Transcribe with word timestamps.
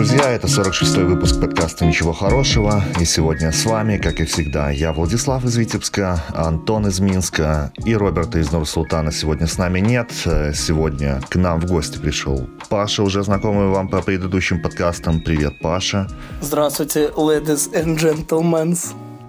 друзья, 0.00 0.30
это 0.30 0.46
46-й 0.46 1.04
выпуск 1.04 1.38
подкаста 1.38 1.84
«Ничего 1.84 2.14
хорошего». 2.14 2.82
И 2.98 3.04
сегодня 3.04 3.52
с 3.52 3.66
вами, 3.66 3.98
как 3.98 4.18
и 4.18 4.24
всегда, 4.24 4.70
я 4.70 4.94
Владислав 4.94 5.44
из 5.44 5.58
Витебска, 5.58 6.24
Антон 6.34 6.86
из 6.86 7.00
Минска 7.00 7.70
и 7.84 7.94
Роберта 7.94 8.38
из 8.38 8.50
Нур-Султана 8.50 9.12
сегодня 9.12 9.46
с 9.46 9.58
нами 9.58 9.80
нет. 9.80 10.10
Сегодня 10.54 11.20
к 11.28 11.36
нам 11.36 11.60
в 11.60 11.66
гости 11.66 11.98
пришел 11.98 12.48
Паша, 12.70 13.02
уже 13.02 13.22
знакомый 13.22 13.68
вам 13.68 13.88
по 13.88 14.00
предыдущим 14.00 14.62
подкастам. 14.62 15.20
Привет, 15.20 15.60
Паша. 15.60 16.08
Здравствуйте, 16.40 17.10
ladies 17.14 17.70
and 17.74 17.98
gentlemen. 17.98 18.74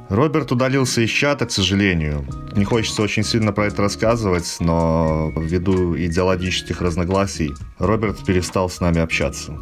Роберт 0.07 0.53
удалился 0.53 1.01
из 1.01 1.09
чата, 1.09 1.47
к 1.47 1.51
сожалению. 1.51 2.25
Не 2.55 2.63
хочется 2.63 3.01
очень 3.01 3.25
сильно 3.25 3.51
про 3.51 3.65
это 3.65 3.81
рассказывать, 3.81 4.55
но 4.61 5.33
ввиду 5.35 5.97
идеологических 5.97 6.81
разногласий 6.81 7.51
Роберт 7.77 8.23
перестал 8.23 8.69
с 8.69 8.79
нами 8.79 9.01
общаться. 9.01 9.57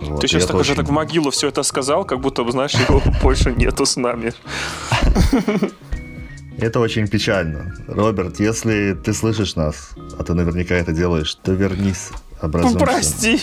Вот, 0.00 0.20
Ты 0.20 0.28
сейчас 0.28 0.46
так 0.46 0.56
очень... 0.56 0.72
уже 0.72 0.74
так 0.74 0.88
в 0.88 0.92
могилу 0.92 1.30
все 1.30 1.48
это 1.48 1.62
сказал, 1.62 2.04
как 2.04 2.20
будто, 2.20 2.48
знаешь, 2.50 2.74
его 2.74 3.02
больше 3.22 3.52
нету 3.52 3.86
с 3.86 3.96
нами. 3.96 4.32
Это 6.58 6.80
очень 6.80 7.06
печально. 7.06 7.74
Роберт, 7.86 8.40
если 8.40 8.94
ты 8.94 9.12
слышишь 9.12 9.56
нас, 9.56 9.90
а 10.18 10.24
ты 10.24 10.32
наверняка 10.34 10.74
это 10.74 10.92
делаешь, 10.92 11.34
то 11.34 11.52
вернись 11.52 12.10
образуемся. 12.40 12.78
Прости. 12.78 13.40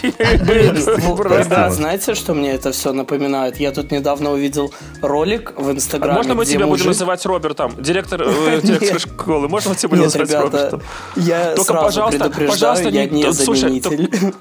Да, 1.49 1.71
знаете, 1.71 2.15
что 2.15 2.33
мне 2.33 2.51
это 2.51 2.71
все 2.71 2.93
напоминает? 2.93 3.57
Я 3.57 3.71
тут 3.71 3.91
недавно 3.91 4.31
увидел 4.31 4.73
ролик 5.01 5.53
в 5.57 5.71
Инстаграме. 5.71 6.17
Можно 6.17 6.35
мы 6.35 6.45
тебя 6.45 6.67
будем 6.67 6.87
называть 6.87 7.25
Робертом? 7.25 7.73
Директор, 7.79 8.23
э, 8.23 8.61
директор 8.63 8.99
школы, 8.99 9.47
можно 9.47 9.71
мы 9.71 9.75
тебя 9.75 9.89
будем 9.89 10.03
называть 10.03 10.33
Робертом? 10.33 10.81
Я 11.15 11.55
Только, 11.55 11.73
пожалуйста, 11.73 12.29
пожалуйста, 12.29 12.89
я 12.89 13.05
не 13.05 13.31
заменитель. 13.31 14.33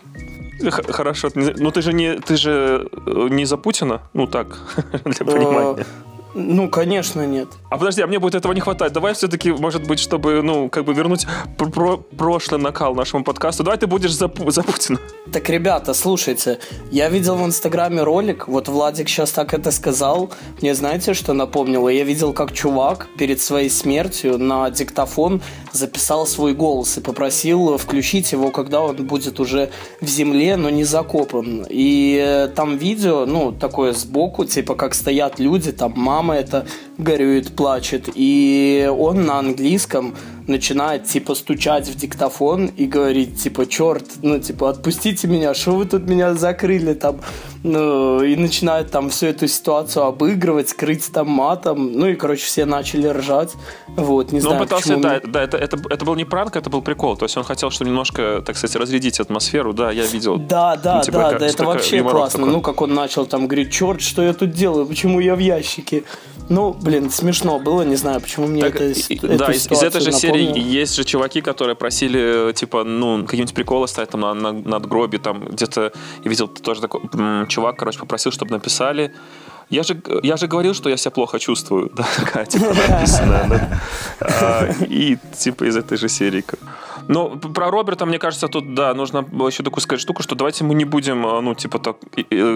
Хорошо, 0.71 1.29
ну 1.35 1.71
ты 1.71 1.83
же 1.83 1.93
не 1.93 2.15
ты 2.15 2.37
же 2.37 2.89
э, 3.07 3.29
не 3.31 3.45
за 3.47 3.57
Путина, 3.57 4.01
ну 4.15 4.27
так 4.27 4.59
для 5.05 5.27
понимания. 5.27 5.87
Ну, 6.35 6.69
конечно, 6.69 7.27
нет. 7.27 7.49
А 7.71 7.77
подожди, 7.77 8.03
а 8.03 8.07
мне 8.07 8.19
будет 8.19 8.35
этого 8.35 8.53
не 8.53 8.61
хватать. 8.61 8.93
Давай 8.93 9.15
все-таки, 9.15 9.53
может 9.53 9.87
быть, 9.87 9.99
чтобы, 9.99 10.43
ну, 10.43 10.69
как 10.69 10.85
бы 10.85 10.95
вернуть 10.95 11.27
про 11.57 11.99
прошлый 11.99 12.61
накал 12.61 12.95
нашему 12.95 13.25
подкасту. 13.25 13.65
Давай 13.65 13.79
ты 13.79 13.87
будешь 13.87 14.15
за, 14.15 14.31
за 14.47 14.63
Путина. 14.63 14.99
Так, 15.33 15.49
ребята, 15.49 15.95
слушайте, 15.95 16.59
я 16.91 17.09
видел 17.09 17.37
в 17.37 17.45
Инстаграме 17.45 18.03
ролик, 18.03 18.49
вот 18.49 18.69
Владик 18.69 19.09
сейчас 19.09 19.31
так 19.33 19.55
это 19.55 19.71
сказал. 19.71 20.31
Мне 20.61 20.75
знаете, 20.75 21.15
что 21.15 21.33
напомнило? 21.33 21.89
Я 21.89 22.05
видел, 22.05 22.33
как 22.33 22.53
чувак 22.53 23.09
перед 23.19 23.41
своей 23.41 23.71
смертью 23.71 24.39
на 24.39 24.71
диктофон 24.71 25.43
записал 25.73 26.27
свой 26.27 26.55
голос 26.55 26.99
и 26.99 27.01
попросил 27.01 27.77
включить 27.77 28.33
его, 28.33 28.51
когда 28.51 28.81
он 28.81 28.97
будет 28.97 29.41
уже 29.41 29.71
в 30.01 30.07
земле, 30.07 30.57
но 30.57 30.71
не 30.71 30.85
закопан. 30.85 31.67
И 31.69 32.21
э, 32.23 32.49
там 32.49 32.77
видео, 32.77 33.27
ну, 33.27 33.53
такое 33.53 33.93
сбоку, 33.93 34.45
типа, 34.45 34.75
как 34.75 34.95
стоят 34.95 35.39
люди, 35.39 35.73
там 35.73 35.95
мама 35.97 36.22
мама 36.23 36.37
это 36.37 36.65
горюет, 37.03 37.55
плачет. 37.57 38.09
И 38.15 38.89
он 38.91 39.27
на 39.27 39.39
английском 39.39 40.15
начинает, 40.47 41.05
типа, 41.05 41.35
стучать 41.35 41.89
в 41.89 41.97
диктофон 41.97 42.67
и 42.67 42.87
говорить, 42.87 43.43
типа, 43.43 43.67
черт, 43.67 44.05
ну, 44.23 44.39
типа, 44.39 44.71
отпустите 44.71 45.29
меня, 45.29 45.55
что 45.55 45.73
вы 45.73 45.85
тут 45.85 46.09
меня 46.09 46.35
закрыли 46.35 46.95
там, 46.95 47.21
ну, 47.63 48.23
и 48.23 48.37
начинает 48.37 48.91
там 48.91 49.11
всю 49.11 49.27
эту 49.27 49.47
ситуацию 49.47 50.05
обыгрывать, 50.05 50.69
скрыть 50.69 51.13
там 51.13 51.29
матом, 51.29 51.93
ну, 51.93 52.07
и, 52.09 52.15
короче, 52.15 52.45
все 52.45 52.65
начали 52.65 53.07
ржать, 53.07 53.53
вот, 53.89 54.33
не 54.33 54.41
Но 54.41 54.49
знаю, 54.49 54.57
он 54.57 54.67
пытался, 54.67 54.97
да, 54.97 55.21
да 55.25 55.43
это, 55.43 55.57
это, 55.57 55.79
это 55.91 56.05
был 56.05 56.15
не 56.15 56.25
пранк, 56.25 56.57
это 56.57 56.71
был 56.71 56.83
прикол, 56.83 57.17
то 57.17 57.25
есть 57.25 57.37
он 57.37 57.45
хотел, 57.45 57.71
чтобы 57.71 57.91
немножко, 57.91 58.43
так 58.45 58.57
сказать, 58.57 58.77
разрядить 58.77 59.21
атмосферу, 59.21 59.73
да, 59.73 59.91
я 59.91 60.07
видел. 60.07 60.39
Да, 60.39 60.77
да, 60.77 60.97
ну, 60.97 61.03
типа, 61.03 61.19
да, 61.19 61.31
как, 61.31 61.41
да, 61.41 61.47
это 61.47 61.65
вообще 61.65 62.03
классно, 62.03 62.41
такой. 62.41 62.53
ну, 62.53 62.61
как 62.61 62.83
он 62.83 62.95
начал 62.95 63.27
там 63.27 63.47
говорить, 63.47 63.73
черт, 63.73 64.01
что 64.01 64.23
я 64.23 64.33
тут 64.33 64.51
делаю, 64.51 64.87
почему 64.87 65.21
я 65.21 65.37
в 65.37 65.39
ящике, 65.39 66.05
ну, 66.49 66.73
блин, 66.73 66.92
смешно 67.11 67.59
было, 67.59 67.83
не 67.83 67.97
знаю, 67.97 68.21
почему 68.21 68.47
мне 68.47 68.63
так, 68.63 68.77
это 68.77 68.85
и, 68.87 69.19
Да, 69.37 69.53
из, 69.53 69.71
из 69.71 69.83
этой 69.83 70.01
же 70.01 70.11
напомнило. 70.11 70.55
серии 70.55 70.61
есть 70.61 70.97
же 70.97 71.05
чуваки, 71.05 71.41
которые 71.41 71.77
просили, 71.77 72.53
типа, 72.53 72.85
ну, 72.85 73.25
какие-нибудь 73.25 73.55
приколы 73.55 73.89
ставить 73.89 74.11
там 74.11 74.21
на, 74.21 74.35
на 74.35 74.53
надгробе, 74.53 75.19
там 75.19 75.45
где-то, 75.47 75.93
я 76.25 76.31
видел 76.31 76.49
тоже 76.49 76.81
такой 76.81 77.01
м, 77.13 77.47
чувак, 77.49 77.77
короче, 77.77 77.99
попросил, 77.99 78.33
чтобы 78.33 78.53
написали 78.53 79.13
я 79.73 79.83
же, 79.83 79.97
я 80.23 80.37
же 80.37 80.47
говорил, 80.49 80.75
что 80.75 80.91
я 80.91 80.97
себя 80.99 81.11
плохо 81.11 81.39
чувствую. 81.39 81.91
Да, 81.97 82.05
такая, 82.17 82.45
типа, 82.53 82.75
написано. 82.89 83.81
А, 84.21 84.69
и, 84.89 85.17
типа, 85.39 85.65
из 85.65 85.77
этой 85.77 85.97
же 85.97 86.09
серии. 86.09 86.45
Ну, 87.09 87.37
про 87.37 87.71
Роберта, 87.71 88.07
мне 88.07 88.19
кажется, 88.19 88.49
тут, 88.49 88.75
да, 88.75 88.95
нужно 88.95 89.19
еще 89.47 89.63
такую 89.63 89.83
сказать 89.83 90.01
штуку, 90.01 90.23
что 90.23 90.35
давайте 90.35 90.65
мы 90.65 90.75
не 90.75 90.85
будем, 90.85 91.27
э, 91.27 91.41
ну, 91.41 91.55
типа, 91.55 91.79
так, 91.79 91.97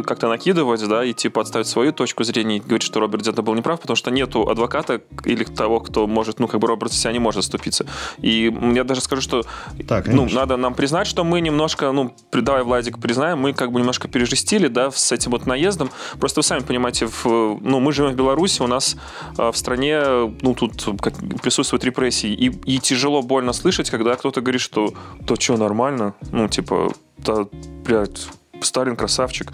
как-то 0.07 0.29
накидывать, 0.29 0.87
да, 0.89 1.05
и, 1.05 1.13
типа, 1.13 1.41
отставить 1.41 1.67
свою 1.67 1.93
точку 1.93 2.25
зрения 2.25 2.57
и 2.57 2.61
говорить, 2.61 2.83
что 2.83 3.01
Роберт 3.01 3.23
где-то 3.23 3.43
был 3.43 3.55
неправ, 3.55 3.81
потому 3.81 3.97
что 3.97 4.11
нету 4.11 4.49
адвоката 4.49 5.01
или 5.25 5.45
того, 5.45 5.81
кто 5.81 6.07
может, 6.07 6.41
ну, 6.41 6.49
как 6.49 6.61
бы 6.61 6.69
Роберт 6.69 6.93
себя 6.93 7.13
не 7.13 7.19
может 7.19 7.43
заступиться. 7.43 7.87
И 8.19 8.55
я 8.75 8.85
даже 8.85 9.01
скажу, 9.01 9.23
что, 9.23 9.43
так, 9.89 10.07
ну, 10.09 10.29
надо 10.33 10.57
нам 10.57 10.75
признать, 10.75 11.07
что 11.07 11.25
мы 11.25 11.41
немножко, 11.41 11.93
ну, 11.93 12.15
давай, 12.33 12.63
Владик, 12.63 12.99
признаем, 12.99 13.39
мы 13.39 13.53
как 13.53 13.73
бы 13.73 13.81
немножко 13.81 14.09
пережестили, 14.09 14.69
да, 14.69 14.91
с 14.91 15.13
этим 15.13 15.31
вот 15.33 15.47
наездом. 15.47 15.91
Просто 16.19 16.41
вы 16.41 16.45
сами 16.45 16.61
понимаете, 16.63 17.07
в, 17.07 17.25
ну, 17.61 17.81
мы 17.81 17.93
живем 17.93 18.13
в 18.13 18.17
Беларуси, 18.17 18.63
у 18.63 18.67
нас 18.67 18.97
э, 19.39 19.51
в 19.51 19.57
стране, 19.57 20.01
ну, 20.43 20.55
тут 20.55 21.01
как, 21.01 21.15
присутствуют 21.43 21.85
репрессии, 21.85 22.31
и, 22.31 22.47
и 22.77 22.79
тяжело, 22.79 23.23
больно 23.23 23.53
слышать, 23.53 23.91
когда 23.91 24.15
кто-то 24.17 24.36
кто 24.37 24.43
говорит, 24.43 24.61
что 24.61 24.93
то 25.27 25.37
что, 25.37 25.57
нормально? 25.57 26.13
Ну, 26.31 26.47
типа, 26.47 26.93
да, 27.17 27.47
блядь, 27.87 28.29
Сталин 28.61 28.95
красавчик. 28.95 29.51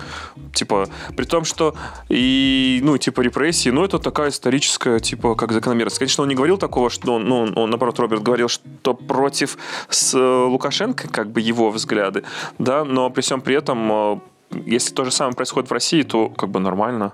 Типа, 0.53 0.88
при 1.16 1.25
том, 1.25 1.44
что 1.44 1.76
и, 2.09 2.81
ну, 2.82 2.98
типа, 2.98 3.21
репрессии, 3.21 3.69
ну, 3.69 3.84
это 3.84 4.00
такая 4.00 4.31
историческая, 4.31 4.98
типа, 4.98 5.37
как 5.37 5.53
закономерность. 5.53 5.98
Конечно, 5.98 6.22
он 6.22 6.28
не 6.28 6.34
говорил 6.34 6.59
такого, 6.59 6.91
что, 6.91 7.15
он, 7.15 7.26
ну, 7.26 7.53
он, 7.54 7.71
наоборот, 7.71 8.00
Роберт 8.00 8.25
говорил, 8.25 8.48
что 8.48 8.94
против 8.94 9.56
с 9.88 10.15
э, 10.15 10.19
Лукашенко, 10.19 11.06
как 11.09 11.31
бы, 11.31 11.41
его 11.41 11.71
взгляды, 11.71 12.25
да, 12.59 12.84
но 12.84 13.09
при 13.09 13.21
всем 13.21 13.41
при 13.41 13.54
этом, 13.54 13.92
э, 13.92 14.21
если 14.66 14.92
то 14.94 15.04
же 15.04 15.12
самое 15.12 15.37
происходит 15.37 15.71
в 15.71 15.72
России, 15.72 16.03
то, 16.03 16.28
как 16.28 16.48
бы, 16.48 16.59
нормально. 16.59 17.12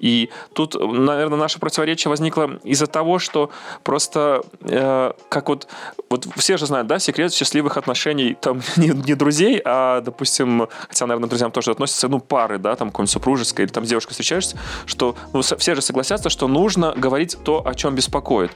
И 0.00 0.30
тут, 0.54 0.74
наверное, 0.74 1.38
наше 1.38 1.60
противоречие 1.60 2.08
возникло 2.08 2.58
из-за 2.64 2.86
того, 2.86 3.18
что 3.18 3.50
просто 3.82 4.42
э, 4.62 5.12
как 5.28 5.48
вот, 5.48 5.68
вот 6.08 6.26
все 6.36 6.56
же 6.56 6.66
знают, 6.66 6.88
да, 6.88 6.98
секрет 6.98 7.32
счастливых 7.32 7.76
отношений 7.76 8.36
там 8.40 8.62
не, 8.76 8.88
не 8.88 9.14
друзей, 9.14 9.60
а, 9.64 10.00
допустим, 10.00 10.68
хотя, 10.88 11.06
наверное, 11.06 11.28
друзьям 11.28 11.52
тоже 11.52 11.70
относятся, 11.70 12.08
ну, 12.08 12.20
пары, 12.20 12.58
да, 12.58 12.74
там 12.76 12.90
какой-нибудь 12.90 13.12
супружеской 13.12 13.66
или 13.66 13.72
там 13.72 13.84
с 13.84 13.88
девушкой 13.88 14.10
встречаешься, 14.12 14.58
что 14.86 15.14
ну, 15.32 15.42
все 15.42 15.74
же 15.74 15.82
согласятся, 15.82 16.30
что 16.30 16.48
нужно 16.48 16.92
говорить 16.96 17.36
то, 17.44 17.66
о 17.66 17.74
чем 17.74 17.94
беспокоит. 17.94 18.52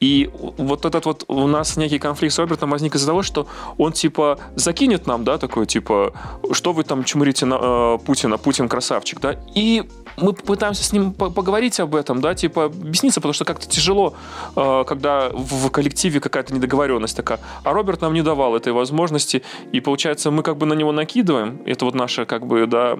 И 0.00 0.30
вот 0.32 0.84
этот 0.84 1.04
вот 1.06 1.24
у 1.28 1.46
нас 1.46 1.76
некий 1.76 1.98
конфликт 1.98 2.34
с 2.34 2.38
Робертом 2.38 2.70
возник 2.70 2.94
из-за 2.94 3.06
того, 3.06 3.22
что 3.22 3.46
он 3.78 3.92
типа 3.92 4.38
закинет 4.54 5.06
нам, 5.06 5.24
да, 5.24 5.38
такой 5.38 5.66
типа, 5.66 6.12
что 6.52 6.72
вы 6.72 6.84
там 6.84 7.04
чмурите 7.04 7.46
на 7.46 7.58
э, 7.60 7.98
Путина, 8.04 8.38
Путин 8.38 8.68
красавчик, 8.68 9.20
да, 9.20 9.36
и 9.54 9.84
мы 10.16 10.32
пытаемся 10.32 10.84
с 10.84 10.92
ним 10.92 11.12
поговорить 11.12 11.80
об 11.80 11.94
этом, 11.94 12.20
да, 12.20 12.34
типа 12.34 12.66
объясниться, 12.66 13.20
потому 13.20 13.34
что 13.34 13.44
как-то 13.44 13.68
тяжело, 13.68 14.14
э, 14.54 14.84
когда 14.86 15.30
в 15.30 15.68
коллективе 15.70 16.20
какая-то 16.20 16.54
недоговоренность 16.54 17.16
такая. 17.16 17.40
А 17.64 17.72
Роберт 17.72 18.00
нам 18.00 18.14
не 18.14 18.22
давал 18.22 18.56
этой 18.56 18.72
возможности, 18.72 19.42
и 19.72 19.80
получается 19.80 20.30
мы 20.30 20.42
как 20.42 20.56
бы 20.56 20.66
на 20.66 20.74
него 20.74 20.92
накидываем, 20.92 21.60
это 21.66 21.84
вот 21.84 21.94
наша 21.94 22.24
как 22.24 22.46
бы, 22.46 22.66
да, 22.66 22.98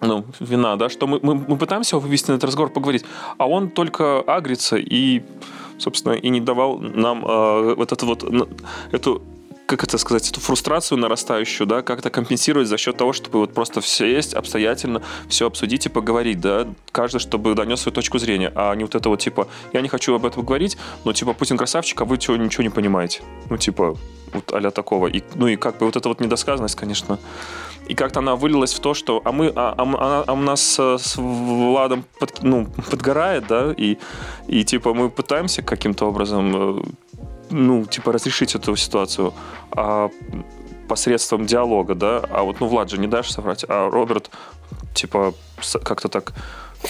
ну, 0.00 0.24
вина, 0.40 0.76
да, 0.76 0.88
что 0.88 1.06
мы, 1.06 1.20
мы, 1.22 1.34
мы 1.34 1.56
пытаемся 1.56 1.96
его 1.96 2.00
вывести 2.00 2.30
на 2.30 2.34
этот 2.34 2.44
разговор, 2.44 2.70
поговорить, 2.70 3.04
а 3.38 3.48
он 3.48 3.70
только 3.70 4.20
агрится 4.20 4.76
и, 4.76 5.22
собственно, 5.78 6.12
и 6.12 6.28
не 6.28 6.40
давал 6.40 6.78
нам 6.78 7.24
э, 7.24 7.74
вот 7.74 7.92
эту 7.92 8.06
вот, 8.06 8.24
эту 8.92 9.22
как 9.66 9.82
это 9.82 9.98
сказать, 9.98 10.30
эту 10.30 10.40
фрустрацию 10.40 10.98
нарастающую, 10.98 11.66
да, 11.66 11.82
как-то 11.82 12.08
компенсировать 12.08 12.68
за 12.68 12.78
счет 12.78 12.96
того, 12.96 13.12
чтобы 13.12 13.40
вот 13.40 13.52
просто 13.52 13.80
все 13.80 14.06
есть, 14.06 14.34
обстоятельно 14.34 15.02
все 15.28 15.46
обсудить 15.46 15.86
и 15.86 15.88
поговорить, 15.88 16.40
да, 16.40 16.66
каждый, 16.92 17.18
чтобы 17.18 17.54
донес 17.54 17.80
свою 17.80 17.94
точку 17.94 18.18
зрения, 18.18 18.52
а 18.54 18.74
не 18.74 18.84
вот 18.84 18.94
это 18.94 19.08
вот, 19.08 19.20
типа, 19.20 19.48
я 19.72 19.80
не 19.80 19.88
хочу 19.88 20.14
об 20.14 20.24
этом 20.24 20.44
говорить, 20.44 20.78
но, 21.04 21.12
типа, 21.12 21.32
Путин 21.32 21.56
красавчик, 21.56 22.00
а 22.00 22.04
вы 22.04 22.18
чего, 22.18 22.36
ничего 22.36 22.62
не 22.62 22.70
понимаете. 22.70 23.22
Ну, 23.50 23.56
типа, 23.56 23.96
вот 24.32 24.52
а 24.52 24.70
такого. 24.70 25.08
И, 25.08 25.22
ну, 25.34 25.48
и 25.48 25.56
как 25.56 25.78
бы 25.78 25.86
вот 25.86 25.96
эта 25.96 26.08
вот 26.08 26.20
недосказанность, 26.20 26.76
конечно, 26.76 27.18
и 27.88 27.94
как-то 27.94 28.20
она 28.20 28.36
вылилась 28.36 28.74
в 28.74 28.80
то, 28.80 28.94
что 28.94 29.20
а 29.24 29.32
мы, 29.32 29.52
а, 29.54 29.74
а, 29.76 30.24
а 30.26 30.32
у 30.32 30.36
нас 30.36 30.76
э, 30.78 30.98
с 30.98 31.16
Владом 31.16 32.04
под, 32.18 32.42
ну, 32.42 32.66
подгорает, 32.90 33.46
да, 33.46 33.72
и, 33.76 33.98
и 34.48 34.64
типа 34.64 34.92
мы 34.92 35.08
пытаемся 35.08 35.62
каким-то 35.62 36.06
образом 36.06 36.80
э, 36.80 36.82
ну, 37.50 37.84
типа, 37.86 38.12
разрешить 38.12 38.54
эту 38.54 38.76
ситуацию 38.76 39.32
а, 39.70 40.10
посредством 40.88 41.46
диалога, 41.46 41.94
да, 41.94 42.22
а 42.30 42.42
вот, 42.42 42.60
ну, 42.60 42.66
Влад 42.66 42.90
же 42.90 42.98
не 42.98 43.06
дашь 43.06 43.30
соврать, 43.30 43.64
а 43.68 43.90
Роберт, 43.90 44.30
типа, 44.94 45.34
как-то 45.82 46.08
так 46.08 46.32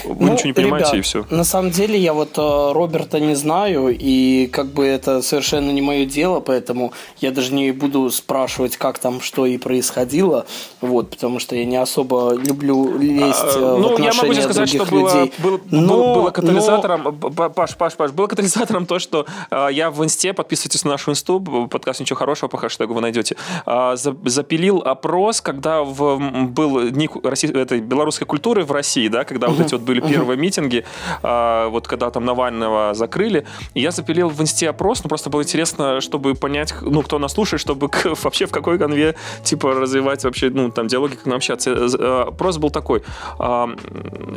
вы 0.03 0.25
ну, 0.25 0.33
ничего 0.33 0.47
не 0.47 0.53
понимаете, 0.53 0.91
ребят, 0.91 0.99
и 0.99 1.01
все. 1.01 1.25
На 1.29 1.43
самом 1.43 1.71
деле, 1.71 1.97
я 1.97 2.13
вот 2.13 2.37
э, 2.37 2.71
Роберта 2.73 3.19
не 3.19 3.35
знаю, 3.35 3.95
и 3.97 4.47
как 4.47 4.67
бы 4.67 4.85
это 4.85 5.21
совершенно 5.21 5.71
не 5.71 5.81
мое 5.81 6.05
дело, 6.05 6.39
поэтому 6.39 6.93
я 7.19 7.31
даже 7.31 7.53
не 7.53 7.71
буду 7.71 8.09
спрашивать, 8.11 8.77
как 8.77 8.99
там 8.99 9.21
что 9.21 9.45
и 9.45 9.57
происходило, 9.57 10.45
вот, 10.81 11.09
потому 11.11 11.39
что 11.39 11.55
я 11.55 11.65
не 11.65 11.77
особо 11.77 12.33
люблю 12.33 12.97
лезть 12.97 13.39
а, 13.43 13.75
э, 13.75 13.77
ну, 13.79 13.89
в 13.89 13.93
отношения 13.93 14.05
я 14.05 14.13
могу 14.13 14.33
сказать, 14.41 14.69
что 14.69 14.85
было, 14.85 15.29
было, 15.39 15.59
но, 15.71 16.15
было 16.15 16.29
катализатором, 16.31 17.03
но... 17.03 17.49
Паш, 17.49 17.75
Паш, 17.75 17.95
Паш, 17.95 18.11
было 18.11 18.27
катализатором 18.27 18.85
то, 18.85 18.99
что 18.99 19.25
э, 19.49 19.69
я 19.71 19.89
в 19.89 20.03
инсте, 20.03 20.33
подписывайтесь 20.33 20.83
на 20.83 20.91
нашу 20.91 21.11
инсту, 21.11 21.39
подкаст 21.69 21.99
«Ничего 21.99 22.17
хорошего» 22.17 22.49
по 22.49 22.57
хэштегу 22.57 22.93
вы 22.93 23.01
найдете, 23.01 23.37
э, 23.65 23.95
запилил 23.95 24.79
опрос, 24.79 25.41
когда 25.41 25.83
в, 25.83 26.19
был 26.47 26.89
дни 26.89 27.09
России, 27.23 27.49
этой 27.57 27.79
белорусской 27.79 28.27
культуры 28.27 28.63
в 28.63 28.71
России, 28.71 29.07
да, 29.07 29.23
когда 29.23 29.47
вот 29.47 29.59
эти 29.59 29.76
вот 29.77 29.85
были 29.85 29.99
первые 30.01 30.37
митинги, 30.37 30.83
а, 31.23 31.69
вот 31.69 31.87
когда 31.87 32.09
там 32.09 32.25
Навального 32.25 32.93
закрыли. 32.93 33.45
Я 33.73 33.91
запилил 33.91 34.29
в 34.29 34.41
инсте 34.41 34.69
опрос, 34.69 35.03
ну 35.03 35.09
просто 35.09 35.29
было 35.29 35.41
интересно, 35.41 36.01
чтобы 36.01 36.35
понять, 36.35 36.73
ну, 36.81 37.01
кто 37.01 37.19
нас 37.19 37.33
слушает, 37.33 37.61
чтобы 37.61 37.89
вообще 38.23 38.45
в 38.45 38.51
какой 38.51 38.77
конве, 38.77 39.15
типа, 39.43 39.73
развивать 39.73 40.23
вообще, 40.23 40.49
ну, 40.49 40.71
там, 40.71 40.87
диалоги, 40.87 41.15
как 41.15 41.25
нам 41.25 41.37
общаться. 41.37 41.71
Э, 41.71 41.87
э, 41.97 42.23
опрос 42.27 42.57
был 42.57 42.69
такой. 42.69 43.03
А, 43.39 43.69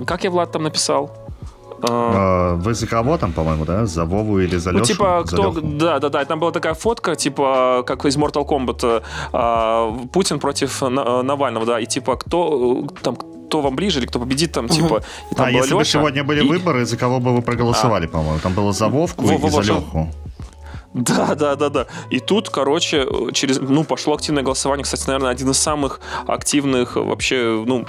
как 0.07 0.25
я, 0.25 0.31
Влад, 0.31 0.53
там 0.53 0.63
написал? 0.63 1.11
А, 1.83 2.55
вы 2.57 2.75
за 2.75 2.87
кого 2.87 3.17
там, 3.19 3.33
по-моему, 3.33 3.65
да? 3.65 3.87
За 3.87 4.05
Вову 4.05 4.39
или 4.39 4.57
за 4.57 4.71
Лешу? 4.71 4.81
Ну, 4.81 4.85
типа, 4.85 5.25
кто... 5.27 5.53
Да, 5.63 5.99
да, 5.99 6.09
да. 6.09 6.25
Там 6.25 6.39
была 6.39 6.53
такая 6.53 6.75
фотка, 6.75 7.17
типа, 7.17 7.83
как 7.87 8.05
из 8.05 8.17
Mortal 8.17 8.47
Kombat. 8.47 9.03
А, 9.33 9.97
Путин 10.13 10.41
против 10.41 10.83
Навального, 10.83 11.67
да. 11.67 11.81
И 11.81 11.87
типа, 11.87 12.17
кто 12.17 12.87
там 13.03 13.17
кто 13.50 13.61
вам 13.61 13.75
ближе 13.75 13.99
или 13.99 14.06
кто 14.06 14.20
победит, 14.20 14.52
там, 14.52 14.69
типа... 14.69 15.02
И 15.32 15.35
там 15.35 15.47
а 15.47 15.50
если 15.50 15.70
Леша, 15.70 15.76
бы 15.76 15.85
сегодня 15.85 16.25
были 16.25 16.44
и... 16.44 16.49
выборы, 16.49 16.87
за 16.87 16.97
кого 16.97 17.19
бы 17.19 17.35
вы 17.35 17.43
проголосовали, 17.43 18.06
а. 18.06 18.08
по-моему? 18.08 18.38
Там 18.38 18.55
было 18.55 18.73
за 18.73 18.88
Вовку 18.88 19.25
Во, 19.25 19.49
и 19.49 19.50
за 19.50 19.61
Леху. 19.73 20.08
Да, 20.94 21.35
да, 21.35 21.55
да, 21.56 21.69
да. 21.69 21.87
И 22.11 22.19
тут, 22.20 22.49
короче, 22.49 23.06
через, 23.32 23.61
ну, 23.61 23.85
пошло 23.85 24.14
активное 24.14 24.43
голосование. 24.43 24.85
Кстати, 24.85 25.06
наверное, 25.06 25.31
один 25.31 25.50
из 25.50 25.58
самых 25.58 26.00
активных 26.26 26.97
вообще, 26.97 27.64
ну, 27.67 27.87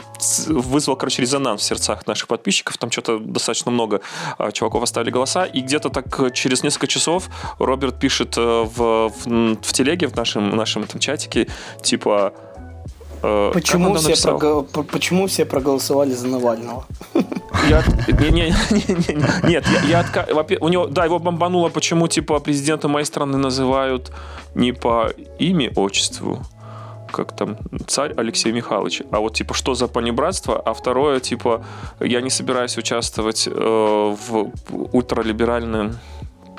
вызвал, 0.47 0.95
короче, 0.95 1.21
резонанс 1.21 1.61
в 1.61 1.63
сердцах 1.63 2.05
наших 2.07 2.27
подписчиков. 2.27 2.77
Там 2.77 2.91
что-то 2.91 3.19
достаточно 3.19 3.71
много 3.71 4.01
а, 4.37 4.51
чуваков 4.51 4.83
оставили 4.83 5.09
голоса. 5.09 5.45
И 5.45 5.61
где-то 5.61 5.89
так 5.89 6.33
через 6.33 6.63
несколько 6.63 6.87
часов 6.87 7.29
Роберт 7.59 7.99
пишет 7.99 8.37
э, 8.37 8.41
в, 8.41 9.09
в, 9.09 9.55
в 9.61 9.73
телеге, 9.73 10.07
в 10.07 10.15
нашем, 10.15 10.51
в 10.51 10.55
нашем 10.55 10.83
этом 10.83 10.99
чатике, 10.99 11.47
типа, 11.81 12.33
Э, 12.33 12.50
почему 13.21 13.95
все, 13.95 14.15
прого... 14.21 14.63
почему 14.63 15.27
все 15.27 15.45
проголосовали 15.45 16.13
за 16.13 16.27
Навального? 16.27 16.85
Я, 17.69 17.83
не, 18.07 18.31
не, 18.31 18.53
не, 18.71 19.50
нет, 19.50 19.65
я, 19.88 20.06
я 20.06 20.47
у 20.59 20.69
него, 20.69 20.88
да, 20.88 21.06
его 21.06 21.19
бомбануло, 21.19 21.69
почему 21.69 22.07
типа 22.07 22.39
президента 22.39 22.88
моей 22.88 23.06
страны 23.06 23.38
называют 23.38 24.12
не 24.56 24.71
по 24.71 25.12
имени, 25.39 25.71
отчеству, 25.75 26.39
как 27.12 27.35
там, 27.35 27.57
царь 27.88 28.13
Алексей 28.18 28.51
Михайлович. 28.51 29.03
А 29.12 29.19
вот, 29.19 29.35
типа, 29.35 29.53
что 29.53 29.75
за 29.75 29.88
понебратство? 29.88 30.59
А 30.59 30.73
второе, 30.73 31.19
типа, 31.19 31.63
я 32.00 32.21
не 32.21 32.29
собираюсь 32.29 32.77
участвовать 32.77 33.47
э, 33.47 33.51
в 33.51 34.51
ультралиберальном 34.69 35.97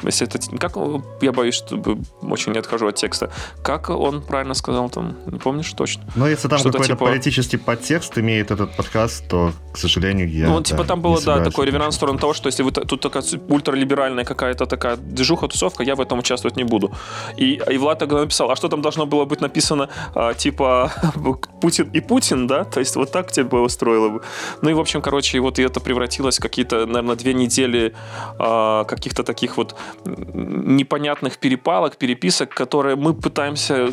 если 0.06 0.26
это... 0.26 0.38
Как, 0.58 0.76
я 1.20 1.32
боюсь, 1.32 1.54
что 1.54 1.76
очень 2.22 2.52
не 2.52 2.58
отхожу 2.58 2.86
от 2.86 2.96
текста. 2.96 3.30
Как 3.62 3.90
он 3.90 4.22
правильно 4.22 4.54
сказал 4.54 4.90
там? 4.90 5.16
Не 5.26 5.38
помнишь 5.38 5.72
точно? 5.72 6.04
Ну, 6.16 6.26
если 6.26 6.48
там 6.48 6.58
какой-то 6.58 6.84
типа... 6.84 7.06
политический 7.06 7.56
подтекст 7.56 8.18
имеет 8.18 8.50
этот 8.50 8.76
подкаст, 8.76 9.28
то, 9.28 9.52
к 9.72 9.78
сожалению, 9.78 10.30
я... 10.30 10.48
Ну, 10.48 10.62
типа 10.62 10.84
там 10.84 11.00
было, 11.00 11.20
да, 11.22 11.42
такой 11.44 11.66
реверанс 11.66 11.94
в 11.94 11.96
сторону 11.96 12.18
того, 12.18 12.34
что 12.34 12.48
если 12.48 12.62
вы 12.62 12.72
тут 12.72 13.00
такая 13.00 13.22
ультралиберальная 13.48 14.24
какая-то 14.24 14.66
такая 14.66 14.96
движуха, 14.96 15.48
тусовка, 15.48 15.82
я 15.82 15.94
в 15.94 16.00
этом 16.00 16.18
участвовать 16.18 16.56
не 16.56 16.64
буду. 16.64 16.92
И, 17.36 17.60
и 17.70 17.78
Влад 17.78 17.98
тогда 17.98 18.20
написал, 18.20 18.50
а 18.50 18.56
что 18.56 18.68
там 18.68 18.82
должно 18.82 19.06
было 19.06 19.24
быть 19.24 19.40
написано, 19.40 19.88
а, 20.14 20.34
типа, 20.34 20.92
Путин 21.60 21.90
и 21.92 22.00
Путин, 22.00 22.46
да? 22.46 22.64
То 22.64 22.80
есть 22.80 22.96
вот 22.96 23.12
так 23.12 23.32
тебе 23.32 23.44
бы 23.44 23.62
устроило 23.62 24.08
бы. 24.08 24.22
Ну 24.62 24.70
и, 24.70 24.74
в 24.74 24.80
общем, 24.80 25.02
короче, 25.02 25.40
вот 25.40 25.58
и 25.58 25.62
это 25.62 25.80
превратилось 25.80 26.38
в 26.38 26.42
какие-то, 26.42 26.86
наверное, 26.86 27.16
две 27.16 27.34
недели 27.34 27.94
а, 28.38 28.84
каких-то 28.84 29.22
таких 29.22 29.56
вот 29.56 29.76
непонятных 30.04 31.38
перепалок, 31.38 31.96
переписок, 31.96 32.50
которые 32.50 32.96
мы 32.96 33.14
пытаемся 33.14 33.74
э, 33.74 33.88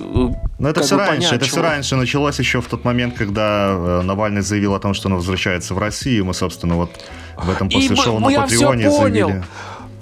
Но 0.60 0.69
это 0.69 0.81
все 0.81 0.98
раньше, 0.98 1.16
понять, 1.16 1.34
это 1.34 1.46
чего... 1.46 1.57
все 1.57 1.62
раньше 1.62 1.96
началось 1.96 2.40
еще 2.40 2.62
в 2.62 2.68
тот 2.68 2.84
момент, 2.84 3.16
когда 3.16 3.69
э, 3.69 4.01
Навальный 4.01 4.42
заявил 4.42 4.74
о 4.75 4.80
том, 4.80 4.94
что 4.94 5.07
он 5.07 5.16
возвращается 5.16 5.74
в 5.74 5.78
Россию. 5.78 6.25
Мы, 6.25 6.34
собственно, 6.34 6.75
вот 6.75 6.92
в 7.38 7.50
этом 7.50 7.69
после 7.69 7.96
шоу 7.96 8.19
на 8.19 8.30
Патреоне 8.30 8.90
заявили. 8.90 9.44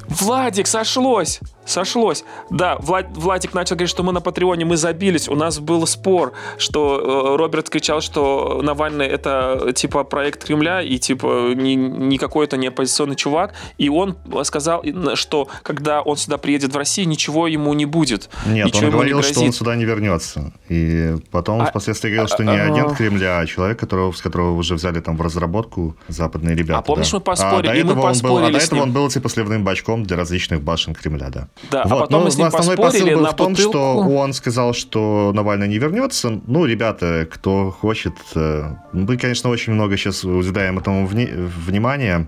Владик, 0.08 0.68
сошлось! 0.68 1.40
Сошлось. 1.68 2.24
Да, 2.50 2.78
Влад, 2.80 3.08
Владик 3.16 3.54
начал 3.54 3.75
говорить, 3.75 3.90
что 3.90 4.02
мы 4.02 4.14
на 4.14 4.22
Патреоне, 4.22 4.64
мы 4.66 4.78
забились. 4.78 5.28
У 5.28 5.36
нас 5.36 5.60
был 5.60 5.86
спор, 5.86 6.31
что 6.58 7.34
э, 7.34 7.38
Роберт 7.38 7.69
кричал, 7.69 8.00
что 8.00 8.62
Навальный 8.64 9.06
это 9.06 9.74
типа 9.75 10.06
проект 10.06 10.46
Кремля 10.46 10.81
и 10.81 10.98
типа 10.98 11.54
не, 11.54 11.75
не 11.75 12.18
какой-то 12.18 12.56
не 12.56 12.68
оппозиционный 12.68 13.18
чувак. 13.18 13.54
И 13.78 13.90
он 13.90 14.16
сказал, 14.44 14.84
что 15.16 15.50
когда 15.64 16.02
он 16.02 16.16
сюда 16.16 16.38
приедет 16.38 16.74
в 16.74 16.78
Россию, 16.78 17.10
ничего 17.10 17.48
ему 17.48 17.74
не 17.74 17.86
будет. 17.86 18.30
Нет, 18.46 18.74
он 18.74 18.90
говорил, 18.90 19.18
не 19.18 19.24
что 19.24 19.42
он 19.42 19.52
сюда 19.52 19.75
не 19.75 19.84
вернется. 19.84 20.54
И 20.69 21.16
потом 21.31 21.62
а, 21.62 21.66
впоследствии 21.66 22.10
говорил, 22.10 22.28
что 22.28 22.44
не 22.44 22.58
а, 22.58 22.66
агент 22.66 22.96
Кремля, 22.96 23.40
а 23.40 23.46
человек, 23.46 23.78
которого, 23.78 24.14
с 24.14 24.22
которого 24.22 24.56
уже 24.56 24.75
взяли 24.75 25.02
там 25.02 25.18
в 25.18 25.22
разработку 25.22 25.98
западные 26.08 26.56
ребята. 26.56 26.80
А 26.80 26.81
помнишь, 26.81 27.12
да. 27.12 27.18
мы 27.18 27.24
поспорили, 27.24 27.72
а, 27.72 27.75
и 27.75 27.84
мы 27.84 28.02
поспорили 28.02 28.38
был, 28.38 28.46
А 28.46 28.52
до 28.52 28.58
этого 28.58 28.81
он 28.81 28.94
был 28.94 29.10
типа 29.10 29.30
сливным 29.30 29.66
бачком 29.66 30.04
для 30.04 30.16
различных 30.16 30.62
башен 30.62 30.96
Кремля, 30.96 31.30
да. 31.30 31.48
Да, 31.71 31.83
а 31.83 31.88
вот. 31.88 31.98
а 31.98 32.01
потом 32.01 32.24
Но 32.24 32.30
с 32.30 32.38
ним 32.38 32.48
основной 32.48 32.77
посыл 32.77 33.07
был 33.07 33.25
в 33.25 33.36
том, 33.36 33.54
бутылку. 33.54 33.71
что 33.71 33.98
он 33.98 34.33
сказал, 34.33 34.74
что 34.74 35.31
Навальный 35.33 35.68
не 35.68 35.77
вернется. 35.77 36.42
Ну, 36.48 36.65
ребята, 36.65 37.27
кто 37.31 37.71
хочет... 37.71 38.13
Э, 38.36 38.75
мы, 38.94 39.18
конечно, 39.18 39.50
очень 39.50 39.74
много 39.74 39.98
сейчас 39.98 40.24
уделяем 40.24 40.80
этому 40.80 41.07
вни- 41.07 41.31
внимания. 41.65 42.27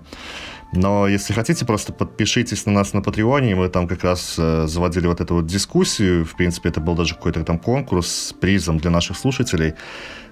Но 0.72 1.08
если 1.08 1.32
хотите, 1.32 1.64
просто 1.64 1.92
подпишитесь 1.92 2.64
на 2.66 2.72
нас 2.72 2.92
на 2.92 3.02
Патреоне. 3.02 3.56
Мы 3.56 3.68
там 3.68 3.88
как 3.88 4.04
раз 4.04 4.36
э, 4.38 4.66
заводили 4.66 5.06
вот 5.06 5.20
эту 5.20 5.34
вот 5.34 5.46
дискуссию. 5.46 6.24
В 6.24 6.36
принципе, 6.36 6.68
это 6.68 6.80
был 6.80 6.94
даже 6.94 7.14
какой-то 7.14 7.42
там 7.44 7.58
конкурс 7.58 8.08
с 8.08 8.32
призом 8.32 8.78
для 8.78 8.90
наших 8.90 9.16
слушателей. 9.16 9.74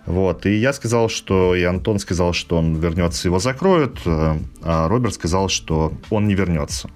Вот. 0.06 0.46
И 0.46 0.54
я 0.54 0.72
сказал, 0.72 1.08
что... 1.08 1.54
И 1.54 1.62
Антон 1.64 1.98
сказал, 1.98 2.32
что 2.32 2.56
он 2.56 2.74
вернется, 2.76 3.28
его 3.28 3.40
закроют. 3.40 3.98
Э, 4.06 4.38
а 4.62 4.88
Роберт 4.88 5.14
сказал, 5.14 5.48
что 5.48 5.92
он 6.10 6.28
не 6.28 6.34
вернется. 6.34 6.88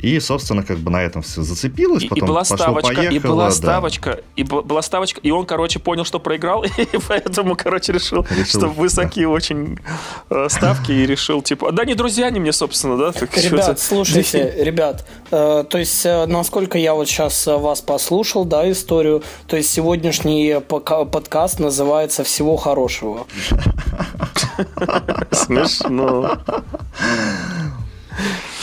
И, 0.00 0.20
собственно, 0.20 0.62
как 0.62 0.78
бы 0.78 0.90
на 0.90 1.02
этом 1.02 1.22
все 1.22 1.42
зацепилось, 1.42 2.04
и, 2.04 2.08
потом 2.08 2.24
и 2.24 2.28
была 2.28 2.40
пошло, 2.40 2.56
ставочка, 2.56 2.94
поехало, 2.94 3.16
и 3.16 3.18
была 3.18 3.44
да. 3.46 3.50
ставочка, 3.50 4.20
и 4.36 4.42
была 4.42 4.82
ставочка, 4.82 5.20
и 5.22 5.30
он, 5.30 5.46
короче, 5.46 5.78
понял, 5.78 6.04
что 6.04 6.20
проиграл, 6.20 6.64
и 6.78 6.98
поэтому, 7.08 7.56
короче, 7.56 7.92
решил, 7.92 8.26
решил 8.30 8.60
что 8.60 8.68
высокие 8.68 9.26
да. 9.26 9.32
очень 9.32 9.78
э, 10.28 10.48
ставки, 10.50 10.92
и 10.92 11.06
решил, 11.06 11.40
типа, 11.40 11.72
да 11.72 11.84
не 11.84 11.94
друзья 11.94 12.26
они 12.26 12.40
мне, 12.40 12.52
собственно, 12.52 12.96
да? 12.98 13.12
Так, 13.12 13.36
ребят, 13.38 13.80
слушайте, 13.80 14.54
ребят, 14.58 15.06
э, 15.30 15.64
то 15.68 15.78
есть, 15.78 16.04
э, 16.04 16.26
насколько 16.26 16.76
я 16.76 16.94
вот 16.94 17.08
сейчас 17.08 17.46
э, 17.46 17.56
вас 17.56 17.80
послушал, 17.80 18.44
да, 18.44 18.70
историю, 18.70 19.22
то 19.46 19.56
есть 19.56 19.70
сегодняшний 19.70 20.60
подкаст 20.60 21.58
называется 21.58 22.22
«Всего 22.22 22.56
хорошего». 22.56 23.26
Смешно. 25.30 26.38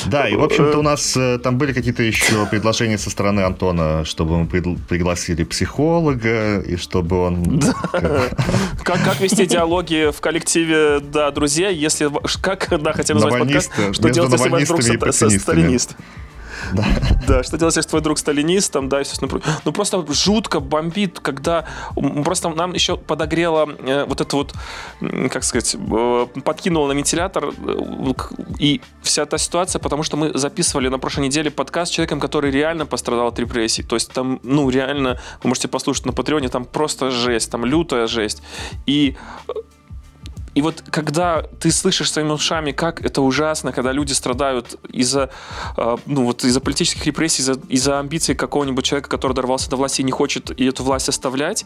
Да, 0.07 0.27
и, 0.27 0.35
в 0.35 0.43
общем-то, 0.43 0.79
у 0.79 0.81
нас 0.81 1.15
э, 1.17 1.39
там 1.39 1.57
были 1.57 1.73
какие-то 1.73 2.03
еще 2.03 2.45
предложения 2.51 2.97
со 2.97 3.09
стороны 3.09 3.41
Антона, 3.41 4.05
чтобы 4.05 4.39
мы 4.39 4.47
пригласили 4.47 5.43
психолога, 5.43 6.59
и 6.59 6.75
чтобы 6.77 7.19
он... 7.19 7.61
Как, 8.83 9.01
как 9.03 9.21
вести 9.21 9.45
диалоги 9.45 10.11
в 10.11 10.19
коллективе, 10.19 10.99
да, 10.99 11.31
друзей, 11.31 11.73
если... 11.73 12.09
Как, 12.41 12.67
да, 12.81 12.93
хотя 12.93 13.13
назвать 13.13 13.39
подкаст, 13.39 13.71
что 13.93 14.09
делать, 14.09 14.31
если 14.31 14.49
ваш 14.49 14.67
друг 14.67 14.81
сталинист? 15.13 15.95
Да. 16.73 16.85
да, 17.27 17.43
что 17.43 17.57
делать, 17.57 17.75
если 17.75 17.89
твой 17.89 18.01
друг 18.01 18.17
сталинист, 18.17 18.71
там, 18.71 18.89
да, 18.89 18.99
естественно. 18.99 19.41
Ну, 19.65 19.71
просто 19.71 20.05
жутко 20.13 20.59
бомбит, 20.59 21.19
когда 21.19 21.65
просто 22.23 22.49
нам 22.49 22.73
еще 22.73 22.97
подогрело 22.97 23.69
э, 23.79 24.05
вот 24.05 24.21
это 24.21 24.35
вот, 24.35 24.53
как 25.31 25.43
сказать, 25.43 25.75
э, 25.75 26.27
подкинуло 26.43 26.87
на 26.87 26.93
вентилятор 26.93 27.45
э, 27.45 28.13
и 28.59 28.81
вся 29.01 29.23
эта 29.23 29.37
ситуация, 29.37 29.79
потому 29.79 30.03
что 30.03 30.17
мы 30.17 30.31
записывали 30.37 30.87
на 30.87 30.99
прошлой 30.99 31.25
неделе 31.25 31.51
подкаст 31.51 31.91
с 31.91 31.95
человеком, 31.95 32.19
который 32.19 32.51
реально 32.51 32.85
пострадал 32.85 33.27
от 33.27 33.39
репрессий. 33.39 33.83
То 33.83 33.95
есть 33.95 34.11
там, 34.11 34.39
ну, 34.43 34.69
реально, 34.69 35.19
вы 35.43 35.49
можете 35.49 35.67
послушать 35.67 36.05
на 36.05 36.13
Патреоне, 36.13 36.49
там 36.49 36.65
просто 36.65 37.11
жесть, 37.11 37.51
там 37.51 37.65
лютая 37.65 38.07
жесть. 38.07 38.41
И 38.85 39.15
и 40.55 40.61
вот 40.61 40.83
когда 40.91 41.43
ты 41.59 41.71
слышишь 41.71 42.11
своими 42.11 42.31
ушами, 42.31 42.71
как 42.71 43.03
это 43.03 43.21
ужасно, 43.21 43.71
когда 43.71 43.91
люди 43.91 44.13
страдают 44.13 44.79
из-за 44.91 45.29
э, 45.77 45.97
ну, 46.05 46.25
вот 46.25 46.43
из-за 46.43 46.59
политических 46.59 47.05
репрессий, 47.05 47.41
из-за, 47.41 47.53
из-за 47.69 47.99
амбиций 47.99 48.35
какого-нибудь 48.35 48.85
человека, 48.85 49.09
который 49.09 49.33
дорвался 49.33 49.69
до 49.69 49.77
власти 49.77 50.01
и 50.01 50.03
не 50.03 50.11
хочет 50.11 50.51
эту 50.59 50.83
власть 50.83 51.09
оставлять, 51.09 51.65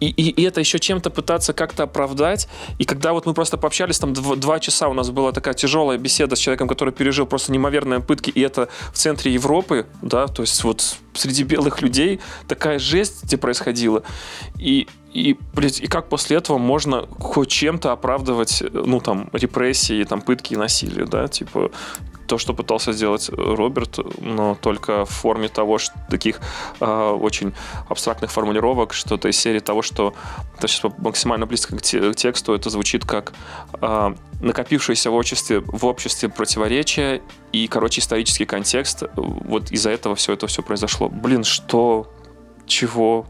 и, 0.00 0.08
и, 0.08 0.30
и 0.30 0.42
это 0.42 0.60
еще 0.60 0.78
чем-то 0.78 1.10
пытаться 1.10 1.52
как-то 1.52 1.84
оправдать. 1.84 2.48
И 2.78 2.84
когда 2.84 3.12
вот 3.12 3.26
мы 3.26 3.34
просто 3.34 3.56
пообщались, 3.56 3.98
там 3.98 4.12
два, 4.12 4.36
два 4.36 4.60
часа 4.60 4.88
у 4.88 4.94
нас 4.94 5.10
была 5.10 5.32
такая 5.32 5.54
тяжелая 5.54 5.98
беседа 5.98 6.36
с 6.36 6.38
человеком, 6.38 6.68
который 6.68 6.92
пережил 6.92 7.26
просто 7.26 7.52
неимоверные 7.52 8.00
пытки, 8.00 8.30
и 8.30 8.40
это 8.40 8.68
в 8.92 8.96
центре 8.96 9.32
Европы, 9.32 9.86
да, 10.02 10.26
то 10.26 10.42
есть 10.42 10.62
вот 10.64 10.96
среди 11.14 11.44
белых 11.44 11.80
людей 11.80 12.20
такая 12.48 12.78
жесть 12.78 13.24
где 13.24 13.36
происходила. 13.36 14.02
И, 14.58 14.88
и, 15.12 15.36
блядь, 15.54 15.80
и 15.80 15.86
как 15.86 16.08
после 16.08 16.36
этого 16.36 16.58
можно 16.58 17.06
хоть 17.18 17.48
чем-то 17.48 17.92
оправдывать, 17.92 18.62
ну, 18.72 19.00
там, 19.00 19.28
репрессии, 19.32 20.02
там, 20.04 20.20
пытки 20.20 20.54
и 20.54 20.56
насилие, 20.56 21.06
да, 21.06 21.28
типа, 21.28 21.70
то, 22.26 22.38
что 22.38 22.54
пытался 22.54 22.92
сделать 22.92 23.30
Роберт, 23.30 23.98
но 24.20 24.56
только 24.60 25.04
в 25.04 25.10
форме 25.10 25.48
того, 25.48 25.78
что 25.78 25.94
таких 26.10 26.40
э, 26.80 27.10
очень 27.20 27.52
абстрактных 27.88 28.30
формулировок, 28.30 28.92
что-то 28.92 29.28
из 29.28 29.36
серии 29.36 29.60
того, 29.60 29.82
что 29.82 30.14
это 30.58 30.68
сейчас 30.68 30.92
максимально 30.98 31.46
близко 31.46 31.76
к, 31.76 31.82
те, 31.82 32.12
к 32.12 32.16
тексту, 32.16 32.54
это 32.54 32.70
звучит 32.70 33.04
как 33.04 33.32
э, 33.80 34.14
накопившееся 34.40 35.10
в 35.10 35.14
обществе, 35.14 35.60
в 35.60 35.84
обществе 35.86 36.28
противоречия 36.28 37.22
и, 37.52 37.66
короче, 37.66 38.00
исторический 38.00 38.44
контекст. 38.44 39.04
Вот 39.16 39.70
из-за 39.70 39.90
этого 39.90 40.14
все 40.14 40.32
это 40.32 40.46
все 40.46 40.62
произошло. 40.62 41.08
Блин, 41.08 41.44
что? 41.44 42.10
Чего? 42.66 43.26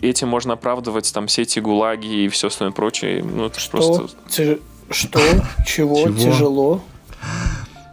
Этим 0.00 0.28
можно 0.28 0.54
оправдывать 0.54 1.12
там 1.12 1.26
все 1.26 1.42
эти 1.42 1.58
гулаги 1.58 2.24
и 2.24 2.28
все 2.28 2.48
остальное 2.48 2.72
прочее. 2.72 3.22
Ну, 3.22 3.46
это 3.46 3.60
что? 3.60 3.70
просто... 3.70 4.08
Ти... 4.30 4.58
Что? 4.90 5.20
Чего? 5.66 6.02
Чего? 6.02 6.18
Тяжело? 6.18 6.80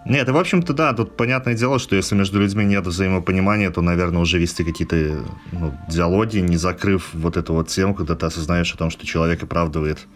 Нет, 0.10 0.28
и 0.28 0.32
в 0.32 0.38
общем-то, 0.38 0.74
да, 0.74 0.94
тут 0.94 1.16
понятное 1.16 1.54
дело, 1.54 1.78
что 1.78 1.96
если 1.96 2.16
между 2.16 2.39
людьми 2.39 2.66
нет 2.66 2.86
взаимопонимания, 2.86 3.70
то, 3.70 3.82
наверное, 3.82 4.22
уже 4.22 4.39
вести 4.39 4.63
какие-то 4.63 5.24
ну, 5.51 5.78
диалоги, 5.88 6.39
не 6.39 6.58
закрыв 6.58 7.12
вот 7.13 7.38
эту 7.38 7.54
вот 7.54 7.68
тему, 7.68 7.94
когда 7.94 8.16
ты 8.16 8.25
осознаешь 8.25 8.74
о 8.74 8.78
том, 8.78 8.89
что 8.89 9.06
человек 9.06 9.44
оправдывает 9.44 10.08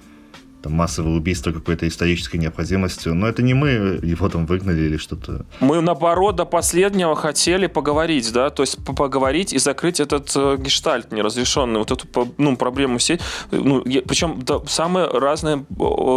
там, 0.64 0.74
массовое 0.74 1.14
убийство 1.14 1.52
какой-то 1.52 1.88
исторической 1.88 2.38
необходимостью. 2.38 3.14
Но 3.14 3.28
это 3.28 3.44
не 3.44 3.54
мы 3.54 4.00
его 4.02 4.30
там 4.30 4.46
выгнали 4.46 4.82
или 4.82 4.98
что-то. 4.98 5.46
Мы, 5.60 5.82
наоборот, 5.82 6.38
до 6.38 6.46
последнего 6.46 7.16
хотели 7.16 7.68
поговорить, 7.68 8.32
да, 8.32 8.50
то 8.50 8.64
есть 8.64 8.78
поговорить 8.84 9.54
и 9.54 9.60
закрыть 9.60 10.00
этот 10.00 10.32
э, 10.36 10.58
гештальт 10.58 11.12
неразрешенный, 11.12 11.80
вот 11.80 11.92
эту 11.92 12.08
ну, 12.38 12.56
проблему 12.56 12.98
все. 12.98 13.20
Ну, 13.52 13.84
причем 13.84 14.42
да, 14.42 14.62
самые 14.66 15.08
разные 15.08 15.66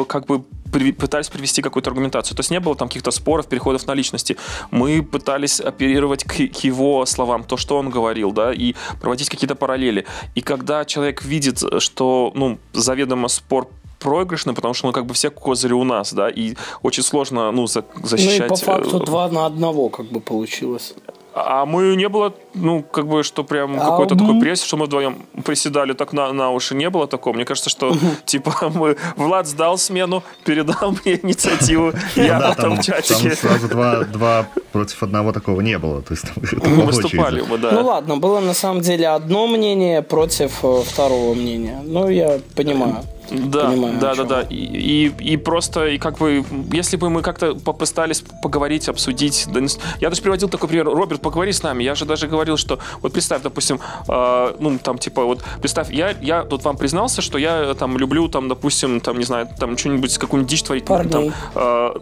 как 0.08 0.26
бы 0.26 0.44
пытались 0.92 1.28
привести 1.28 1.62
какую-то 1.62 1.90
аргументацию. 1.90 2.36
То 2.36 2.40
есть 2.40 2.50
не 2.50 2.60
было 2.60 2.76
там 2.76 2.88
каких-то 2.88 3.10
споров, 3.10 3.48
переходов 3.48 3.86
на 3.86 3.94
личности. 3.94 4.36
Мы 4.70 5.02
пытались 5.02 5.60
оперировать 5.60 6.24
к, 6.24 6.34
к 6.34 6.64
его 6.64 7.04
словам, 7.06 7.44
то, 7.44 7.56
что 7.56 7.78
он 7.78 7.90
говорил, 7.90 8.32
да, 8.32 8.52
и 8.52 8.74
проводить 9.00 9.28
какие-то 9.28 9.54
параллели. 9.54 10.06
И 10.34 10.40
когда 10.40 10.84
человек 10.84 11.24
видит, 11.24 11.62
что, 11.78 12.32
ну, 12.34 12.58
заведомо 12.72 13.28
спор 13.28 13.68
проигрышный, 14.06 14.54
потому 14.54 14.72
что, 14.72 14.86
ну, 14.86 14.92
как 14.92 15.04
бы 15.04 15.14
все 15.14 15.30
козыри 15.30 15.72
у 15.72 15.82
нас, 15.82 16.12
да, 16.12 16.30
и 16.30 16.54
очень 16.82 17.02
сложно, 17.02 17.50
ну, 17.50 17.66
за, 17.66 17.84
защищать... 18.04 18.38
Ну, 18.38 18.46
и 18.46 18.48
по 18.48 18.56
факту 18.56 19.02
э, 19.02 19.04
два 19.04 19.28
на 19.28 19.46
одного, 19.46 19.88
как 19.88 20.06
бы, 20.06 20.20
получилось. 20.20 20.94
А 21.34 21.66
мы 21.66 21.96
не 21.96 22.08
было, 22.08 22.32
ну, 22.56 22.82
как 22.82 23.06
бы, 23.06 23.22
что 23.22 23.44
прям 23.44 23.80
а 23.80 23.84
какой-то 23.84 24.16
такой 24.16 24.40
пресс, 24.40 24.62
что 24.62 24.76
мы 24.76 24.86
вдвоем 24.86 25.18
приседали 25.44 25.92
так 25.92 26.12
на, 26.12 26.32
на 26.32 26.50
уши. 26.50 26.74
Не 26.74 26.90
было 26.90 27.06
такого. 27.06 27.34
Мне 27.34 27.44
кажется, 27.44 27.70
что, 27.70 27.96
типа, 28.24 28.54
мы, 28.74 28.96
Влад 29.16 29.46
сдал 29.46 29.78
смену, 29.78 30.22
передал 30.44 30.92
мне 31.04 31.20
инициативу. 31.22 31.92
Я 32.16 32.38
в 32.38 32.58
этом 32.58 32.80
чатике. 32.80 33.30
Там 33.30 33.36
сразу 33.36 33.68
два, 33.68 34.04
два 34.04 34.48
против 34.72 35.02
одного 35.02 35.32
такого 35.32 35.60
не 35.60 35.78
было. 35.78 36.02
То 36.02 36.14
есть, 36.14 36.26
мы 36.36 36.84
выступали 36.84 37.42
мы, 37.48 37.58
да. 37.58 37.70
Ну, 37.72 37.84
ладно, 37.84 38.16
было 38.16 38.40
на 38.40 38.54
самом 38.54 38.80
деле 38.80 39.08
одно 39.08 39.46
мнение 39.46 40.02
против 40.02 40.64
э, 40.64 40.82
второго 40.84 41.34
мнения. 41.34 41.80
Ну, 41.84 42.08
я 42.08 42.40
понимаю. 42.54 43.04
Да, 43.30 43.70
понимаю, 43.70 43.98
да, 44.00 44.14
да, 44.14 44.24
да. 44.24 44.42
И, 44.42 44.56
и, 44.56 45.32
и 45.32 45.36
просто, 45.36 45.86
и 45.86 45.98
как 45.98 46.18
бы, 46.18 46.44
если 46.72 46.96
бы 46.96 47.10
мы 47.10 47.22
как-то 47.22 47.54
попытались 47.54 48.22
поговорить, 48.42 48.88
обсудить, 48.88 49.46
да, 49.52 49.60
я 50.00 50.10
даже 50.10 50.22
приводил 50.22 50.48
такой 50.48 50.68
пример, 50.68 50.86
Роберт, 50.86 51.20
поговори 51.20 51.52
с 51.52 51.62
нами, 51.62 51.82
я 51.82 51.94
же 51.94 52.04
даже 52.04 52.28
говорил, 52.28 52.45
что, 52.56 52.78
вот 53.02 53.12
представь, 53.12 53.42
допустим, 53.42 53.80
э, 54.08 54.54
ну, 54.60 54.78
там, 54.78 54.98
типа, 54.98 55.24
вот, 55.24 55.42
представь, 55.60 55.90
я, 55.90 56.10
я 56.20 56.42
тут 56.44 56.64
вам 56.64 56.76
признался, 56.76 57.22
что 57.22 57.38
я, 57.38 57.74
там, 57.74 57.98
люблю, 57.98 58.28
там, 58.28 58.48
допустим, 58.48 59.00
там, 59.00 59.18
не 59.18 59.24
знаю, 59.24 59.48
там, 59.58 59.76
что-нибудь, 59.76 60.16
какую-нибудь 60.18 60.50
дичь 60.50 60.62
творить, 60.62 60.84
Парней. 60.84 61.10
там, 61.10 61.34
э, 61.54 61.94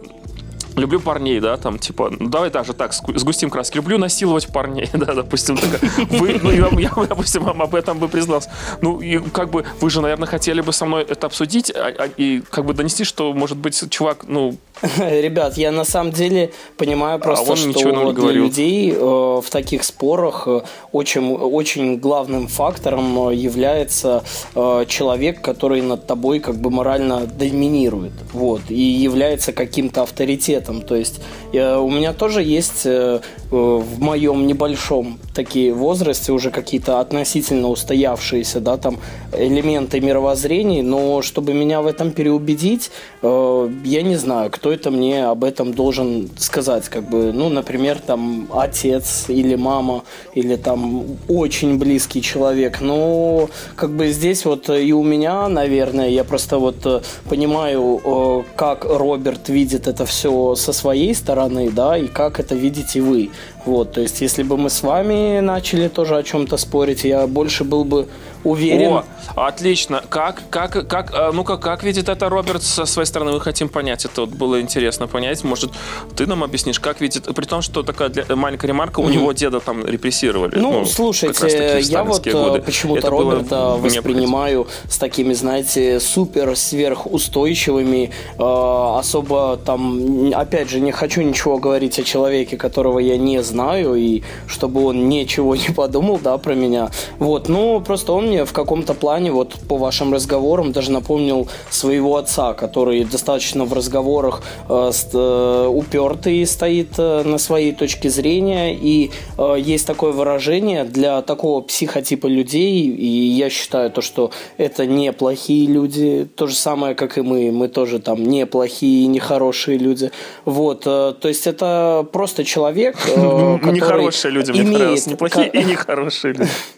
люблю 0.75 0.99
парней, 0.99 1.39
да, 1.39 1.57
там, 1.57 1.79
типа, 1.79 2.11
ну, 2.19 2.29
давай 2.29 2.49
даже 2.49 2.73
так, 2.73 2.93
сгустим 2.93 3.49
краски, 3.49 3.77
люблю 3.77 3.97
насиловать 3.97 4.47
парней, 4.47 4.89
да, 4.93 5.13
допустим, 5.13 5.57
так, 5.57 5.81
вы, 6.09 6.39
ну, 6.41 6.51
я, 6.51 6.69
я, 6.79 6.91
допустим, 7.07 7.43
вам 7.43 7.61
об 7.61 7.75
этом 7.75 7.99
бы 7.99 8.07
признался. 8.07 8.51
Ну, 8.81 8.99
и 8.99 9.19
как 9.19 9.49
бы, 9.49 9.65
вы 9.79 9.89
же, 9.89 10.01
наверное, 10.01 10.27
хотели 10.27 10.61
бы 10.61 10.73
со 10.73 10.85
мной 10.85 11.03
это 11.03 11.27
обсудить, 11.27 11.71
а, 11.71 11.93
а, 11.97 12.09
и 12.17 12.41
как 12.49 12.65
бы 12.65 12.73
донести, 12.73 13.03
что, 13.03 13.33
может 13.33 13.57
быть, 13.57 13.89
чувак, 13.89 14.25
ну, 14.27 14.57
Ребят, 14.97 15.57
я 15.57 15.71
на 15.71 15.85
самом 15.85 16.11
деле 16.11 16.51
понимаю 16.77 17.19
просто, 17.19 17.53
а 17.53 17.55
что 17.55 18.11
для 18.11 18.31
людей 18.31 18.91
э, 18.91 18.95
в 18.97 19.45
таких 19.49 19.83
спорах 19.83 20.47
э, 20.47 20.61
очень, 20.91 21.33
очень 21.33 21.97
главным 21.97 22.47
фактором 22.47 23.29
э, 23.29 23.35
является 23.35 24.23
э, 24.53 24.85
человек, 24.87 25.41
который 25.41 25.81
над 25.81 26.07
тобой 26.07 26.39
как 26.39 26.55
бы 26.57 26.69
морально 26.69 27.21
доминирует, 27.25 28.13
вот, 28.33 28.61
и 28.69 28.81
является 28.81 29.53
каким-то 29.53 30.03
авторитетом. 30.03 30.64
То 30.65 30.95
есть 30.95 31.21
э, 31.53 31.77
у 31.77 31.89
меня 31.89 32.13
тоже 32.13 32.43
есть 32.43 32.85
э, 32.85 33.19
в 33.49 33.99
моем 33.99 34.47
небольшом 34.47 35.19
такие 35.33 35.73
возрасте 35.73 36.31
уже 36.31 36.51
какие-то 36.51 36.99
относительно 36.99 37.69
устоявшиеся, 37.69 38.59
да, 38.59 38.77
там 38.77 38.97
элементы 39.33 39.99
мировоззрений, 39.99 40.81
но 40.81 41.21
чтобы 41.21 41.53
меня 41.53 41.81
в 41.81 41.87
этом 41.87 42.11
переубедить, 42.11 42.91
э, 43.21 43.69
я 43.83 44.01
не 44.01 44.15
знаю, 44.15 44.49
кто 44.51 44.71
это 44.71 44.91
мне 44.91 45.25
об 45.25 45.43
этом 45.43 45.73
должен 45.73 46.29
сказать, 46.37 46.89
как 46.89 47.09
бы, 47.09 47.31
ну, 47.33 47.49
например, 47.49 47.99
там 47.99 48.47
отец 48.53 49.25
или 49.27 49.55
мама 49.55 50.03
или 50.33 50.55
там 50.55 51.05
очень 51.27 51.77
близкий 51.77 52.21
человек, 52.21 52.81
но 52.81 53.49
как 53.75 53.91
бы 53.91 54.11
здесь 54.11 54.45
вот 54.45 54.69
и 54.69 54.93
у 54.93 55.03
меня, 55.03 55.47
наверное, 55.47 56.09
я 56.09 56.23
просто 56.23 56.57
вот 56.57 56.85
э, 56.85 57.01
понимаю, 57.29 58.01
э, 58.03 58.43
как 58.55 58.85
Роберт 58.85 59.49
видит 59.49 59.87
это 59.87 60.05
все 60.05 60.54
со 60.55 60.73
своей 60.73 61.13
стороны, 61.13 61.69
да, 61.71 61.97
и 61.97 62.07
как 62.07 62.39
это 62.39 62.55
видите 62.55 63.01
вы. 63.01 63.29
Вот, 63.65 63.93
то 63.93 64.01
есть, 64.01 64.21
если 64.21 64.43
бы 64.43 64.57
мы 64.57 64.69
с 64.69 64.83
вами 64.83 65.39
начали 65.39 65.87
тоже 65.87 66.17
о 66.17 66.23
чем-то 66.23 66.57
спорить, 66.57 67.03
я 67.03 67.27
больше 67.27 67.63
был 67.63 67.83
бы 67.83 68.07
уверен. 68.45 68.91
О, 68.91 69.03
отлично. 69.35 70.03
Как, 70.09 70.43
как, 70.49 70.87
как, 70.87 71.11
а, 71.13 71.31
ну-ка, 71.31 71.57
как 71.57 71.83
видит 71.83 72.07
это 72.07 72.29
Роберт 72.29 72.63
со 72.63 72.85
своей 72.85 73.07
стороны? 73.07 73.31
Мы 73.31 73.41
хотим 73.41 73.67
понять. 73.69 74.05
Это 74.05 74.21
вот 74.21 74.29
было 74.29 74.61
интересно 74.61 75.07
понять. 75.07 75.43
Может, 75.43 75.71
ты 76.15 76.25
нам 76.27 76.43
объяснишь, 76.43 76.79
как 76.79 77.01
видит, 77.01 77.23
при 77.35 77.45
том, 77.45 77.61
что 77.61 77.83
такая 77.83 78.09
для, 78.09 78.35
маленькая 78.35 78.67
ремарка, 78.67 78.99
у 78.99 79.09
него 79.09 79.31
деда 79.33 79.59
там 79.59 79.85
репрессировали. 79.85 80.57
Ну, 80.57 80.79
ну 80.79 80.85
слушайте, 80.85 81.79
я 81.81 82.03
вот 82.03 82.25
э, 82.27 82.31
годы. 82.31 82.61
почему-то 82.61 83.09
Роберта 83.09 83.75
воспринимаю 83.77 84.67
с 84.89 84.97
такими, 84.97 85.33
знаете, 85.33 85.99
супер 85.99 86.55
сверхустойчивыми, 86.55 88.11
э, 88.37 88.99
особо 88.99 89.59
там, 89.65 90.31
опять 90.33 90.69
же, 90.69 90.79
не 90.79 90.91
хочу 90.91 91.21
ничего 91.21 91.57
говорить 91.57 91.97
о 91.99 92.03
человеке, 92.03 92.57
которого 92.57 92.99
я 92.99 93.17
не 93.17 93.41
знаю, 93.41 93.95
и 93.95 94.21
чтобы 94.47 94.85
он 94.85 95.09
ничего 95.09 95.55
не 95.55 95.69
подумал, 95.69 96.19
да, 96.21 96.37
про 96.37 96.53
меня. 96.53 96.91
Вот, 97.19 97.49
ну, 97.49 97.81
просто 97.81 98.13
он 98.13 98.27
мне 98.27 98.34
в 98.43 98.53
каком-то 98.53 98.93
плане, 98.93 99.31
вот 99.31 99.55
по 99.69 99.77
вашим 99.77 100.13
разговорам, 100.13 100.71
даже 100.71 100.91
напомнил 100.91 101.47
своего 101.69 102.17
отца, 102.17 102.53
который 102.53 103.03
достаточно 103.03 103.65
в 103.65 103.73
разговорах 103.73 104.43
э, 104.67 104.91
э, 105.13 105.67
упертый 105.71 106.45
стоит 106.45 106.93
э, 106.97 107.23
на 107.23 107.37
своей 107.37 107.71
точке 107.71 108.09
зрения, 108.09 108.75
и 108.75 109.11
э, 109.37 109.55
есть 109.57 109.87
такое 109.87 110.11
выражение 110.11 110.83
для 110.83 111.21
такого 111.21 111.61
психотипа 111.61 112.27
людей, 112.27 112.87
и 112.87 113.07
я 113.07 113.49
считаю 113.49 113.91
то, 113.91 114.01
что 114.01 114.31
это 114.57 114.85
не 114.85 115.11
плохие 115.13 115.67
люди, 115.67 116.27
то 116.35 116.47
же 116.47 116.55
самое, 116.55 116.95
как 116.95 117.17
и 117.17 117.21
мы, 117.21 117.51
мы 117.51 117.67
тоже 117.67 117.99
там 117.99 118.23
не 118.23 118.45
плохие, 118.45 119.07
не 119.07 119.19
хорошие 119.19 119.77
люди, 119.77 120.11
вот, 120.45 120.83
э, 120.85 121.13
то 121.19 121.27
есть 121.27 121.47
это 121.47 122.05
просто 122.11 122.43
человек, 122.43 122.97
э, 123.07 123.57
который 123.61 123.75
Нехорошие 123.75 124.31
люди, 124.31 124.51
мне 124.51 124.61
имеет... 124.61 125.07
неплохие 125.07 125.49
и 125.49 125.63
нехорошие 125.63 126.33
люди. 126.33 126.49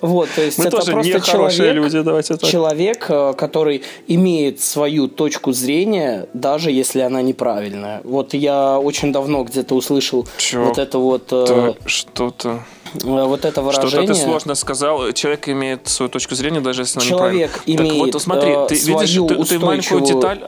Вот, 0.00 0.28
то 0.34 0.42
есть 0.42 0.58
Мы 0.58 0.66
это 0.66 0.78
тоже 0.78 0.92
просто 0.92 1.20
человек, 1.20 1.74
люди, 1.74 2.00
давайте 2.02 2.36
так. 2.36 2.50
человек, 2.50 3.06
э, 3.08 3.34
который 3.36 3.82
имеет 4.06 4.60
свою 4.60 5.08
точку 5.08 5.52
зрения, 5.52 6.28
даже 6.34 6.70
если 6.70 7.00
она 7.00 7.22
неправильная. 7.22 8.00
Вот 8.04 8.34
я 8.34 8.78
очень 8.78 9.12
давно 9.12 9.44
где-то 9.44 9.74
услышал 9.74 10.26
Чё? 10.36 10.64
вот 10.64 10.78
это 10.78 10.98
вот... 10.98 11.28
Э, 11.32 11.74
что-то... 11.86 12.60
Э, 13.02 13.24
вот 13.24 13.44
это 13.44 13.62
выражение... 13.62 14.06
Что-то 14.06 14.14
ты 14.14 14.14
сложно 14.14 14.54
сказал. 14.54 15.12
Человек 15.12 15.48
имеет 15.48 15.88
свою 15.88 16.08
точку 16.08 16.34
зрения, 16.34 16.60
даже 16.60 16.82
если 16.82 17.00
она 17.00 17.08
Человек 17.08 17.62
неправильная. 17.66 17.90
имеет 17.90 18.12
Так 18.12 18.14
вот, 18.14 18.22
смотри, 18.22 18.54
ты 18.68 18.74
видишь, 18.74 19.28
ты, 19.28 19.44
ты 19.44 19.58
маленькую 19.58 20.00
деталь 20.02 20.40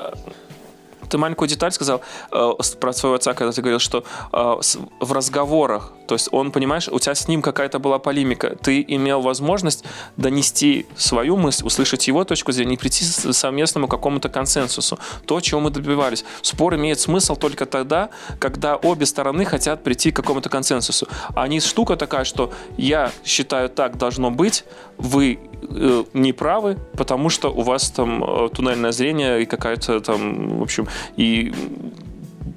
ты 1.09 1.19
маленькую 1.19 1.49
деталь 1.49 1.73
сказал 1.73 2.01
э, 2.33 2.53
про 2.81 2.93
своего 2.93 3.17
отца, 3.17 3.35
когда 3.35 3.53
ты 3.53 3.61
говорил, 3.61 3.79
что 3.79 4.05
э, 4.33 4.57
с, 4.61 4.79
в 5.01 5.13
разговорах, 5.13 5.93
то 6.07 6.15
есть 6.15 6.29
он, 6.33 6.53
понимаешь, 6.53 6.89
у 6.89 6.99
тебя 6.99 7.15
с 7.15 7.29
ним 7.29 7.43
какая-то 7.43 7.79
была 7.79 7.99
полемика, 7.99 8.57
ты 8.57 8.85
имел 8.87 9.21
возможность 9.21 9.85
донести 10.17 10.87
свою 10.97 11.37
мысль, 11.37 11.65
услышать 11.65 12.07
его 12.09 12.25
точку 12.25 12.53
зрения 12.53 12.75
и 12.75 12.79
прийти 12.79 13.05
к 13.05 13.33
совместному 13.33 13.89
какому-то 13.89 14.29
консенсусу. 14.29 14.99
То, 15.27 15.41
чего 15.41 15.61
мы 15.61 15.71
добивались. 15.71 16.25
Спор 16.43 16.75
имеет 16.77 17.01
смысл 17.01 17.37
только 17.37 17.67
тогда, 17.67 18.11
когда 18.39 18.77
обе 18.77 19.07
стороны 19.07 19.45
хотят 19.45 19.83
прийти 19.83 20.11
к 20.13 20.17
какому-то 20.17 20.49
консенсусу. 20.49 21.09
А 21.35 21.49
не 21.49 21.61
штука 21.61 21.97
такая, 21.97 22.25
что 22.25 22.53
я 22.77 23.11
считаю 23.25 23.69
так 23.69 23.97
должно 23.99 24.31
быть, 24.31 24.65
вы 24.99 25.39
э, 25.63 26.05
не 26.13 26.33
правы, 26.33 26.79
потому 26.97 27.29
что 27.29 27.49
у 27.49 27.63
вас 27.63 27.91
там 27.91 28.23
э, 28.23 28.49
туннельное 28.51 28.93
зрение 28.93 29.43
и 29.43 29.47
какая-то 29.47 30.01
там, 30.01 30.59
в 30.59 30.63
общем, 30.63 30.89
и 31.17 31.53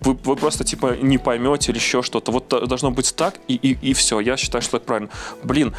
вы, 0.01 0.18
вы 0.24 0.36
просто 0.36 0.63
типа 0.63 0.98
не 1.01 1.18
поймете 1.18 1.72
или 1.72 1.79
еще 1.79 2.01
что-то. 2.01 2.32
Вот 2.32 2.48
должно 2.48 2.91
быть 2.91 3.15
так, 3.15 3.36
и, 3.48 3.56
и, 3.56 3.77
и 3.89 3.94
все. 3.94 4.20
Я 4.20 4.38
считаю, 4.38 4.62
что 4.62 4.77
это 4.77 4.86
правильно. 4.86 5.10
Блин, 5.44 5.74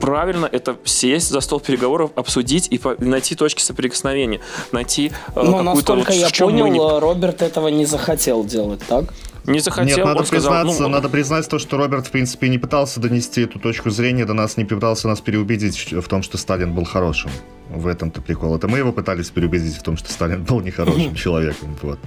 правильно 0.00 0.48
это 0.50 0.76
сесть 0.84 1.28
за 1.28 1.40
стол 1.40 1.60
переговоров, 1.60 2.10
обсудить 2.16 2.68
и 2.70 2.80
найти 2.98 3.34
точки 3.34 3.62
соприкосновения, 3.62 4.40
найти 4.72 5.12
э, 5.34 5.42
Но 5.42 5.62
насколько 5.62 6.12
вот, 6.12 6.16
я 6.16 6.30
понял, 6.30 6.66
не... 6.66 6.80
Роберт 6.80 7.42
этого 7.42 7.68
не 7.68 7.86
захотел 7.86 8.44
делать, 8.44 8.80
так? 8.88 9.04
Не 9.46 9.60
захотел, 9.60 9.96
Нет, 9.96 10.06
надо 10.06 10.20
он 10.20 10.26
сказал, 10.26 10.52
признаться, 10.52 10.82
ну, 10.82 10.88
надо 10.88 11.08
признать 11.08 11.48
то, 11.48 11.58
что 11.58 11.76
Роберт, 11.76 12.06
в 12.06 12.10
принципе, 12.10 12.48
не 12.48 12.58
пытался 12.58 13.00
донести 13.00 13.42
эту 13.42 13.58
точку 13.58 13.90
зрения 13.90 14.24
до 14.24 14.34
нас, 14.34 14.56
не 14.56 14.64
пытался 14.64 15.08
нас 15.08 15.20
переубедить 15.20 15.92
в 15.92 16.08
том, 16.08 16.22
что 16.22 16.36
Сталин 16.38 16.74
был 16.74 16.84
хорошим. 16.84 17.30
В 17.68 17.86
этом-то 17.86 18.20
прикол. 18.20 18.56
Это 18.56 18.66
мы 18.66 18.78
его 18.78 18.92
пытались 18.92 19.30
переубедить 19.30 19.76
в 19.76 19.82
том, 19.82 19.96
что 19.96 20.10
Сталин 20.10 20.42
был 20.42 20.60
нехорошим 20.60 21.14
человеком. 21.14 21.76
Вот. 21.82 22.00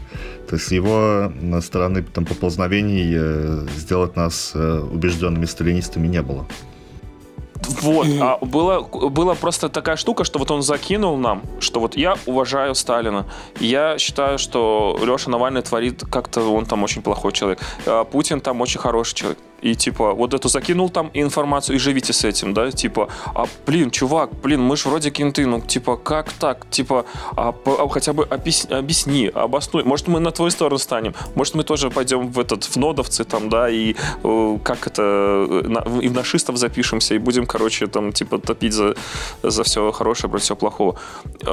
То 0.49 0.57
есть 0.57 0.69
его 0.71 1.31
на 1.41 1.61
стороны 1.61 2.03
там, 2.03 2.25
поползновений 2.25 3.13
э, 3.15 3.67
сделать 3.77 4.17
нас 4.17 4.51
э, 4.55 4.79
убежденными 4.79 5.45
сталинистами 5.45 6.07
не 6.07 6.21
было. 6.21 6.45
Вот, 7.81 8.07
а 8.19 8.37
было, 8.41 8.81
была 8.81 9.35
просто 9.35 9.69
такая 9.69 9.95
штука, 9.95 10.23
что 10.23 10.39
вот 10.39 10.51
он 10.51 10.61
закинул 10.61 11.17
нам, 11.17 11.41
что 11.59 11.79
вот 11.79 11.95
я 11.95 12.15
уважаю 12.25 12.75
Сталина, 12.75 13.25
я 13.59 13.97
считаю, 13.97 14.37
что 14.37 14.99
Леша 15.01 15.29
Навальный 15.29 15.61
творит 15.61 16.03
как-то, 16.09 16.41
он 16.53 16.65
там 16.65 16.83
очень 16.83 17.01
плохой 17.01 17.31
человек, 17.31 17.59
а 17.85 18.03
Путин 18.03 18.41
там 18.41 18.61
очень 18.61 18.79
хороший 18.79 19.15
человек. 19.15 19.39
И 19.63 19.75
типа 19.75 20.13
вот 20.13 20.33
эту 20.33 20.49
закинул 20.49 20.89
там 20.89 21.09
информацию 21.13 21.77
и 21.77 21.79
живите 21.79 22.11
с 22.11 22.25
этим, 22.25 22.53
да, 22.53 22.69
типа, 22.69 23.07
а 23.33 23.45
блин, 23.65 23.91
чувак, 23.91 24.31
блин, 24.41 24.61
мы 24.61 24.75
ж 24.75 24.85
вроде 24.85 25.09
кенты, 25.09 25.45
ну 25.45 25.61
типа 25.61 25.95
как 25.95 26.33
так, 26.33 26.69
типа, 26.69 27.05
а, 27.37 27.55
а 27.65 27.87
хотя 27.87 28.11
бы 28.11 28.25
объясни, 28.25 28.75
объясни, 28.75 29.31
обоснуй, 29.33 29.85
может 29.85 30.09
мы 30.09 30.19
на 30.19 30.31
твою 30.31 30.51
сторону 30.51 30.77
станем, 30.79 31.15
может 31.35 31.55
мы 31.55 31.63
тоже 31.63 31.89
пойдем 31.89 32.27
в 32.27 32.39
этот 32.39 32.65
в 32.65 32.75
нодовцы 32.75 33.23
там, 33.23 33.47
да, 33.47 33.69
и 33.69 33.95
э, 34.23 34.57
как 34.63 34.85
это 34.85 35.01
э, 35.01 35.67
на, 35.69 35.79
и 36.01 36.09
в 36.09 36.13
нашистов 36.13 36.57
запишемся 36.57 37.15
и 37.15 37.17
будем, 37.17 37.45
короче, 37.53 37.87
там 37.87 38.11
типа 38.11 38.39
топить 38.39 38.73
за 38.73 38.95
за 39.43 39.63
все 39.63 39.91
хорошее 39.91 40.29
против 40.29 40.43
всего 40.45 40.55
плохого. 40.57 40.95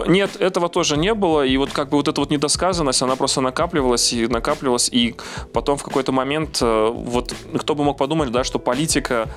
Нет, 0.06 0.30
этого 0.40 0.68
тоже 0.68 0.96
не 0.96 1.14
было, 1.14 1.46
и 1.46 1.56
вот 1.58 1.70
как 1.72 1.90
бы 1.90 1.96
вот 1.98 2.08
эта 2.08 2.20
вот 2.20 2.30
недосказанность, 2.30 3.02
она 3.02 3.16
просто 3.16 3.40
накапливалась 3.42 4.12
и 4.14 4.26
накапливалась, 4.26 4.88
и 4.88 5.14
потом 5.52 5.76
в 5.76 5.82
какой-то 5.82 6.12
момент 6.12 6.58
э, 6.62 6.90
вот 6.92 7.34
кто 7.58 7.74
бы 7.74 7.84
мог 7.84 7.98
подумали, 7.98 8.30
да, 8.30 8.44
что 8.44 8.58
политика 8.58 9.28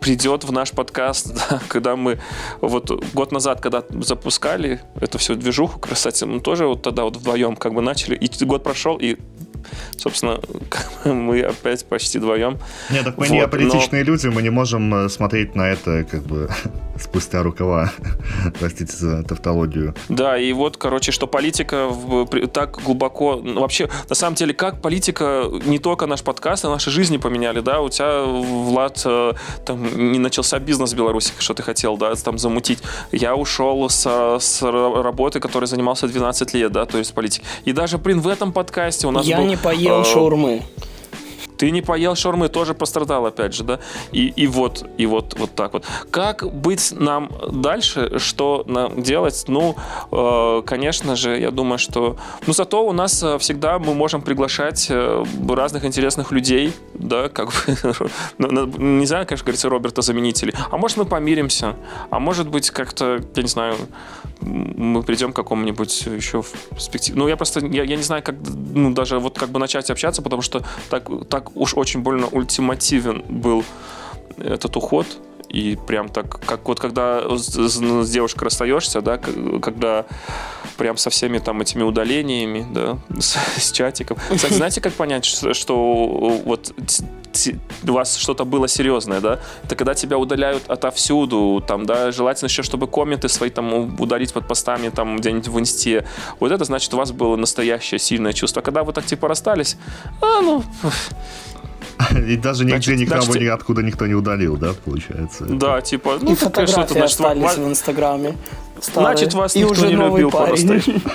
придет 0.00 0.44
в 0.44 0.52
наш 0.52 0.70
подкаст, 0.70 1.34
да, 1.50 1.60
когда 1.68 1.96
мы 1.96 2.18
вот 2.60 2.90
год 3.14 3.32
назад, 3.32 3.60
когда 3.60 3.82
запускали 3.90 4.80
эту 5.00 5.18
всю 5.18 5.34
движуху, 5.34 5.80
кстати, 5.80 6.24
мы 6.24 6.40
тоже 6.40 6.66
вот 6.66 6.82
тогда 6.82 7.02
вот 7.02 7.16
вдвоем 7.16 7.56
как 7.56 7.74
бы 7.74 7.82
начали, 7.82 8.14
и 8.14 8.44
год 8.44 8.62
прошел, 8.62 8.96
и 8.96 9.16
собственно, 9.96 10.40
мы 11.04 11.40
опять 11.40 11.84
почти 11.84 12.18
вдвоем. 12.18 12.58
Нет, 12.90 13.04
так 13.04 13.16
мы 13.18 13.26
вот, 13.26 13.32
не 13.32 13.40
аполитичные 13.40 14.04
но... 14.04 14.12
люди, 14.12 14.26
мы 14.28 14.42
не 14.42 14.50
можем 14.50 14.94
э, 14.94 15.08
смотреть 15.08 15.54
на 15.54 15.68
это 15.68 16.04
как 16.04 16.22
бы 16.22 16.48
спустя 16.98 17.42
рукава. 17.42 17.92
Простите 18.60 18.92
за 18.96 19.22
тавтологию. 19.22 19.94
Да, 20.08 20.38
и 20.38 20.52
вот, 20.52 20.76
короче, 20.76 21.12
что 21.12 21.26
политика 21.26 21.86
в, 21.88 22.26
так 22.48 22.78
глубоко... 22.84 23.40
Ну, 23.42 23.60
вообще, 23.60 23.88
на 24.08 24.14
самом 24.14 24.36
деле, 24.36 24.54
как 24.54 24.80
политика 24.80 25.44
не 25.64 25.78
только 25.78 26.06
наш 26.06 26.22
подкаст, 26.22 26.64
а 26.64 26.70
наши 26.70 26.90
жизни 26.90 27.16
поменяли, 27.16 27.60
да? 27.60 27.80
У 27.80 27.88
тебя, 27.88 28.22
Влад, 28.24 29.02
э, 29.04 29.32
там 29.64 30.12
не 30.12 30.18
начался 30.18 30.58
бизнес 30.58 30.92
в 30.92 30.96
Беларуси, 30.96 31.32
что 31.38 31.54
ты 31.54 31.62
хотел, 31.62 31.96
да, 31.96 32.14
там 32.14 32.38
замутить. 32.38 32.78
Я 33.12 33.34
ушел 33.34 33.88
с, 33.88 34.38
с 34.40 34.62
работы, 34.62 35.40
которой 35.40 35.66
занимался 35.66 36.08
12 36.08 36.54
лет, 36.54 36.72
да, 36.72 36.86
то 36.86 36.98
есть 36.98 37.14
политики. 37.14 37.44
И 37.64 37.72
даже, 37.72 37.98
блин, 37.98 38.20
в 38.20 38.28
этом 38.28 38.52
подкасте 38.52 39.06
у 39.06 39.10
нас 39.10 39.26
Я 39.26 39.38
был... 39.38 39.46
не 39.46 39.55
поел 39.56 40.02
э, 40.02 40.04
шаурмы. 40.04 40.62
Ты 41.56 41.70
не 41.70 41.82
поел 41.82 42.14
шаурмы, 42.14 42.48
тоже 42.48 42.74
пострадал, 42.74 43.26
опять 43.26 43.54
же, 43.54 43.64
да? 43.64 43.78
И, 44.12 44.26
и 44.26 44.46
вот, 44.46 44.84
и 44.98 45.06
вот, 45.06 45.38
вот 45.38 45.54
так 45.54 45.72
вот. 45.72 45.84
Как 46.10 46.52
быть 46.52 46.92
нам 46.92 47.30
дальше? 47.50 48.18
Что 48.18 48.64
нам 48.66 49.02
делать? 49.02 49.44
Ну, 49.48 49.76
э, 50.12 50.62
конечно 50.66 51.16
же, 51.16 51.38
я 51.38 51.50
думаю, 51.50 51.78
что... 51.78 52.16
Ну, 52.46 52.52
зато 52.52 52.86
у 52.86 52.92
нас 52.92 53.22
э, 53.22 53.38
всегда 53.38 53.78
мы 53.78 53.94
можем 53.94 54.22
приглашать 54.22 54.86
э, 54.90 55.24
разных 55.48 55.84
интересных 55.84 56.32
людей, 56.32 56.72
да, 56.94 57.28
как 57.28 57.48
бы... 57.48 57.54
Ну, 58.38 58.66
не 58.66 59.06
знаю, 59.06 59.26
конечно, 59.26 59.44
говорится, 59.44 59.68
Роберта 59.68 60.02
заменители. 60.02 60.54
А 60.70 60.76
может, 60.76 60.96
мы 60.98 61.04
помиримся? 61.04 61.74
А 62.10 62.18
может 62.18 62.48
быть, 62.48 62.70
как-то, 62.70 63.20
я 63.34 63.42
не 63.42 63.48
знаю, 63.48 63.76
мы 64.40 65.02
придем 65.02 65.32
к 65.32 65.36
какому-нибудь 65.36 66.06
еще 66.06 66.42
в 66.42 66.52
перспективе. 66.70 67.18
Ну, 67.18 67.28
я 67.28 67.36
просто, 67.36 67.60
я, 67.66 67.84
я 67.84 67.96
не 67.96 68.02
знаю, 68.02 68.22
как, 68.22 68.36
ну, 68.74 68.92
даже 68.92 69.18
вот 69.18 69.38
как 69.38 69.50
бы 69.50 69.58
начать 69.58 69.90
общаться, 69.90 70.22
потому 70.22 70.42
что 70.42 70.64
так, 70.90 71.08
так 71.28 71.56
уж 71.56 71.74
очень 71.74 72.00
больно 72.00 72.26
ультимативен 72.26 73.24
был 73.28 73.64
этот 74.38 74.76
уход. 74.76 75.06
И 75.48 75.76
прям 75.86 76.08
так, 76.08 76.40
как 76.44 76.66
вот 76.68 76.80
когда 76.80 77.22
с, 77.36 77.48
с 77.48 78.10
девушкой 78.10 78.44
расстаешься, 78.44 79.00
да, 79.00 79.18
когда 79.18 80.06
прям 80.76 80.96
со 80.96 81.10
всеми 81.10 81.38
там 81.38 81.60
этими 81.60 81.82
удалениями, 81.82 82.66
да, 82.70 82.98
с, 83.20 83.36
с 83.58 83.72
чатиком. 83.72 84.18
Кстати, 84.34 84.52
знаете, 84.54 84.80
как 84.80 84.92
понять, 84.92 85.24
что, 85.24 85.54
что 85.54 86.42
вот 86.44 86.72
у 87.86 87.92
вас 87.92 88.16
что-то 88.16 88.44
было 88.44 88.68
серьезное, 88.68 89.20
да? 89.20 89.40
Это 89.64 89.76
когда 89.76 89.94
тебя 89.94 90.18
удаляют 90.18 90.68
отовсюду, 90.68 91.62
там, 91.66 91.84
да, 91.86 92.10
желательно 92.10 92.48
еще, 92.48 92.62
чтобы 92.62 92.86
комменты 92.86 93.28
свои 93.28 93.50
там 93.50 94.00
удалить 94.00 94.32
под 94.32 94.48
постами 94.48 94.88
там 94.88 95.18
где-нибудь 95.18 95.48
в 95.48 95.58
инсте. 95.60 96.06
Вот 96.40 96.52
это 96.52 96.64
значит, 96.64 96.92
у 96.94 96.96
вас 96.96 97.12
было 97.12 97.36
настоящее 97.36 97.98
сильное 97.98 98.32
чувство. 98.32 98.62
А 98.62 98.64
когда 98.64 98.84
вы 98.84 98.92
так 98.92 99.04
типа 99.04 99.28
расстались, 99.28 99.76
а, 100.20 100.40
ну, 100.40 100.64
и 102.28 102.36
даже 102.36 102.64
нигде 102.64 102.76
значит, 102.76 102.98
никого 102.98 103.22
значит, 103.22 103.50
откуда 103.52 103.82
никто 103.82 104.06
не 104.06 104.14
удалил, 104.14 104.56
да, 104.56 104.72
получается? 104.84 105.44
Да, 105.44 105.80
типа, 105.80 106.18
ну, 106.20 106.32
и 106.32 106.34
фотографии 106.34 106.70
что 106.72 106.86
значит, 106.86 107.02
остались 107.04 107.42
вас... 107.42 107.56
в 107.56 107.68
Инстаграме. 107.68 108.36
Старые. 108.80 109.16
Значит, 109.16 109.34
вас 109.34 109.56
и 109.56 109.60
никто 109.60 109.72
уже 109.72 109.86
не 109.88 109.94
любил 109.94 110.30
парень. 110.30 111.02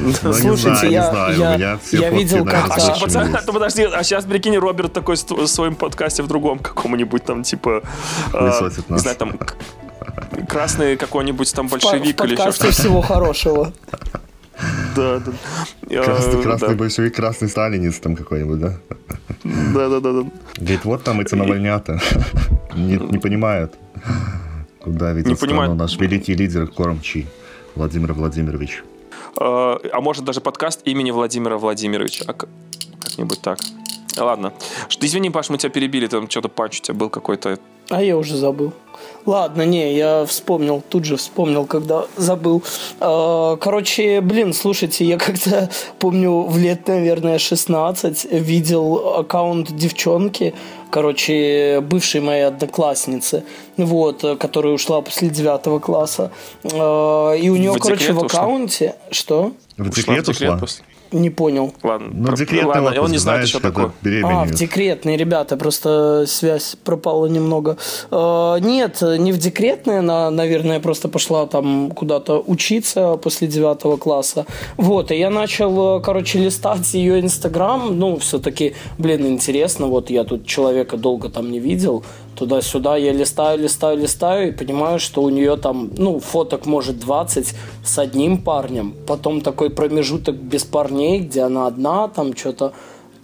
Ну, 0.00 0.12
Слушайте, 0.12 0.92
я, 0.92 1.56
я, 1.56 1.78
я 1.90 2.10
видел 2.10 2.44
как-то... 2.44 2.74
А, 2.76 3.42
подожди, 3.52 3.82
а 3.82 4.04
сейчас, 4.04 4.26
прикинь, 4.26 4.56
Роберт 4.56 4.92
такой 4.92 5.16
в 5.16 5.46
своем 5.46 5.74
подкасте 5.74 6.22
в 6.22 6.28
другом 6.28 6.60
каком-нибудь 6.60 7.24
там, 7.24 7.42
типа... 7.42 7.82
А, 8.32 8.70
не 8.88 8.98
знаю, 8.98 9.16
там... 9.16 9.38
Красный 10.48 10.96
какой-нибудь 10.96 11.52
там 11.52 11.66
большевик 11.66 12.22
или 12.24 12.34
еще 12.34 12.52
что-то. 12.52 12.70
всего 12.70 13.00
хорошего. 13.00 13.72
Да, 14.96 15.20
да. 15.20 16.02
Красный, 16.02 16.42
красный 16.42 16.74
большевик, 16.74 17.14
красный 17.14 17.48
сталинец 17.48 17.98
там 18.00 18.16
какой-нибудь, 18.16 18.58
да? 18.58 18.74
Да, 19.44 19.88
да, 19.88 20.00
да, 20.00 20.12
да. 20.12 20.30
Говорит, 20.56 20.84
вот 20.84 21.04
там 21.04 21.20
эти 21.20 21.34
навальнята. 21.34 22.00
Не, 22.74 22.96
не 22.96 23.18
понимают, 23.18 23.74
куда 24.80 25.12
ведет 25.12 25.36
страну 25.36 25.74
наш 25.74 25.98
великий 25.98 26.34
лидер 26.34 26.68
Кормчий 26.68 27.26
Владимир 27.74 28.12
Владимирович. 28.12 28.84
А, 29.40 29.80
а 29.92 30.00
может 30.00 30.24
даже 30.24 30.40
подкаст 30.40 30.82
имени 30.84 31.10
Владимира 31.10 31.56
Владимировича. 31.56 32.24
А 32.28 32.34
как-нибудь 32.34 33.40
так. 33.40 33.58
Ладно. 34.16 34.52
Извини, 35.00 35.30
Паш, 35.30 35.48
мы 35.48 35.58
тебя 35.58 35.70
перебили, 35.70 36.06
там 36.06 36.28
что-то 36.28 36.48
панч 36.48 36.80
у 36.80 36.82
тебя 36.82 36.94
был 36.94 37.10
какой-то. 37.10 37.58
А 37.90 38.02
я 38.02 38.16
уже 38.16 38.36
забыл. 38.36 38.72
Ладно, 39.28 39.66
не, 39.66 39.94
я 39.94 40.24
вспомнил, 40.24 40.82
тут 40.88 41.04
же 41.04 41.18
вспомнил, 41.18 41.66
когда 41.66 42.06
забыл. 42.16 42.62
А, 42.98 43.56
короче, 43.56 44.22
блин, 44.22 44.54
слушайте, 44.54 45.04
я 45.04 45.18
как-то 45.18 45.68
помню 45.98 46.44
в 46.44 46.56
лет, 46.56 46.88
наверное, 46.88 47.38
16 47.38 48.24
видел 48.32 49.18
аккаунт 49.18 49.70
девчонки, 49.76 50.54
короче, 50.90 51.82
бывшей 51.82 52.22
моей 52.22 52.46
одноклассницы, 52.46 53.44
вот, 53.76 54.24
которая 54.40 54.72
ушла 54.72 55.02
после 55.02 55.28
девятого 55.28 55.78
класса. 55.78 56.32
А, 56.64 57.34
и 57.34 57.50
у 57.50 57.56
нее, 57.56 57.72
в 57.72 57.78
короче, 57.80 58.14
в 58.14 58.24
аккаунте... 58.24 58.94
Ушла? 59.10 59.10
Что? 59.10 59.52
В 59.76 59.90
декрет 59.90 60.26
ушла? 60.26 60.56
После... 60.56 60.82
Не 61.10 61.30
понял. 61.30 61.72
Ладно, 61.82 62.08
Ну, 62.12 62.36
декретный 62.36 62.68
ладно, 62.68 62.82
отпуск, 62.90 63.04
он 63.04 63.10
не 63.10 63.18
знает, 63.18 63.38
знаешь, 63.38 63.48
что 63.48 63.60
такое. 63.60 63.92
беременеют. 64.02 64.50
А, 64.50 64.54
в 64.54 64.54
декретные, 64.54 65.16
ребята, 65.16 65.56
просто 65.56 66.24
связь 66.26 66.76
пропала 66.84 67.26
немного. 67.26 67.76
Э, 68.10 68.56
нет, 68.60 69.00
не 69.00 69.32
в 69.32 69.38
декретные, 69.38 70.00
она, 70.00 70.30
наверное, 70.30 70.80
просто 70.80 71.08
пошла 71.08 71.46
там 71.46 71.90
куда-то 71.92 72.42
учиться 72.46 73.16
после 73.16 73.48
девятого 73.48 73.96
класса. 73.96 74.44
Вот, 74.76 75.10
и 75.10 75.16
я 75.16 75.30
начал, 75.30 75.98
э, 75.98 76.02
короче, 76.02 76.38
листать 76.38 76.92
ее 76.94 77.20
инстаграм, 77.20 77.98
ну, 77.98 78.18
все-таки, 78.18 78.74
блин, 78.98 79.26
интересно, 79.26 79.86
вот 79.86 80.10
я 80.10 80.24
тут 80.24 80.46
человека 80.46 80.96
долго 80.96 81.28
там 81.30 81.50
не 81.50 81.58
видел, 81.60 82.04
туда-сюда. 82.38 82.96
Я 82.96 83.12
листаю, 83.12 83.58
листаю, 83.58 83.98
листаю 83.98 84.48
и 84.48 84.52
понимаю, 84.52 84.98
что 84.98 85.22
у 85.22 85.28
нее 85.28 85.56
там, 85.56 85.90
ну, 85.96 86.20
фоток 86.20 86.66
может 86.66 86.98
20 86.98 87.54
с 87.84 87.98
одним 87.98 88.38
парнем, 88.38 88.94
потом 89.06 89.40
такой 89.40 89.70
промежуток 89.70 90.36
без 90.36 90.64
парней, 90.64 91.20
где 91.20 91.42
она 91.42 91.66
одна, 91.66 92.08
там 92.08 92.36
что-то 92.36 92.72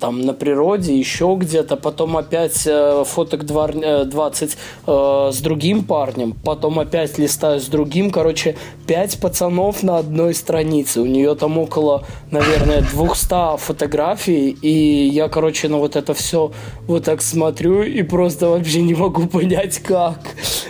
там 0.00 0.20
на 0.20 0.33
природе, 0.35 0.96
еще 0.98 1.37
где-то, 1.38 1.76
потом 1.76 2.16
опять 2.16 2.62
э, 2.66 3.04
фоток 3.07 3.44
два- 3.44 3.70
э, 3.72 4.04
20 4.04 4.57
э, 4.87 5.30
с 5.33 5.38
другим 5.40 5.85
парнем, 5.85 6.33
потом 6.44 6.78
опять 6.78 7.18
листаю 7.18 7.61
с 7.61 7.66
другим, 7.66 8.11
короче, 8.11 8.57
5 8.87 9.20
пацанов 9.20 9.83
на 9.83 9.98
одной 9.98 10.35
странице, 10.35 11.00
у 11.00 11.07
нее 11.07 11.35
там 11.35 11.59
около, 11.59 12.04
наверное, 12.30 12.80
200 12.83 13.59
фотографий, 13.59 14.50
и 14.50 15.09
я, 15.09 15.28
короче, 15.28 15.68
на 15.68 15.78
вот 15.78 15.96
это 15.96 16.12
все 16.14 16.52
вот 16.87 17.04
так 17.04 17.22
смотрю 17.22 17.83
и 17.83 18.02
просто 18.02 18.48
вообще 18.48 18.83
не 18.83 18.94
могу 18.94 19.26
понять, 19.28 19.78
как. 19.78 20.18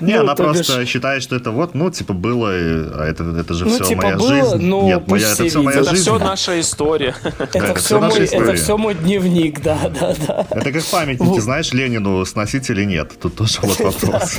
Не, 0.00 0.14
Ну, 0.14 0.20
она 0.20 0.34
то 0.34 0.44
бишь- 0.44 0.66
просто 0.66 0.86
считает, 0.86 1.22
что 1.22 1.34
это 1.36 1.50
вот, 1.50 1.74
ну, 1.74 1.90
типа, 1.90 2.12
было, 2.12 2.48
а 2.50 3.06
это, 3.08 3.24
это 3.40 3.54
же 3.54 3.64
Ну, 3.64 3.70
все 3.74 3.84
типа, 3.84 4.02
моя 4.02 4.16
было, 4.16 4.28
жизнь. 4.28 4.56
но 4.66 4.82
Нет, 4.82 4.86
моя, 4.86 5.00
пусть 5.00 5.24
это 5.24 5.34
все 5.34 5.48
все 5.48 5.62
моя 5.62 5.78
видят. 5.78 5.86
Это 5.86 5.96
жизнь. 5.96 6.02
все 6.10 6.18
наша 6.18 6.60
история. 6.60 7.14
Это, 7.38 7.58
это 7.58 7.74
все 7.74 7.82
всё 7.84 8.00
наша 8.00 8.16
мой, 8.16 8.24
история. 8.24 8.44
это 8.44 8.54
все 8.62 8.76
мой 8.76 8.94
дневник, 8.94 9.13
да, 9.18 9.78
да, 10.00 10.14
да. 10.26 10.46
Это 10.50 10.72
как 10.72 10.84
памятники, 10.84 11.40
знаешь, 11.40 11.72
Ленину 11.72 12.24
сносить 12.24 12.70
или 12.70 12.84
нет? 12.84 13.12
Тут 13.20 13.36
тоже 13.36 13.58
вот 13.62 13.78
вопрос. 14.02 14.36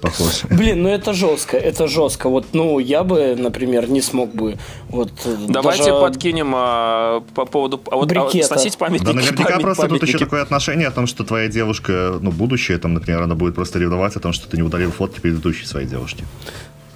Похож. 0.00 0.44
Блин, 0.50 0.82
ну 0.82 0.88
это 0.88 1.12
жестко, 1.12 1.56
это 1.56 1.86
жестко. 1.88 2.28
Вот, 2.28 2.46
ну, 2.52 2.78
я 2.78 3.02
бы, 3.04 3.36
например, 3.36 3.88
не 3.88 4.00
смог 4.00 4.34
бы. 4.34 4.58
Вот, 4.88 5.12
Давайте 5.48 5.84
даже- 5.84 6.00
подкинем 6.00 6.52
а, 6.54 7.22
по 7.34 7.44
поводу... 7.46 7.80
А 7.90 7.96
вот 7.96 8.12
а, 8.12 8.30
сносить 8.42 8.76
памятники. 8.78 9.06
Да 9.06 9.12
наверняка 9.12 9.44
память- 9.50 9.62
просто 9.62 9.82
тут 9.88 10.02
еще 10.02 10.12
памятники. 10.12 10.24
такое 10.24 10.42
отношение 10.42 10.88
о 10.88 10.92
том, 10.92 11.06
что 11.06 11.24
твоя 11.24 11.48
девушка, 11.48 12.18
ну, 12.20 12.30
будущее, 12.30 12.78
там, 12.78 12.94
например, 12.94 13.22
она 13.22 13.34
будет 13.34 13.54
просто 13.54 13.78
ревновать 13.78 14.16
о 14.16 14.20
том, 14.20 14.32
что 14.32 14.48
ты 14.48 14.56
не 14.56 14.62
удалил 14.62 14.90
фотки 14.92 15.20
предыдущей 15.20 15.66
своей 15.66 15.86
девушки. 15.86 16.24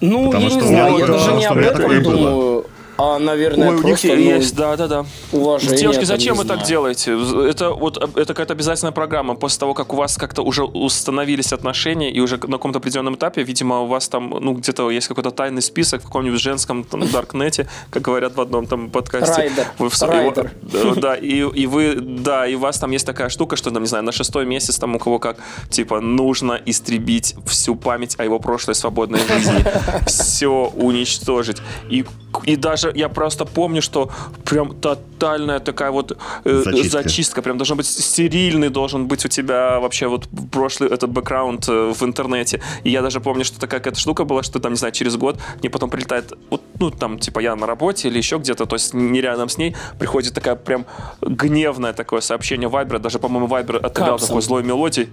Ну, 0.01 0.27
Потому 0.27 0.45
я 0.45 0.51
что 0.51 0.61
не 0.61 0.67
знаю, 0.69 0.99
я 0.99 1.07
даже 1.07 1.33
не 1.33 1.45
об 1.47 1.59
этом 1.59 1.77
такое 1.83 2.01
было. 2.01 2.65
А, 3.03 3.19
наверное, 3.19 3.69
Ой, 3.71 3.75
у 3.75 3.79
них 3.79 3.87
просто, 3.87 4.09
ну, 4.09 4.15
есть, 4.15 4.55
да-да-да. 4.55 5.07
уважение. 5.33 5.79
Девушки, 5.79 6.05
зачем 6.05 6.37
вы 6.37 6.45
так 6.45 6.63
делаете? 6.65 7.17
Это 7.49 7.71
вот 7.71 7.97
это 7.97 8.27
какая-то 8.27 8.53
обязательная 8.53 8.93
программа. 8.93 9.35
После 9.35 9.59
того, 9.61 9.73
как 9.75 9.93
у 9.95 9.97
вас 9.97 10.17
как-то 10.17 10.43
уже 10.43 10.65
установились 10.65 11.53
отношения, 11.53 12.13
и 12.13 12.21
уже 12.21 12.37
на 12.37 12.59
каком-то 12.59 12.79
определенном 12.79 13.15
этапе, 13.15 13.43
видимо, 13.43 13.81
у 13.81 13.87
вас 13.87 14.09
там, 14.09 14.29
ну, 14.29 14.53
где-то 14.55 14.91
есть 14.91 15.09
какой-то 15.09 15.31
тайный 15.31 15.63
список 15.63 16.03
в 16.03 16.05
каком-нибудь 16.05 16.41
женском 16.41 16.85
там, 16.85 17.09
даркнете, 17.13 17.69
как 17.91 18.03
говорят 18.03 18.37
в 18.37 18.41
одном 18.41 18.67
там 18.67 18.91
подкасте. 18.91 19.41
Райдер. 19.43 19.67
Вы 19.79 19.89
в- 19.89 20.03
Райдер. 20.03 20.53
и- 20.97 21.01
Да, 21.01 21.15
и, 21.17 21.37
и 21.39 21.67
вы, 21.67 21.95
да, 22.01 22.47
и 22.47 22.55
у 22.55 22.59
вас 22.59 22.79
там 22.79 22.91
есть 22.91 23.07
такая 23.07 23.29
штука, 23.31 23.57
что, 23.57 23.71
там, 23.71 23.83
не 23.83 23.89
знаю, 23.89 24.05
на 24.05 24.13
шестой 24.13 24.45
месяц 24.45 24.77
там 24.77 24.97
у 24.97 24.99
кого 24.99 25.19
как, 25.19 25.39
типа, 25.71 26.01
нужно 26.01 26.61
истребить 26.67 27.35
всю 27.47 27.77
память 27.77 28.15
о 28.19 28.25
его 28.25 28.39
прошлой 28.39 28.75
свободной 28.75 29.21
жизни. 29.21 29.65
Все 30.07 30.71
уничтожить. 30.77 31.59
И, 31.89 32.05
и 32.45 32.57
даже 32.57 32.93
я 32.95 33.09
просто 33.09 33.45
помню, 33.45 33.83
что 33.83 34.11
прям 34.45 34.75
тотальная 34.81 35.61
такая 35.61 35.91
вот 35.91 36.17
э, 36.45 36.63
Зачистка. 36.65 37.03
зачистка. 37.03 37.43
Прям 37.43 37.59
должен 37.59 37.77
быть 37.77 37.87
стерильный, 37.87 38.69
должен 38.69 39.07
быть 39.07 39.25
у 39.25 39.29
тебя 39.29 39.81
вообще 39.81 40.07
вот 40.07 40.29
прошлый 40.51 40.91
этот 40.91 41.11
бэкграунд 41.11 41.69
э, 41.69 41.93
в 41.93 42.03
интернете. 42.03 42.61
И 42.85 42.91
я 42.91 43.03
даже 43.03 43.21
помню, 43.21 43.45
что 43.45 43.61
такая 43.61 43.81
какая-то 43.81 44.01
штука 44.01 44.25
была, 44.25 44.43
что 44.43 44.61
там, 44.61 44.73
не 44.73 44.79
знаю, 44.79 44.93
через 44.93 45.17
год 45.17 45.39
мне 45.61 45.71
потом 45.71 45.91
прилетает, 45.91 46.33
вот, 46.51 46.63
ну, 46.79 46.91
там, 46.91 47.19
типа, 47.19 47.41
я 47.41 47.57
на 47.57 47.67
работе 47.67 48.09
или 48.09 48.19
еще 48.19 48.39
где-то, 48.39 48.67
то 48.67 48.77
есть 48.77 48.95
не 48.95 49.21
рядом 49.21 49.49
с 49.49 49.59
ней, 49.59 49.77
приходит 49.99 50.35
такая 50.35 50.57
прям 50.57 50.87
гневное 51.21 51.93
такое 51.93 52.21
сообщение 52.21 52.69
Вайбера, 52.69 52.99
даже, 52.99 53.19
по-моему, 53.19 53.47
Вайбер 53.47 53.81
Капсом. 53.81 54.29
такой 54.29 54.43
злой 54.43 54.63
мелодии, 54.63 55.09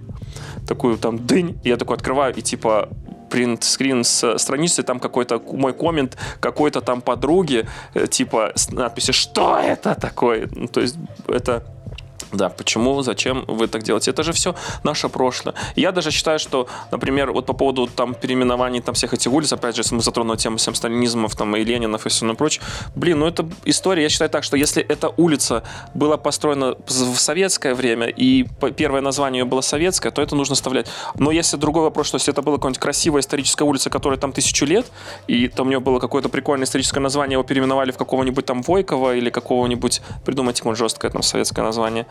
такую 0.67 0.97
там 0.97 1.25
дынь, 1.25 1.59
и 1.63 1.69
я 1.69 1.77
такой 1.77 1.95
открываю, 1.97 2.35
и 2.35 2.41
типа 2.41 2.89
принт-скрин 3.29 4.03
с 4.03 4.37
страницы, 4.37 4.83
там 4.83 4.99
какой-то 4.99 5.39
мой 5.39 5.73
коммент 5.73 6.17
какой-то 6.39 6.81
там 6.81 7.01
подруги, 7.01 7.67
э, 7.93 8.07
типа 8.07 8.51
с 8.55 8.71
надписью 8.71 9.13
«Что 9.13 9.57
это 9.57 9.95
такое?» 9.95 10.47
Ну, 10.51 10.67
То 10.67 10.81
есть 10.81 10.97
это 11.27 11.63
да, 12.31 12.49
почему, 12.49 13.01
зачем 13.01 13.45
вы 13.47 13.67
так 13.67 13.83
делаете? 13.83 14.11
Это 14.11 14.23
же 14.23 14.33
все 14.33 14.55
наше 14.83 15.09
прошлое. 15.09 15.55
Я 15.75 15.91
даже 15.91 16.11
считаю, 16.11 16.39
что, 16.39 16.67
например, 16.91 17.31
вот 17.31 17.45
по 17.45 17.53
поводу 17.53 17.87
там 17.87 18.13
переименований 18.13 18.81
там 18.81 18.95
всех 18.95 19.13
этих 19.13 19.31
улиц, 19.31 19.53
опять 19.53 19.75
же, 19.75 19.81
если 19.81 19.95
мы 19.95 20.01
затронули 20.01 20.37
тему 20.37 20.57
всем 20.57 20.75
сталинизмов 20.75 21.35
там 21.35 21.55
и 21.55 21.63
Ленинов 21.63 22.05
и 22.05 22.09
все 22.09 22.33
прочее, 22.35 22.63
блин, 22.95 23.19
ну 23.19 23.27
это 23.27 23.47
история, 23.65 24.03
я 24.03 24.09
считаю 24.09 24.29
так, 24.29 24.43
что 24.43 24.57
если 24.57 24.83
эта 24.83 25.09
улица 25.17 25.63
была 25.93 26.17
построена 26.17 26.75
в 26.85 27.17
советское 27.17 27.73
время 27.73 28.07
и 28.07 28.45
первое 28.75 29.01
название 29.01 29.41
ее 29.41 29.45
было 29.45 29.61
советское, 29.61 30.11
то 30.11 30.21
это 30.21 30.35
нужно 30.35 30.55
вставлять. 30.55 30.87
Но 31.15 31.31
если 31.31 31.57
другой 31.57 31.83
вопрос, 31.83 32.07
что 32.07 32.15
если 32.15 32.33
это 32.33 32.41
была 32.41 32.57
какая-нибудь 32.57 32.79
красивая 32.79 33.21
историческая 33.21 33.63
улица, 33.63 33.89
которая 33.89 34.19
там 34.19 34.31
тысячу 34.33 34.65
лет, 34.65 34.85
и 35.27 35.47
там 35.47 35.67
у 35.67 35.69
нее 35.69 35.79
было 35.79 35.99
какое-то 35.99 36.29
прикольное 36.29 36.65
историческое 36.65 36.99
название, 36.99 37.33
его 37.33 37.43
переименовали 37.43 37.91
в 37.91 37.97
какого-нибудь 37.97 38.45
там 38.45 38.61
Войкова 38.61 39.15
или 39.15 39.29
какого-нибудь, 39.29 40.01
придумайте 40.25 40.61
какое 40.61 40.75
жесткое 40.75 41.11
там 41.11 41.21
советское 41.21 41.61
название. 41.61 42.06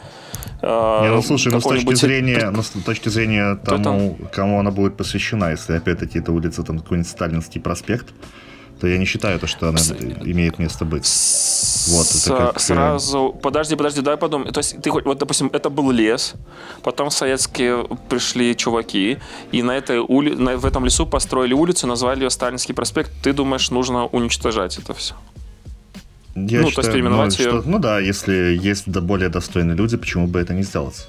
А, 0.63 1.03
Не, 1.03 1.11
ну 1.11 1.23
слушай, 1.23 1.53
ну 1.53 1.61
с 1.61 1.65
точки 1.65 1.95
зрения, 1.95 2.51
ну, 2.51 2.63
с 2.63 2.71
точки 2.71 3.09
зрения 3.09 3.57
тому, 3.57 4.19
кому 4.33 4.59
она 4.61 4.71
будет 4.71 4.97
посвящена, 4.97 5.51
если 5.51 5.75
опять-таки 5.75 6.19
это 6.19 6.33
улица 6.33 6.63
там 6.63 6.79
какой-нибудь 6.79 7.11
Сталинский 7.11 7.61
проспект, 7.61 8.07
то 8.81 8.87
я 8.87 8.99
не 8.99 9.07
считаю 9.07 9.39
то, 9.39 9.47
что 9.47 9.69
она 9.69 9.79
имеет 9.79 10.59
место 10.59 10.85
быть. 10.85 11.07
Вот, 11.89 12.07
это 12.07 12.19
С- 12.19 12.29
как, 12.29 12.57
э, 12.57 12.61
сразу. 12.61 13.35
Подожди, 13.43 13.77
подожди, 13.77 14.03
давай 14.03 14.19
подумаем. 14.19 14.53
То 14.53 14.59
есть 14.59 14.81
ты 14.83 14.91
хоть, 14.91 15.05
вот, 15.05 15.19
допустим, 15.19 15.51
это 15.53 15.71
был 15.71 15.91
лес, 15.91 16.35
потом 16.83 17.11
советские 17.11 17.87
пришли 18.09 18.55
чуваки, 18.57 19.19
и 19.53 19.63
на 19.63 19.77
этой 19.77 19.99
ули... 19.99 20.35
на, 20.35 20.57
в 20.57 20.67
этом 20.67 20.85
лесу 20.85 21.07
построили 21.07 21.55
улицу, 21.55 21.87
назвали 21.87 22.25
ее 22.25 22.31
Сталинский 22.31 22.75
проспект. 22.75 23.11
Ты 23.23 23.33
думаешь, 23.33 23.71
нужно 23.71 24.07
уничтожать 24.07 24.79
это 24.79 24.93
все? 24.93 25.15
Я 26.37 26.61
ну, 26.61 26.71
то 26.71 26.81
есть 26.81 26.93
переименовать 26.93 27.39
ну, 27.39 27.45
её- 27.45 27.61
что- 27.61 27.71
ну 27.71 27.79
да, 27.79 27.99
если 27.99 28.59
есть 28.63 28.87
более 28.89 29.31
достойные 29.31 29.75
люди, 29.77 29.97
почему 29.97 30.27
бы 30.27 30.39
это 30.39 30.53
не 30.53 30.63
сделать? 30.63 31.09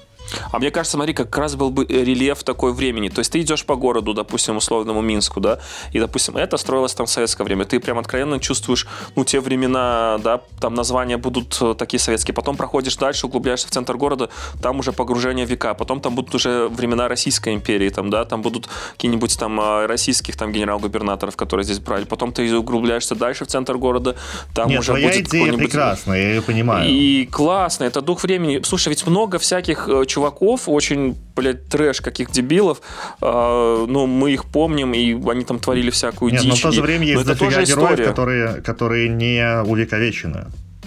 А 0.51 0.59
мне 0.59 0.71
кажется, 0.71 0.97
смотри, 0.97 1.13
как 1.13 1.37
раз 1.37 1.55
был 1.55 1.69
бы 1.69 1.85
э, 1.85 2.03
рельеф 2.03 2.43
такой 2.43 2.73
времени. 2.73 3.09
То 3.09 3.19
есть 3.19 3.31
ты 3.31 3.41
идешь 3.41 3.65
по 3.65 3.75
городу, 3.75 4.13
допустим, 4.13 4.57
условному 4.57 5.01
Минску, 5.01 5.39
да, 5.39 5.59
и, 5.91 5.99
допустим, 5.99 6.37
это 6.37 6.57
строилось 6.57 6.93
там 6.93 7.05
в 7.05 7.09
советское 7.09 7.43
время. 7.43 7.65
Ты 7.65 7.79
прям 7.79 7.99
откровенно 7.99 8.39
чувствуешь, 8.39 8.87
ну, 9.15 9.25
те 9.25 9.39
времена, 9.39 10.19
да, 10.23 10.41
там 10.59 10.73
названия 10.73 11.17
будут 11.17 11.57
э, 11.61 11.75
такие 11.77 11.99
советские. 11.99 12.33
Потом 12.33 12.57
проходишь 12.57 12.95
дальше, 12.95 13.27
углубляешься 13.27 13.67
в 13.67 13.71
центр 13.71 13.97
города, 13.97 14.29
там 14.61 14.79
уже 14.79 14.91
погружение 14.91 15.45
в 15.45 15.49
века. 15.49 15.73
Потом 15.73 16.01
там 16.01 16.15
будут 16.15 16.35
уже 16.35 16.67
времена 16.67 17.07
Российской 17.07 17.53
империи, 17.53 17.89
там, 17.89 18.09
да, 18.09 18.25
там 18.25 18.41
будут 18.41 18.67
какие-нибудь 18.93 19.37
там 19.37 19.59
э, 19.59 19.85
российских 19.85 20.35
там 20.35 20.51
генерал-губернаторов, 20.51 21.35
которые 21.35 21.63
здесь 21.63 21.79
брали. 21.79 22.05
Потом 22.05 22.31
ты 22.31 22.55
углубляешься 22.57 23.15
дальше 23.15 23.45
в 23.45 23.47
центр 23.47 23.77
города, 23.77 24.15
там 24.53 24.69
Нет, 24.69 24.79
уже 24.79 24.93
будет 24.93 25.15
идея 25.27 25.53
прекрасная, 25.53 26.21
я 26.21 26.29
ее 26.35 26.41
понимаю. 26.41 26.89
и 26.89 27.25
классно, 27.25 27.85
это 27.85 28.01
дух 28.01 28.23
времени. 28.23 28.61
Слушай, 28.63 28.89
ведь 28.89 29.05
много 29.07 29.39
всяких 29.39 29.87
э, 29.87 30.05
чуваков, 30.21 30.67
очень, 30.67 31.15
блядь, 31.35 31.67
трэш 31.69 32.01
каких 32.01 32.31
дебилов. 32.31 32.81
э, 33.21 33.85
ну, 33.87 34.07
мы 34.07 34.31
их 34.31 34.45
помним, 34.45 34.93
и 34.93 35.13
они 35.29 35.43
там 35.43 35.59
творили 35.59 35.89
всякую 35.91 36.31
Нет, 36.31 36.41
дичь. 36.41 36.49
но 36.49 36.55
в 36.55 36.61
то 36.61 36.71
же 36.71 36.79
и- 36.79 36.83
время 36.83 37.05
но 37.05 37.11
есть 37.11 37.25
дофига 37.25 37.49
героев, 37.63 37.69
история. 37.69 38.05
которые, 38.05 38.61
которые 38.61 39.09
не 39.09 39.61
увековечены. 39.63 40.45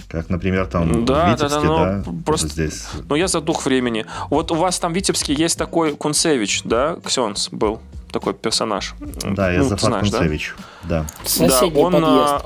Как, 0.09 0.29
например, 0.29 0.65
там 0.65 1.05
Да, 1.05 1.27
в 1.27 1.31
Витебске, 1.31 1.61
да, 1.61 1.67
да, 1.67 1.85
да, 1.85 2.03
ну, 2.05 2.21
просто- 2.25 2.47
здесь. 2.49 2.85
Но 3.07 3.15
я 3.15 3.27
за 3.27 3.39
дух 3.39 3.65
времени. 3.65 4.05
Вот 4.29 4.51
у 4.51 4.55
вас 4.55 4.77
там 4.79 4.91
в 4.91 4.95
Витебске 4.95 5.33
есть 5.33 5.57
такой 5.57 5.95
Кунцевич, 5.95 6.63
да, 6.65 6.97
Ксенс 7.05 7.47
был 7.51 7.79
такой 8.11 8.33
персонаж. 8.33 8.93
Да, 9.23 9.51
я 9.53 9.59
Ну, 9.59 9.69
Зафар 9.69 9.89
знаешь, 9.91 10.09
да? 10.09 10.17
Кунцевич. 10.17 10.53
Да. 10.83 11.05
Соседний 11.23 11.71
да, 11.71 11.79
он 11.79 11.93
подъезд. 11.93 12.45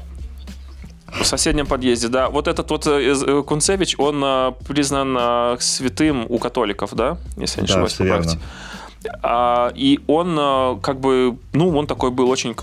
В 1.19 1.25
соседнем 1.25 1.65
подъезде, 1.67 2.07
да. 2.07 2.29
Вот 2.29 2.47
этот 2.47 2.69
вот 2.69 2.87
э, 2.87 3.13
э, 3.13 3.43
Кунцевич, 3.43 3.95
он 3.97 4.21
а, 4.23 4.51
признан 4.67 5.59
святым 5.59 6.25
у 6.29 6.37
католиков, 6.37 6.93
да, 6.93 7.17
если 7.37 7.61
я 7.61 7.63
не 7.63 7.67
Да, 7.67 7.83
ошибаюсь, 7.83 7.93
поправьте. 7.93 8.39
А, 9.21 9.71
и 9.75 9.99
он 10.07 10.79
как 10.81 10.99
бы, 10.99 11.37
ну, 11.53 11.77
он 11.77 11.87
такой 11.87 12.11
был 12.11 12.29
очень 12.29 12.55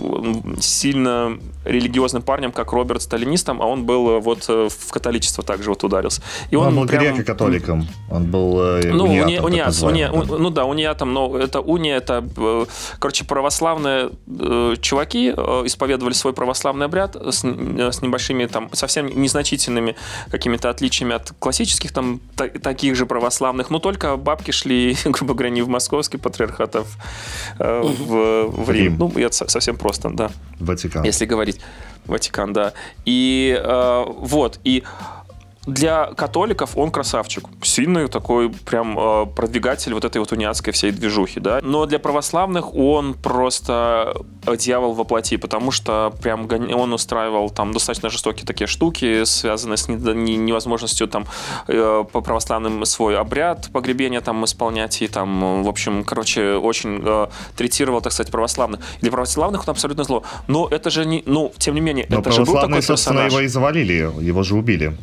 сильно 0.60 1.38
религиозным 1.64 2.22
парнем, 2.22 2.52
как 2.52 2.72
Роберт 2.72 3.02
сталинистом, 3.02 3.62
а 3.62 3.66
он 3.66 3.84
был 3.84 4.20
вот 4.20 4.48
в 4.48 4.90
католичество 4.90 5.44
также 5.44 5.70
вот 5.70 5.84
ударился. 5.84 6.22
И 6.50 6.56
он, 6.56 6.68
он 6.68 6.76
был 6.76 6.86
прям... 6.86 7.02
греко-католиком. 7.02 7.86
Он 8.10 8.24
был 8.24 8.80
ну, 8.82 9.04
униатом, 9.04 9.44
уни, 9.44 9.62
униат, 9.62 9.82
уни, 9.82 10.04
да. 10.04 10.38
ну 10.38 10.50
да, 10.50 10.64
униатом, 10.64 11.12
но 11.12 11.36
это 11.36 11.60
уния, 11.60 11.96
это, 11.96 12.24
короче, 12.98 13.24
православные 13.24 14.10
э, 14.26 14.74
чуваки 14.80 15.32
э, 15.36 15.62
исповедовали 15.64 16.14
свой 16.14 16.32
православный 16.32 16.86
обряд 16.86 17.16
с, 17.16 17.44
с 17.44 18.02
небольшими 18.02 18.46
там, 18.46 18.70
совсем 18.72 19.06
незначительными 19.06 19.96
какими-то 20.30 20.70
отличиями 20.70 21.14
от 21.14 21.32
классических 21.38 21.92
там 21.92 22.20
та, 22.36 22.48
таких 22.48 22.96
же 22.96 23.06
православных, 23.06 23.70
но 23.70 23.78
только 23.78 24.16
бабки 24.16 24.50
шли, 24.50 24.96
грубо 25.04 25.34
говоря, 25.34 25.50
не 25.50 25.62
в 25.62 25.68
московский 25.68 26.18
патриархат, 26.18 26.76
а 26.76 26.82
в, 26.82 26.96
э, 27.58 27.82
в, 27.82 28.64
в 28.64 28.70
Рим. 28.70 28.84
Рим. 28.84 28.96
Ну, 28.98 29.12
это 29.20 29.48
совсем 29.48 29.76
просто, 29.76 30.10
да. 30.10 30.30
Ватикан. 30.60 31.04
Если 31.04 31.26
говорить. 31.26 31.51
Ватикан, 32.06 32.52
да. 32.52 32.72
И 33.04 33.56
э, 33.58 34.04
вот, 34.08 34.58
и 34.64 34.82
для 35.66 36.06
католиков 36.06 36.76
он 36.76 36.90
красавчик. 36.90 37.44
Сильный 37.62 38.08
такой 38.08 38.50
прям 38.50 38.98
э, 38.98 39.26
продвигатель 39.26 39.94
вот 39.94 40.04
этой 40.04 40.18
вот 40.18 40.32
униатской 40.32 40.72
всей 40.72 40.90
движухи, 40.90 41.38
да. 41.38 41.60
Но 41.62 41.86
для 41.86 42.00
православных 42.00 42.74
он 42.74 43.14
просто 43.14 44.14
дьявол 44.58 44.94
во 44.94 45.04
плоти, 45.04 45.36
потому 45.36 45.70
что 45.70 46.12
прям 46.20 46.48
он 46.50 46.92
устраивал 46.92 47.48
там 47.50 47.72
достаточно 47.72 48.10
жестокие 48.10 48.44
такие 48.44 48.66
штуки, 48.66 49.22
связанные 49.24 49.76
с 49.76 49.88
невозможностью 49.88 51.06
там 51.06 51.26
э, 51.68 52.04
по 52.10 52.20
православным 52.20 52.84
свой 52.84 53.16
обряд 53.16 53.70
погребения 53.72 54.20
там 54.20 54.44
исполнять 54.44 55.00
и 55.00 55.06
там, 55.06 55.62
в 55.62 55.68
общем, 55.68 56.02
короче, 56.02 56.54
очень 56.54 57.00
э, 57.04 57.26
третировал, 57.56 58.00
так 58.00 58.12
сказать, 58.12 58.32
православных. 58.32 58.80
Для 59.00 59.12
православных 59.12 59.62
он 59.68 59.70
абсолютно 59.70 60.02
зло. 60.02 60.24
Но 60.48 60.66
это 60.68 60.90
же 60.90 61.04
не, 61.06 61.22
ну, 61.26 61.52
тем 61.56 61.76
не 61.76 61.80
менее, 61.80 62.06
Но 62.08 62.18
это 62.18 62.32
же 62.32 62.44
был 62.44 62.54
такой 62.54 62.82
собственно, 62.82 63.20
персонаж. 63.20 63.32
его 63.32 63.40
и 63.42 63.46
завалили, 63.46 64.10
его 64.20 64.42
же 64.42 64.56
убили. 64.56 64.96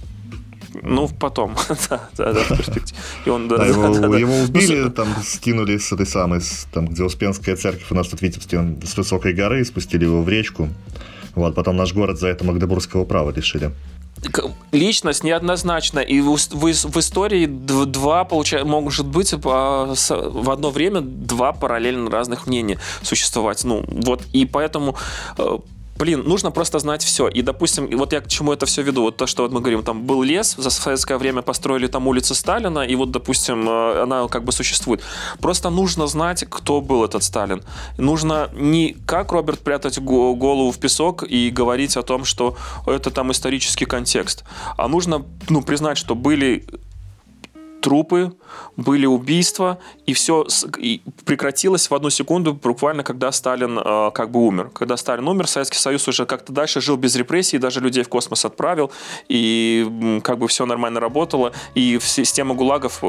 Ну, 0.81 1.07
потом. 1.07 1.55
да, 1.89 2.09
да, 2.17 2.33
да, 2.33 2.43
в 2.43 2.47
перспективе. 2.49 2.99
И 3.25 3.29
он, 3.29 3.47
да, 3.47 3.57
да, 3.57 3.65
его, 3.65 3.93
да, 3.93 4.07
да. 4.07 4.17
его 4.17 4.35
убили, 4.39 4.81
ну, 4.81 4.89
там 4.89 5.07
скинули 5.23 5.77
с 5.77 5.91
этой 5.91 6.05
самой, 6.05 6.41
с, 6.41 6.67
там, 6.71 6.87
где 6.87 7.03
Успенская 7.03 7.55
церковь 7.55 7.91
у 7.91 7.95
нас 7.95 8.07
тут 8.07 8.19
в 8.19 8.23
Витебске, 8.23 8.77
с 8.83 8.97
высокой 8.97 9.33
горы, 9.33 9.63
спустили 9.65 10.05
его 10.05 10.21
в 10.21 10.29
речку. 10.29 10.69
Вот, 11.35 11.55
потом 11.55 11.77
наш 11.77 11.93
город 11.93 12.19
за 12.19 12.27
это 12.27 12.43
Магдебургского 12.43 13.05
права 13.05 13.31
лишили 13.31 13.71
личность 14.71 15.23
неоднозначна. 15.23 15.99
И 15.99 16.19
в, 16.21 16.35
в, 16.35 16.63
в 16.63 16.99
истории 16.99 17.45
два, 17.45 18.23
получается, 18.25 18.67
может 18.67 19.05
быть, 19.05 19.33
в 19.33 20.51
одно 20.51 20.71
время 20.71 21.01
два 21.01 21.53
параллельно 21.53 22.09
разных 22.09 22.47
мнения 22.47 22.79
существовать. 23.01 23.63
Ну, 23.63 23.83
вот, 23.87 24.23
и 24.33 24.45
поэтому 24.45 24.95
э, 25.37 25.57
блин, 25.99 26.23
нужно 26.25 26.51
просто 26.51 26.79
знать 26.79 27.03
все. 27.03 27.27
И, 27.27 27.41
допустим, 27.41 27.97
вот 27.97 28.13
я 28.13 28.21
к 28.21 28.27
чему 28.27 28.53
это 28.53 28.65
все 28.65 28.81
веду. 28.81 29.01
Вот 29.01 29.17
то, 29.17 29.27
что 29.27 29.43
вот 29.43 29.51
мы 29.51 29.59
говорим, 29.59 29.83
там 29.83 30.03
был 30.03 30.23
лес, 30.23 30.55
за 30.57 30.69
советское 30.69 31.17
время 31.17 31.41
построили 31.41 31.87
там 31.87 32.07
улицу 32.07 32.35
Сталина, 32.35 32.79
и 32.79 32.95
вот, 32.95 33.11
допустим, 33.11 33.69
э, 33.69 34.01
она 34.03 34.27
как 34.27 34.43
бы 34.43 34.51
существует. 34.51 35.01
Просто 35.41 35.69
нужно 35.69 36.07
знать, 36.07 36.45
кто 36.49 36.81
был 36.81 37.03
этот 37.03 37.23
Сталин. 37.23 37.61
Нужно 37.97 38.49
не 38.53 38.95
как 39.05 39.31
Роберт 39.31 39.59
прятать 39.59 39.99
голову 39.99 40.71
в 40.71 40.77
песок 40.77 41.23
и 41.23 41.49
говорить 41.49 41.97
о 41.97 42.01
том, 42.01 42.25
что 42.25 42.55
это 42.87 43.11
там 43.11 43.31
исторический 43.31 43.85
контекст, 43.85 44.45
а 44.77 44.87
нужно, 44.87 45.25
ну, 45.49 45.61
признать, 45.61 45.97
что 45.97 46.15
были 46.15 46.65
трупы, 47.81 48.33
были 48.75 49.05
убийства, 49.05 49.79
и 50.05 50.13
все 50.13 50.45
прекратилось 51.25 51.89
в 51.89 51.95
одну 51.95 52.09
секунду, 52.09 52.53
буквально 52.53 53.03
когда 53.03 53.31
Сталин 53.31 53.79
э, 53.79 54.11
как 54.13 54.31
бы 54.31 54.39
умер. 54.45 54.71
Когда 54.73 54.97
Сталин 54.97 55.27
умер, 55.27 55.47
Советский 55.47 55.77
Союз 55.77 56.07
уже 56.07 56.25
как-то 56.25 56.51
дальше 56.53 56.81
жил 56.81 56.97
без 56.97 57.15
репрессий, 57.15 57.57
даже 57.57 57.79
людей 57.79 58.03
в 58.03 58.09
космос 58.09 58.45
отправил, 58.45 58.91
и 59.27 60.21
как 60.23 60.37
бы 60.39 60.47
все 60.47 60.65
нормально 60.65 60.99
работало, 60.99 61.51
и 61.75 61.99
система 62.01 62.55
ГУЛАГов 62.55 63.03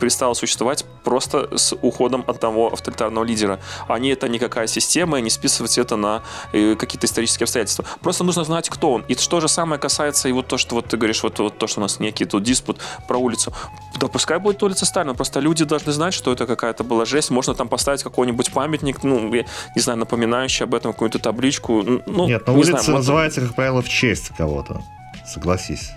перестала 0.00 0.34
существовать 0.34 0.84
просто 1.04 1.56
с 1.56 1.74
уходом 1.74 2.24
одного 2.26 2.72
авторитарного 2.72 3.24
лидера. 3.24 3.60
А 3.88 3.98
не 3.98 4.10
это 4.10 4.28
никакая 4.28 4.66
система, 4.66 5.18
и 5.18 5.22
не 5.22 5.30
списывать 5.30 5.78
это 5.78 5.96
на 5.96 6.22
э, 6.52 6.74
какие-то 6.76 7.06
исторические 7.06 7.44
обстоятельства. 7.44 7.84
Просто 8.00 8.24
нужно 8.24 8.44
знать, 8.44 8.68
кто 8.68 8.92
он. 8.92 9.04
И 9.08 9.14
что 9.14 9.40
же 9.40 9.48
самое 9.48 9.80
касается 9.80 10.28
и 10.28 10.32
вот 10.32 10.46
то, 10.46 10.58
что 10.58 10.74
вот 10.74 10.86
ты 10.86 10.96
говоришь, 10.96 11.22
вот, 11.22 11.38
вот 11.38 11.58
то, 11.58 11.66
что 11.66 11.80
у 11.80 11.82
нас 11.82 12.00
некий 12.00 12.24
тут 12.24 12.42
диспут 12.42 12.80
про 13.08 13.18
улицу. 13.18 13.52
Да 13.98 14.05
пускай 14.08 14.38
будет 14.38 14.62
улица 14.62 14.86
Сталина, 14.86 15.14
просто 15.14 15.40
люди 15.40 15.64
должны 15.64 15.92
знать, 15.92 16.14
что 16.14 16.32
это 16.32 16.46
какая-то 16.46 16.84
была 16.84 17.04
жесть. 17.04 17.30
Можно 17.30 17.54
там 17.54 17.68
поставить 17.68 18.02
какой-нибудь 18.02 18.52
памятник, 18.52 19.02
ну, 19.02 19.32
я 19.34 19.44
не 19.74 19.80
знаю, 19.80 19.98
напоминающий 19.98 20.64
об 20.64 20.74
этом 20.74 20.92
какую-то 20.92 21.18
табличку. 21.18 21.82
Ну, 21.82 22.26
Нет, 22.26 22.46
но 22.46 22.52
не 22.52 22.58
улица 22.58 22.82
знаю, 22.82 22.98
называется, 22.98 23.40
как 23.40 23.54
правило, 23.54 23.82
в 23.82 23.88
честь 23.88 24.30
кого-то. 24.36 24.82
Согласись. 25.26 25.92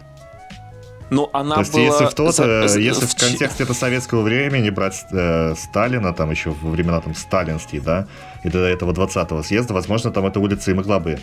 Ну, 1.09 1.29
она 1.33 1.55
То 1.55 1.61
есть, 1.61 1.73
была... 1.73 1.83
если 1.83 2.05
в 2.05 2.13
тот, 2.13 2.35
за, 2.35 2.65
если 2.79 3.05
в, 3.05 3.09
в 3.09 3.15
контексте 3.15 3.63
это 3.63 3.73
советского 3.73 4.21
времени 4.21 4.69
брать 4.69 5.05
э, 5.11 5.55
Сталина, 5.55 6.13
там 6.13 6.29
еще 6.29 6.51
во 6.51 6.69
времена 6.69 7.01
там 7.01 7.15
сталинские, 7.15 7.81
да, 7.81 8.07
и 8.43 8.49
до 8.49 8.59
этого 8.59 8.93
20-го 8.93 9.41
съезда, 9.41 9.73
возможно, 9.73 10.11
там 10.11 10.25
эта 10.27 10.39
улица 10.39 10.71
и 10.71 10.73
могла 10.73 10.99
бы 10.99 11.19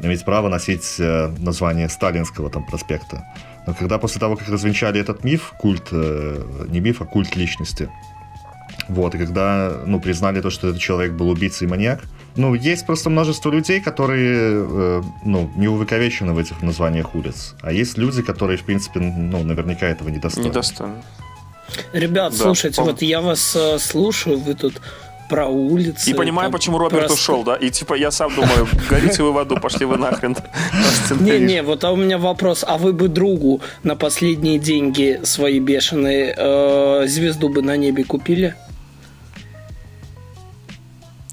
иметь 0.00 0.24
право 0.24 0.48
носить 0.48 0.96
э, 0.98 1.28
название 1.38 1.88
сталинского 1.88 2.50
там 2.50 2.64
проспекта. 2.64 3.24
Но 3.68 3.74
когда 3.74 3.98
после 3.98 4.18
того, 4.18 4.34
как 4.34 4.48
развенчали 4.48 4.98
этот 4.98 5.24
миф, 5.24 5.52
культ, 5.58 5.88
э, 5.92 6.42
не 6.68 6.80
миф, 6.80 7.02
а 7.02 7.04
культ 7.04 7.36
личности, 7.36 7.90
вот, 8.88 9.14
и 9.14 9.18
когда, 9.18 9.82
ну, 9.84 10.00
признали 10.00 10.40
то, 10.40 10.48
что 10.48 10.68
этот 10.68 10.80
человек 10.80 11.12
был 11.12 11.28
убийцей 11.28 11.66
и 11.66 11.70
маньяк, 11.70 12.00
ну, 12.34 12.54
есть 12.54 12.86
просто 12.86 13.10
множество 13.10 13.50
людей, 13.50 13.82
которые, 13.82 14.64
э, 14.66 15.02
ну, 15.22 15.50
не 15.54 15.68
увековечены 15.68 16.32
в 16.32 16.38
этих 16.38 16.62
названиях 16.62 17.14
улиц. 17.14 17.56
А 17.60 17.70
есть 17.70 17.98
люди, 17.98 18.22
которые, 18.22 18.56
в 18.56 18.64
принципе, 18.64 19.00
ну, 19.00 19.44
наверняка 19.44 19.86
этого 19.86 20.08
недостойны. 20.08 20.48
Недостойны. 20.48 21.02
Ребят, 21.92 22.32
да, 22.32 22.38
слушайте, 22.38 22.76
пом... 22.76 22.86
вот 22.86 23.02
я 23.02 23.20
вас 23.20 23.54
э, 23.54 23.78
слушаю, 23.78 24.38
вы 24.38 24.54
тут 24.54 24.80
про 25.28 25.46
улицы. 25.46 26.10
И 26.10 26.14
понимаю, 26.14 26.46
там, 26.50 26.52
почему 26.52 26.78
Роберт 26.78 27.06
про... 27.06 27.14
ушел, 27.14 27.44
да? 27.44 27.56
И 27.56 27.70
типа 27.70 27.94
я 27.94 28.10
сам 28.10 28.34
думаю, 28.34 28.68
горите 28.88 29.22
вы 29.22 29.32
в 29.32 29.38
аду, 29.38 29.56
пошли 29.60 29.86
вы 29.86 29.96
нахрен. 29.96 30.36
Не-не, 31.20 31.62
вот 31.62 31.84
а 31.84 31.92
у 31.92 31.96
меня 31.96 32.18
вопрос. 32.18 32.64
А 32.66 32.78
вы 32.78 32.92
бы 32.92 33.08
другу 33.08 33.60
на 33.82 33.96
последние 33.96 34.58
деньги 34.58 35.20
свои 35.24 35.60
бешеные 35.60 36.34
э, 36.36 37.06
звезду 37.06 37.48
бы 37.48 37.62
на 37.62 37.76
небе 37.76 38.04
купили? 38.04 38.54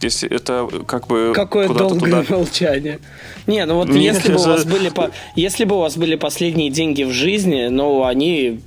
Если 0.02 0.30
это 0.30 0.70
как 0.86 1.08
бы 1.08 1.32
Какое 1.34 1.68
долгое 1.68 2.24
туда... 2.24 2.26
молчание. 2.30 3.00
Не, 3.48 3.66
ну 3.66 3.76
вот 3.76 3.88
Мне 3.88 4.06
если 4.06 4.32
бы 4.32 4.40
у 4.40 4.44
вас 4.44 4.66
были 4.66 4.90
по... 4.90 5.12
если 5.36 5.64
бы 5.64 5.78
у 5.78 5.80
вас 5.80 5.98
были 5.98 6.16
последние 6.16 6.70
деньги 6.70 7.04
в 7.04 7.12
жизни, 7.12 7.68
но 7.68 7.90
ну, 7.90 8.06
они 8.06 8.60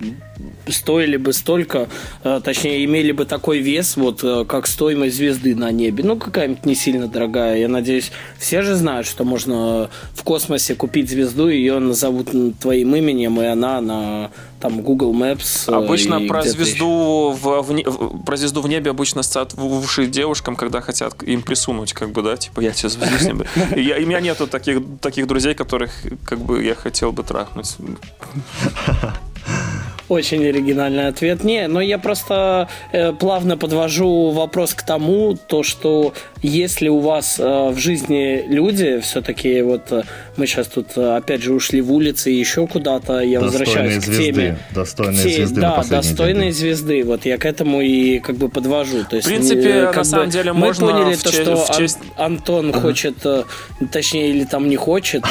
стоили 0.67 1.17
бы 1.17 1.33
столько, 1.33 1.89
э, 2.25 2.41
точнее, 2.43 2.85
имели 2.85 3.13
бы 3.13 3.25
такой 3.25 3.59
вес, 3.59 3.97
вот 3.97 4.23
э, 4.23 4.45
как 4.47 4.67
стоимость 4.67 5.17
звезды 5.17 5.55
на 5.55 5.71
небе. 5.71 6.05
Ну, 6.05 6.17
какая-нибудь 6.17 6.65
не 6.65 6.75
сильно 6.75 7.09
дорогая. 7.09 7.59
Я 7.59 7.69
надеюсь, 7.69 8.13
все 8.39 8.63
же 8.63 8.75
знают, 8.75 9.07
что 9.07 9.25
можно 9.25 9.91
в 10.15 10.23
космосе 10.23 10.75
купить 10.75 11.11
звезду, 11.11 11.49
ее 11.49 11.79
назовут 11.79 12.31
твоим 12.61 12.97
именем, 12.97 13.41
и 13.41 13.45
она 13.45 13.81
на 13.81 14.31
там 14.61 14.83
Google 14.83 15.15
Maps. 15.15 15.71
Э, 15.71 15.77
обычно 15.77 16.21
про 16.27 16.43
звезду 16.43 17.37
в, 17.41 17.63
в, 17.63 18.25
про 18.25 18.37
звезду 18.37 18.61
в 18.61 18.69
небе 18.69 18.91
обычно 18.91 19.23
ставят 19.23 19.55
в 19.55 19.65
уши 19.65 20.07
девушкам, 20.07 20.57
когда 20.57 20.81
хотят 20.81 21.23
им 21.23 21.43
присунуть, 21.43 21.93
как 21.93 22.11
бы, 22.11 22.23
да, 22.23 22.37
типа 22.37 22.61
я 22.61 22.73
тебе 22.73 22.89
звезду 22.89 23.19
с 23.19 23.25
неба. 23.25 23.47
И, 23.75 23.83
я, 23.83 23.97
у 23.97 24.01
меня 24.01 24.21
нету 24.21 24.47
таких, 24.47 24.81
таких 25.01 25.27
друзей, 25.27 25.55
которых 25.55 25.93
как 26.25 26.41
бы 26.41 26.65
я 26.65 26.75
хотел 26.75 27.13
бы 27.13 27.23
трахнуть. 27.23 27.77
Очень 30.09 30.47
оригинальный 30.47 31.09
ответ. 31.09 31.45
Не, 31.45 31.69
но 31.69 31.81
я 31.81 31.99
просто 31.99 32.69
э, 32.93 33.13
плавно 33.13 33.59
подвожу 33.59 34.31
вопрос 34.31 34.73
к 34.73 34.83
тому, 34.83 35.37
то, 35.37 35.63
что 35.63 36.15
если 36.43 36.89
у 36.89 36.99
вас 36.99 37.39
э, 37.39 37.71
в 37.71 37.77
жизни 37.79 38.45
люди, 38.49 39.01
все-таки 39.01 39.61
вот 39.61 39.93
э, 39.93 40.03
мы 40.37 40.47
сейчас 40.47 40.69
тут 40.69 40.97
э, 40.97 41.17
опять 41.17 41.43
же 41.43 41.53
ушли 41.53 41.83
в 41.83 41.93
улицы 41.93 42.33
и 42.33 42.37
еще 42.37 42.67
куда-то, 42.67 43.21
я 43.21 43.41
достойные 43.41 43.41
возвращаюсь 43.41 44.05
звезды, 44.05 44.13
к 44.13 44.35
теме. 44.35 44.59
Достойные 44.75 45.23
те, 45.23 45.31
звезды. 45.31 45.61
Да, 45.61 45.85
достойные 45.89 46.43
день. 46.45 46.53
звезды. 46.53 47.05
Вот 47.05 47.27
я 47.27 47.37
к 47.37 47.45
этому 47.45 47.83
и 47.83 48.19
как 48.21 48.37
бы 48.37 48.49
подвожу. 48.49 49.05
То 49.05 49.17
есть, 49.17 49.29
в 49.29 49.31
принципе, 49.31 49.69
э, 49.69 49.93
на 49.93 50.05
самом 50.05 50.31
деле 50.31 50.53
мы 50.55 50.67
можно 50.69 50.87
поняли 50.87 51.17
то, 51.17 51.31
что 51.31 51.57
в 51.57 51.77
честь... 51.77 51.99
Ан- 52.17 52.39
Антон 52.39 52.71
uh-huh. 52.71 52.81
хочет, 52.81 53.17
э, 53.25 53.43
точнее, 53.91 54.31
или 54.31 54.45
там 54.45 54.69
не 54.69 54.77
хочет 54.77 55.25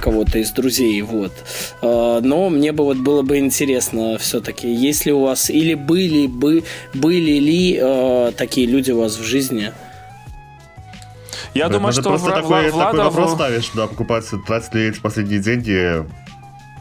кого-то 0.00 0.38
из 0.38 0.50
друзей, 0.52 1.02
вот. 1.02 1.32
Но 1.82 2.48
мне 2.50 2.72
бы 2.72 2.84
вот 2.84 2.98
было 2.98 3.22
бы 3.22 3.38
интересно 3.38 4.18
все-таки, 4.22 4.72
если 4.72 5.10
у 5.10 5.20
вас 5.20 5.50
или 5.50 5.74
были 5.74 6.26
бы 6.26 6.64
были 6.94 7.38
ли 7.38 8.32
такие 8.36 8.66
люди 8.66 8.90
у 8.90 9.00
вас 9.00 9.18
в 9.18 9.22
жизни? 9.22 9.72
Я 11.54 11.68
да, 11.68 11.74
думаю, 11.74 11.92
что 11.92 12.02
просто 12.02 12.30
в, 12.30 12.34
такой, 12.34 12.70
Влада... 12.70 12.96
такой 12.96 13.04
вопрос 13.04 13.34
ставишь, 13.34 13.70
да, 13.74 13.86
покупать, 13.86 14.24
тратить 14.46 14.74
ли 14.74 14.88
эти 14.88 15.00
последние 15.00 15.40
деньги. 15.40 16.02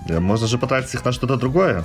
Можно 0.07 0.47
же 0.47 0.57
потратить 0.57 0.93
их 0.93 1.03
на 1.03 1.11
что-то 1.11 1.35
другое. 1.35 1.83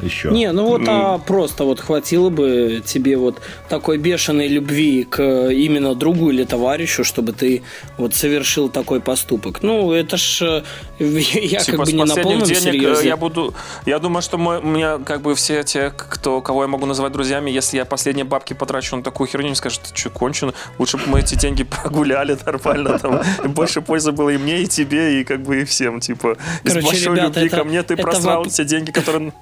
Еще. 0.00 0.30
Не, 0.30 0.52
ну 0.52 0.66
вот, 0.66 0.82
а 0.86 1.18
просто 1.18 1.64
вот 1.64 1.80
хватило 1.80 2.30
бы 2.30 2.82
тебе 2.84 3.16
вот 3.16 3.40
такой 3.68 3.98
бешеной 3.98 4.48
любви 4.48 5.04
к 5.04 5.22
именно 5.50 5.94
другу 5.94 6.30
или 6.30 6.44
товарищу, 6.44 7.04
чтобы 7.04 7.32
ты 7.32 7.62
вот 7.96 8.14
совершил 8.14 8.68
такой 8.68 9.00
поступок. 9.00 9.62
Ну, 9.62 9.92
это 9.92 10.16
ж 10.16 10.42
э, 10.42 10.62
я 11.04 11.60
типа, 11.60 11.78
как 11.78 11.86
бы 11.86 11.92
не 11.92 12.04
на 12.04 12.14
полном 12.14 12.42
денег 12.44 12.58
э, 12.58 12.60
серьезе. 12.60 13.08
я 13.08 13.16
буду... 13.16 13.54
Я 13.86 13.98
думаю, 13.98 14.22
что 14.22 14.38
мой, 14.38 14.58
у 14.58 14.66
меня 14.66 14.98
как 14.98 15.22
бы 15.22 15.34
все 15.34 15.62
те, 15.62 15.90
кто, 15.90 16.40
кого 16.40 16.62
я 16.62 16.68
могу 16.68 16.86
называть 16.86 17.12
друзьями, 17.12 17.50
если 17.50 17.76
я 17.76 17.84
последние 17.84 18.24
бабки 18.24 18.54
потрачу 18.54 18.96
на 18.96 19.02
такую 19.02 19.28
херню, 19.28 19.46
они 19.46 19.54
скажут, 19.56 19.82
ты 19.82 19.96
что, 19.98 20.10
кончен? 20.10 20.52
Лучше 20.78 20.96
бы 20.96 21.04
мы 21.06 21.20
эти 21.20 21.34
деньги 21.34 21.64
прогуляли 21.82 22.36
нормально, 22.46 22.98
там, 22.98 23.22
больше 23.46 23.80
пользы 23.80 24.12
было 24.12 24.30
и 24.30 24.38
мне, 24.38 24.62
и 24.62 24.66
тебе, 24.66 25.20
и 25.20 25.24
как 25.24 25.42
бы 25.42 25.62
и 25.62 25.64
всем, 25.64 26.00
типа, 26.00 26.36
Короче, 26.62 26.78
из 26.80 26.84
большой 26.84 27.16
ребята, 27.16 27.40
любви 27.40 27.46
это- 27.46 27.56
ко 27.56 27.64
мне 27.64 27.82
ты 27.82 27.96
просрал 27.96 28.44
воп- 28.44 28.48
все 28.48 28.64
деньги, 28.64 28.90
которые 28.90 29.32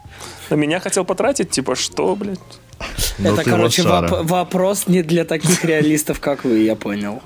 на 0.51 0.55
меня 0.55 0.81
хотел 0.81 1.05
потратить, 1.05 1.51
типа, 1.51 1.75
что, 1.75 2.15
блядь? 2.17 2.39
Ну, 3.19 3.33
это, 3.35 3.43
короче, 3.45 3.83
воп- 3.83 4.23
вопрос 4.25 4.87
не 4.87 5.03
для 5.03 5.25
таких 5.25 5.65
реалистов, 5.65 6.21
как 6.21 6.45
вы, 6.45 6.59
я 6.59 6.77
понял. 6.77 7.23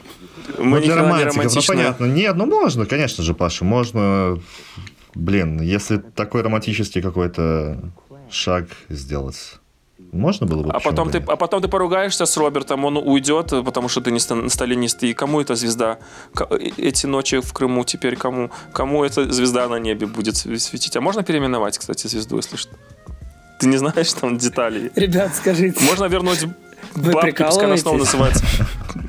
Мы 0.59 0.79
Ну, 0.79 0.85
для 0.85 0.97
романтиков, 0.97 1.55
ну 1.55 1.63
понятно. 1.67 2.05
Нет, 2.07 2.37
ну 2.37 2.47
можно, 2.47 2.87
конечно 2.87 3.23
же, 3.25 3.35
Паша, 3.35 3.65
можно, 3.65 4.39
блин, 5.15 5.61
если 5.61 5.99
такой 5.99 6.43
романтический 6.43 7.03
какой-то 7.03 7.81
шаг 8.31 8.69
сделать, 8.89 9.37
можно 10.13 10.47
было 10.47 10.63
бы. 10.63 10.71
А 10.73 10.81
потом, 10.81 11.09
бы 11.09 11.13
ты, 11.13 11.25
а 11.27 11.37
потом 11.37 11.63
ты 11.63 11.69
поругаешься 11.69 12.27
с 12.27 12.37
Робертом, 12.37 12.85
он 12.85 12.97
уйдет, 12.97 13.51
потому 13.65 13.89
что 13.89 14.01
ты 14.01 14.11
не 14.11 14.19
ста- 14.21 14.49
сталинист. 14.49 15.03
И 15.05 15.13
кому 15.15 15.41
эта 15.41 15.55
звезда? 15.55 15.99
Э, 16.39 16.57
Эти 16.77 17.07
ночи 17.07 17.41
в 17.41 17.53
Крыму 17.53 17.85
теперь 17.85 18.17
кому? 18.17 18.51
Кому 18.73 19.05
эта 19.05 19.31
звезда 19.33 19.69
на 19.69 19.77
небе 19.79 20.07
будет 20.07 20.37
св- 20.37 20.61
светить? 20.61 20.97
А 20.97 21.01
можно 21.01 21.23
переименовать, 21.23 21.79
кстати, 21.79 22.07
звезду, 22.09 22.37
если 22.37 22.57
что? 22.57 22.71
Ты 23.61 23.69
не 23.69 23.77
знаешь 23.77 24.13
там 24.15 24.39
деталей? 24.39 24.91
Ребят, 24.97 25.35
скажите, 25.37 25.79
Можно 25.85 26.07
вернуть 26.07 26.45
Вы 26.95 27.13
бабки, 27.13 27.31
пускай 27.45 27.67
она 27.67 27.77
снова 27.77 27.99
называется. 27.99 28.45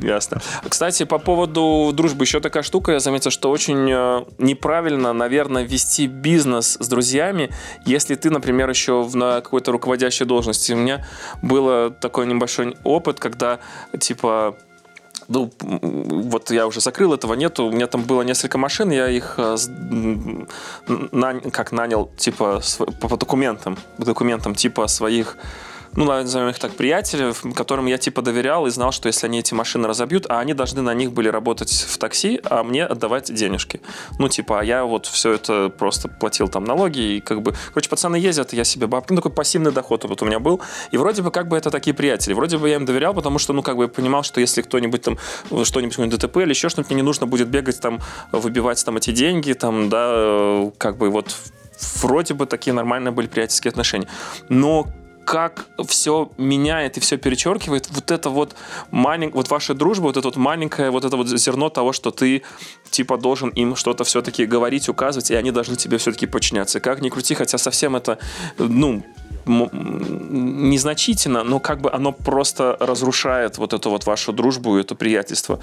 Ясно. 0.02 0.42
Кстати, 0.68 1.04
по 1.06 1.18
поводу 1.20 1.92
дружбы, 1.94 2.26
еще 2.26 2.40
такая 2.40 2.64
штука, 2.64 2.92
я 2.92 3.00
заметил, 3.00 3.32
что 3.32 3.50
очень 3.50 3.90
э, 3.90 4.24
неправильно, 4.40 5.14
наверное, 5.14 5.64
вести 5.64 6.08
бизнес 6.08 6.78
с 6.80 6.88
друзьями, 6.88 7.50
если 7.86 8.16
ты, 8.16 8.30
например, 8.30 8.70
еще 8.70 9.02
в- 9.04 9.16
на 9.16 9.36
какой-то 9.42 9.72
руководящей 9.72 10.26
должности. 10.26 10.74
У 10.74 10.78
меня 10.78 11.06
был 11.42 11.92
такой 11.92 12.26
небольшой 12.28 12.76
опыт, 12.84 13.20
когда, 13.20 13.60
типа, 14.00 14.56
ну, 15.34 15.52
вот 15.60 16.52
я 16.52 16.67
уже 16.67 16.82
закрыл, 16.82 17.13
этого 17.13 17.34
нету. 17.36 17.65
У 17.65 17.72
меня 17.72 17.88
там 17.88 18.04
было 18.04 18.22
несколько 18.24 18.58
машин, 18.58 18.91
я 18.91 19.10
их 19.10 19.36
э, 19.38 19.56
как 21.52 21.72
нанял, 21.72 22.10
типа, 22.17 22.62
по, 23.00 23.08
по 23.08 23.17
документам, 23.17 23.78
по 23.98 24.06
документам, 24.06 24.56
типа, 24.56 24.88
своих 24.88 25.38
ну, 25.96 26.06
назовем 26.06 26.50
их 26.50 26.60
так, 26.60 26.72
приятелей, 26.72 27.34
которым 27.54 27.86
я 27.86 27.98
типа 27.98 28.22
доверял 28.22 28.66
и 28.68 28.70
знал, 28.70 28.92
что 28.92 29.08
если 29.08 29.28
они 29.28 29.40
эти 29.40 29.54
машины 29.54 29.88
разобьют, 29.88 30.26
а 30.30 30.40
они 30.40 30.54
должны 30.54 30.82
на 30.82 30.94
них 30.94 31.12
были 31.12 31.28
работать 31.28 31.72
в 31.72 31.98
такси, 31.98 32.40
а 32.44 32.64
мне 32.64 32.86
отдавать 32.86 33.34
денежки. 33.34 33.82
Ну, 34.18 34.30
типа, 34.30 34.62
а 34.62 34.64
я 34.64 34.86
вот 34.86 35.06
все 35.06 35.34
это 35.34 35.70
просто 35.70 36.08
платил 36.08 36.48
там 36.48 36.64
налоги, 36.64 37.18
и 37.18 37.20
как 37.20 37.42
бы, 37.42 37.54
короче, 37.70 37.90
пацаны 37.90 38.16
ездят, 38.16 38.54
я 38.54 38.64
себе 38.64 38.88
бабки, 38.88 39.12
ну, 39.12 39.18
такой 39.18 39.32
пассивный 39.32 39.72
доход 39.72 40.06
вот 40.06 40.22
у 40.22 40.26
меня 40.26 40.40
был, 40.40 40.62
и 40.92 40.98
вроде 40.98 41.22
бы 41.22 41.32
как 41.32 41.48
бы 41.48 41.58
это 41.58 41.72
такие 41.72 41.94
приятели, 41.94 42.34
вроде 42.34 42.58
бы 42.58 42.70
я 42.70 42.76
им 42.76 42.86
доверял, 42.86 43.14
потому 43.14 43.40
что, 43.40 43.54
ну, 43.54 43.62
как 43.62 43.76
бы 43.76 43.84
я 43.84 43.90
понимал, 43.90 44.24
что 44.24 44.40
если 44.40 44.62
кто-нибудь 44.62 45.02
там, 45.02 45.18
что-нибудь, 45.64 45.96
какой-нибудь 45.96 46.20
ДТП 46.20 46.38
или 46.38 46.50
еще 46.50 46.70
что-нибудь, 46.70 46.92
мне 46.92 47.02
не 47.02 47.06
нужно 47.06 47.28
будет 47.28 47.50
бегать 47.50 47.80
там, 47.82 48.00
выбивать 48.32 48.84
там 48.86 48.98
эти 48.98 49.12
деньги, 49.12 49.54
там, 49.54 49.90
да, 49.90 50.12
э, 50.14 50.72
как 50.78 50.98
бы 50.98 51.10
вот 51.10 51.36
вроде 52.02 52.34
бы 52.34 52.46
такие 52.46 52.74
нормальные 52.74 53.12
были 53.12 53.28
приятельские 53.28 53.70
отношения. 53.70 54.08
Но 54.50 54.88
как 55.32 55.65
все 55.88 56.30
меняет 56.38 56.98
и 56.98 57.00
все 57.00 57.15
перечеркивает, 57.15 57.88
вот 57.89 58.12
это 58.12 58.30
вот 58.30 58.54
маленькая, 58.91 59.38
вот 59.38 59.50
ваша 59.50 59.74
дружба, 59.74 60.08
вот 60.08 60.17
это 60.17 60.28
вот 60.28 60.36
маленькое, 60.36 60.91
вот 60.91 61.06
это 61.06 61.15
вот 61.15 61.30
зерно 61.30 61.70
того, 61.70 61.94
что 61.94 62.12
ты 62.12 62.44
типа 62.89 63.17
должен 63.17 63.48
им 63.48 63.78
что-то 63.78 64.04
все-таки 64.04 64.46
говорить, 64.46 64.89
указывать, 64.89 65.32
и 65.32 65.36
они 65.36 65.52
должны 65.52 65.78
тебе 65.78 66.00
все-таки 66.00 66.26
подчиняться. 66.28 66.82
Как 66.82 67.02
ни 67.02 67.08
крути, 67.08 67.34
хотя 67.34 67.58
совсем 67.58 67.96
это, 67.96 68.20
ну, 68.58 69.04
незначительно, 69.46 71.44
но 71.44 71.60
как 71.60 71.82
бы 71.82 71.91
оно 71.91 72.12
просто 72.12 72.78
разрушает 72.80 73.58
вот 73.58 73.74
эту 73.74 73.89
вот 73.89 74.06
вашу 74.06 74.34
дружбу 74.34 74.78
и 74.78 74.82
это 74.82 74.96
приятельство. 74.96 75.60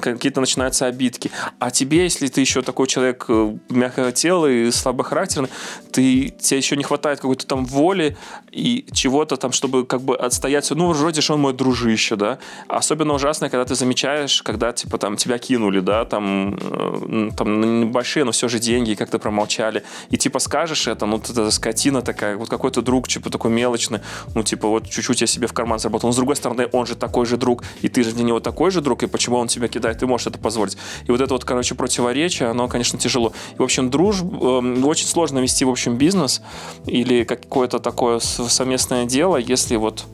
Какие-то 0.00 0.40
начинаются 0.40 0.86
обидки. 0.86 1.30
А 1.58 1.70
тебе, 1.70 2.04
если 2.04 2.28
ты 2.28 2.40
еще 2.40 2.62
такой 2.62 2.86
человек 2.86 3.26
э, 3.28 3.56
мягкого 3.68 4.12
тела 4.12 4.46
и 4.46 4.70
слабохарактерный, 4.70 5.50
ты, 5.92 6.30
тебе 6.30 6.58
еще 6.58 6.76
не 6.76 6.84
хватает 6.84 7.20
какой-то 7.20 7.46
там 7.46 7.64
воли 7.64 8.16
и 8.50 8.86
чего-то 8.92 9.36
там, 9.36 9.52
чтобы 9.52 9.84
как 9.84 10.00
бы 10.02 10.16
отстоять. 10.16 10.70
Ну, 10.70 10.92
вроде 10.92 11.20
же 11.20 11.32
он 11.32 11.40
мой 11.40 11.52
дружище, 11.52 12.16
да. 12.16 12.38
Особенно 12.68 13.14
ужасно, 13.14 13.50
когда 13.50 13.64
ты 13.64 13.74
замечаешь, 13.74 14.42
когда 14.42 14.72
типа 14.72 14.98
там 14.98 15.16
тебя 15.16 15.38
кинули, 15.38 15.80
да, 15.80 16.04
там, 16.04 16.54
э, 16.60 17.30
там 17.36 17.60
на 17.60 17.64
небольшие, 17.64 18.24
но 18.24 18.32
все 18.32 18.48
же 18.48 18.58
деньги, 18.58 18.94
как-то 18.94 19.18
промолчали. 19.18 19.82
И 20.10 20.16
типа 20.16 20.38
скажешь 20.38 20.86
это, 20.86 21.06
ну, 21.06 21.18
ты 21.18 21.50
скотина 21.50 22.02
такая, 22.02 22.36
вот 22.36 22.48
какой-то 22.48 22.82
друг, 22.82 23.08
типа 23.08 23.30
такой 23.30 23.50
мелочный, 23.50 24.00
ну, 24.34 24.42
типа 24.42 24.68
вот 24.68 24.88
чуть-чуть 24.88 25.20
я 25.20 25.26
себе 25.26 25.46
в 25.46 25.52
карман 25.52 25.78
заработал. 25.78 26.08
Но 26.08 26.12
с 26.12 26.16
другой 26.16 26.36
стороны, 26.36 26.68
он 26.72 26.86
же 26.86 26.94
такой 26.94 27.26
же 27.26 27.36
друг, 27.36 27.64
и 27.82 27.88
ты 27.88 28.02
же 28.04 28.12
для 28.12 28.24
него 28.24 28.40
такой 28.40 28.70
же 28.70 28.80
друг, 28.80 29.02
и 29.02 29.06
почему 29.06 29.36
он 29.36 29.48
тебя 29.48 29.68
кидает, 29.68 29.98
ты 29.98 30.06
можешь 30.06 30.26
это 30.26 30.38
позволить. 30.38 30.76
И 31.06 31.10
вот 31.10 31.20
это 31.20 31.32
вот, 31.34 31.44
короче, 31.44 31.74
противоречие, 31.74 32.48
оно, 32.50 32.68
конечно, 32.68 32.98
тяжело. 32.98 33.32
И, 33.54 33.58
в 33.58 33.62
общем, 33.62 33.90
дружбу, 33.90 34.58
эм, 34.58 34.84
очень 34.86 35.06
сложно 35.06 35.38
вести, 35.38 35.64
в 35.64 35.70
общем, 35.70 35.96
бизнес 35.96 36.42
или 36.86 37.24
какое-то 37.24 37.78
такое 37.78 38.18
с- 38.18 38.48
совместное 38.78 39.04
дело, 39.06 39.36
если 39.36 39.76
вот 39.76 40.04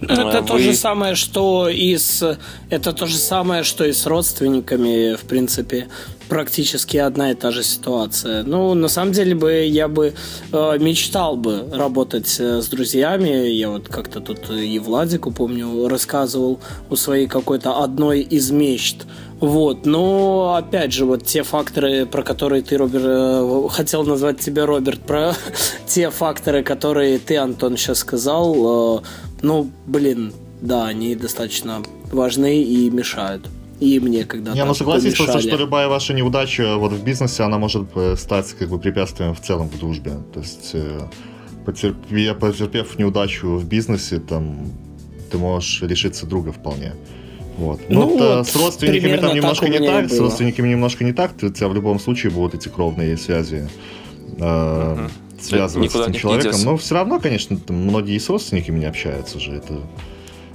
Это 0.00 0.38
э, 0.38 0.42
то 0.42 0.54
вы- 0.54 0.60
же 0.60 0.74
самое, 0.74 1.14
что 1.14 1.68
и 1.68 1.96
с... 1.96 2.38
Это 2.70 2.92
то 2.92 3.06
же 3.06 3.16
самое, 3.16 3.62
что 3.62 3.84
и 3.84 3.92
с 3.92 4.06
родственниками, 4.06 5.16
в 5.16 5.22
принципе. 5.22 5.88
Практически 6.28 6.98
одна 6.98 7.30
и 7.30 7.34
та 7.34 7.50
же 7.50 7.62
ситуация. 7.62 8.42
Ну, 8.42 8.74
на 8.74 8.88
самом 8.88 9.12
деле 9.12 9.34
бы 9.34 9.64
я 9.64 9.88
бы 9.88 10.12
э, 10.52 10.78
мечтал 10.78 11.36
бы 11.36 11.66
работать 11.72 12.36
э, 12.38 12.60
с 12.60 12.68
друзьями. 12.68 13.48
Я 13.48 13.70
вот 13.70 13.88
как-то 13.88 14.20
тут 14.20 14.50
и 14.50 14.78
Владику, 14.78 15.30
помню, 15.30 15.88
рассказывал 15.88 16.60
у 16.90 16.96
своей 16.96 17.26
какой-то 17.26 17.82
одной 17.82 18.20
из 18.20 18.50
мечт. 18.50 19.06
Вот, 19.40 19.86
но 19.86 20.56
опять 20.58 20.92
же, 20.92 21.06
вот 21.06 21.24
те 21.24 21.44
факторы, 21.44 22.06
про 22.06 22.22
которые 22.22 22.60
ты, 22.62 22.76
Роберт, 22.76 23.04
э, 23.06 23.68
хотел 23.70 24.04
назвать 24.04 24.40
тебя 24.40 24.66
Роберт, 24.66 25.00
про 25.00 25.34
те 25.86 26.10
факторы, 26.10 26.62
которые 26.62 27.18
ты, 27.18 27.36
Антон, 27.36 27.76
сейчас 27.76 27.98
сказал, 27.98 28.98
э, 28.98 29.02
ну, 29.42 29.70
блин, 29.86 30.34
да, 30.60 30.86
они 30.86 31.14
достаточно 31.14 31.82
важны 32.12 32.62
и 32.62 32.90
мешают. 32.90 33.46
И 33.80 34.00
мне 34.00 34.24
когда-то 34.24 34.56
Не, 34.56 34.64
ну 34.64 34.74
согласись 34.74 35.14
просто, 35.14 35.36
мешали. 35.36 35.48
что 35.50 35.56
любая 35.56 35.88
ваша 35.88 36.12
неудача 36.12 36.76
вот 36.76 36.92
в 36.92 37.04
бизнесе, 37.04 37.44
она 37.44 37.58
может 37.58 37.88
э, 37.94 38.16
стать 38.16 38.52
как 38.58 38.68
бы 38.70 38.78
препятствием 38.78 39.34
в 39.34 39.40
целом 39.40 39.68
в 39.68 39.78
дружбе. 39.78 40.12
То 40.34 40.40
есть, 40.40 40.70
э, 40.74 41.00
потерпе- 41.64 42.34
потерпев 42.34 42.98
неудачу 42.98 43.56
в 43.56 43.64
бизнесе, 43.64 44.18
там, 44.18 44.72
ты 45.30 45.38
можешь 45.38 45.80
лишиться 45.82 46.26
друга 46.26 46.50
вполне. 46.52 46.94
Вот. 47.56 47.80
Ну 47.88 48.00
Ну, 48.18 48.18
вот, 48.38 48.48
с 48.48 48.56
родственниками 48.56 49.16
там 49.16 49.34
немножко 49.34 49.68
не 49.68 49.78
так, 49.78 50.08
с 50.08 50.12
было. 50.12 50.22
родственниками 50.22 50.68
немножко 50.68 51.04
не 51.04 51.12
так, 51.12 51.32
у 51.42 51.48
тебя 51.48 51.68
в 51.68 51.74
любом 51.74 51.98
случае 52.00 52.32
будут 52.32 52.54
эти 52.54 52.68
кровные 52.68 53.16
связи 53.16 53.68
э, 54.38 54.94
Мгм. 54.96 55.10
связываться 55.40 55.78
Никуда 55.98 56.04
с 56.04 56.08
этим 56.08 56.20
человеком. 56.20 56.60
Но 56.64 56.76
все 56.76 56.94
равно, 56.94 57.20
конечно, 57.20 57.56
там 57.58 57.76
многие 57.76 58.14
и 58.14 58.18
с 58.18 58.28
родственниками 58.28 58.78
не 58.80 58.86
общаются 58.86 59.38
же. 59.40 59.52
Это, 59.52 59.74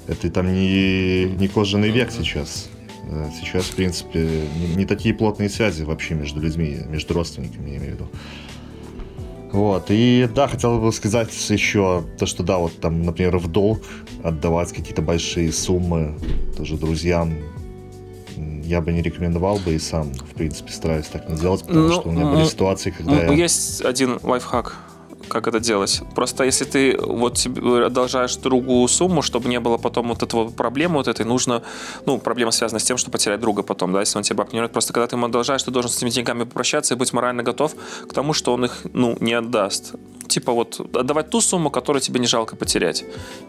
это 0.08 0.30
там 0.30 0.54
не, 0.54 1.26
не 1.26 1.48
кожаный 1.48 1.90
век 1.90 2.12
сейчас. 2.12 2.70
Э, 3.14 3.30
Сейчас, 3.40 3.66
в 3.66 3.76
принципе, 3.76 4.20
не, 4.56 4.76
не 4.76 4.86
такие 4.86 5.14
плотные 5.14 5.50
связи 5.50 5.84
вообще 5.84 6.16
между 6.16 6.40
людьми, 6.42 6.80
между 6.88 7.14
родственниками, 7.14 7.70
я 7.70 7.78
имею 7.78 7.92
в 7.92 7.96
виду. 7.96 8.08
Вот, 9.52 9.86
и 9.90 10.28
да, 10.34 10.48
хотел 10.48 10.80
бы 10.80 10.92
сказать 10.92 11.30
еще 11.50 12.04
то, 12.18 12.26
что 12.26 12.42
да, 12.42 12.58
вот 12.58 12.80
там, 12.80 13.04
например, 13.04 13.38
в 13.38 13.48
долг 13.48 13.84
отдавать 14.24 14.74
какие-то 14.74 15.04
большие 15.04 15.52
суммы 15.54 16.16
тоже 16.58 16.76
друзьям, 16.76 17.36
я 18.64 18.82
бы 18.82 18.92
не 18.92 19.04
рекомендовал 19.04 19.60
бы 19.60 19.74
и 19.76 19.80
сам, 19.80 20.12
в 20.14 20.34
принципе, 20.34 20.72
стараюсь 20.72 21.06
так 21.06 21.30
не 21.30 21.36
делать, 21.38 21.62
потому 21.62 21.88
Ну, 21.88 21.94
что 21.94 22.10
у 22.10 22.12
меня 22.12 22.26
были 22.26 22.46
ситуации, 22.46 22.90
когда 22.90 23.12
Ну, 23.12 23.22
я... 23.22 23.32
Есть 23.34 23.86
один 23.86 24.20
лайфхак, 24.24 24.76
как 25.34 25.48
это 25.48 25.60
делать. 25.60 26.02
Просто 26.16 26.44
если 26.44 26.64
ты 26.66 26.98
вот 26.98 27.38
себе 27.38 27.86
одолжаешь 27.86 28.36
другу 28.36 28.88
сумму, 28.88 29.22
чтобы 29.22 29.50
не 29.50 29.60
было 29.60 29.78
потом 29.78 30.08
вот 30.10 30.24
этого 30.24 30.50
проблемы 30.50 30.96
вот 30.96 31.08
этой, 31.08 31.26
нужно, 31.26 31.64
ну, 32.06 32.20
проблема 32.20 32.52
связана 32.52 32.80
с 32.80 32.84
тем, 32.84 32.98
что 32.98 33.12
потерять 33.12 33.40
друга 33.40 33.64
потом, 33.64 33.92
да, 33.92 34.00
если 34.00 34.18
он 34.18 34.24
не 34.30 34.54
вернет. 34.54 34.72
Просто 34.72 34.94
когда 34.94 35.08
ты 35.08 35.16
ему 35.16 35.26
одолжаешь, 35.26 35.64
ты 35.64 35.72
должен 35.72 35.92
с 35.92 35.98
этими 35.98 36.10
деньгами 36.10 36.44
попрощаться 36.44 36.94
и 36.94 36.98
быть 36.98 37.12
морально 37.14 37.44
готов 37.44 37.76
к 38.08 38.14
тому, 38.14 38.34
что 38.34 38.54
он 38.54 38.66
их, 38.66 38.82
ну, 38.94 39.18
не 39.20 39.34
отдаст. 39.34 39.94
Типа 40.28 40.52
вот 40.52 40.80
отдавать 40.96 41.30
ту 41.30 41.42
сумму, 41.42 41.70
которую 41.70 42.02
тебе 42.02 42.20
не 42.20 42.28
жалко 42.28 42.56
потерять. 42.56 43.06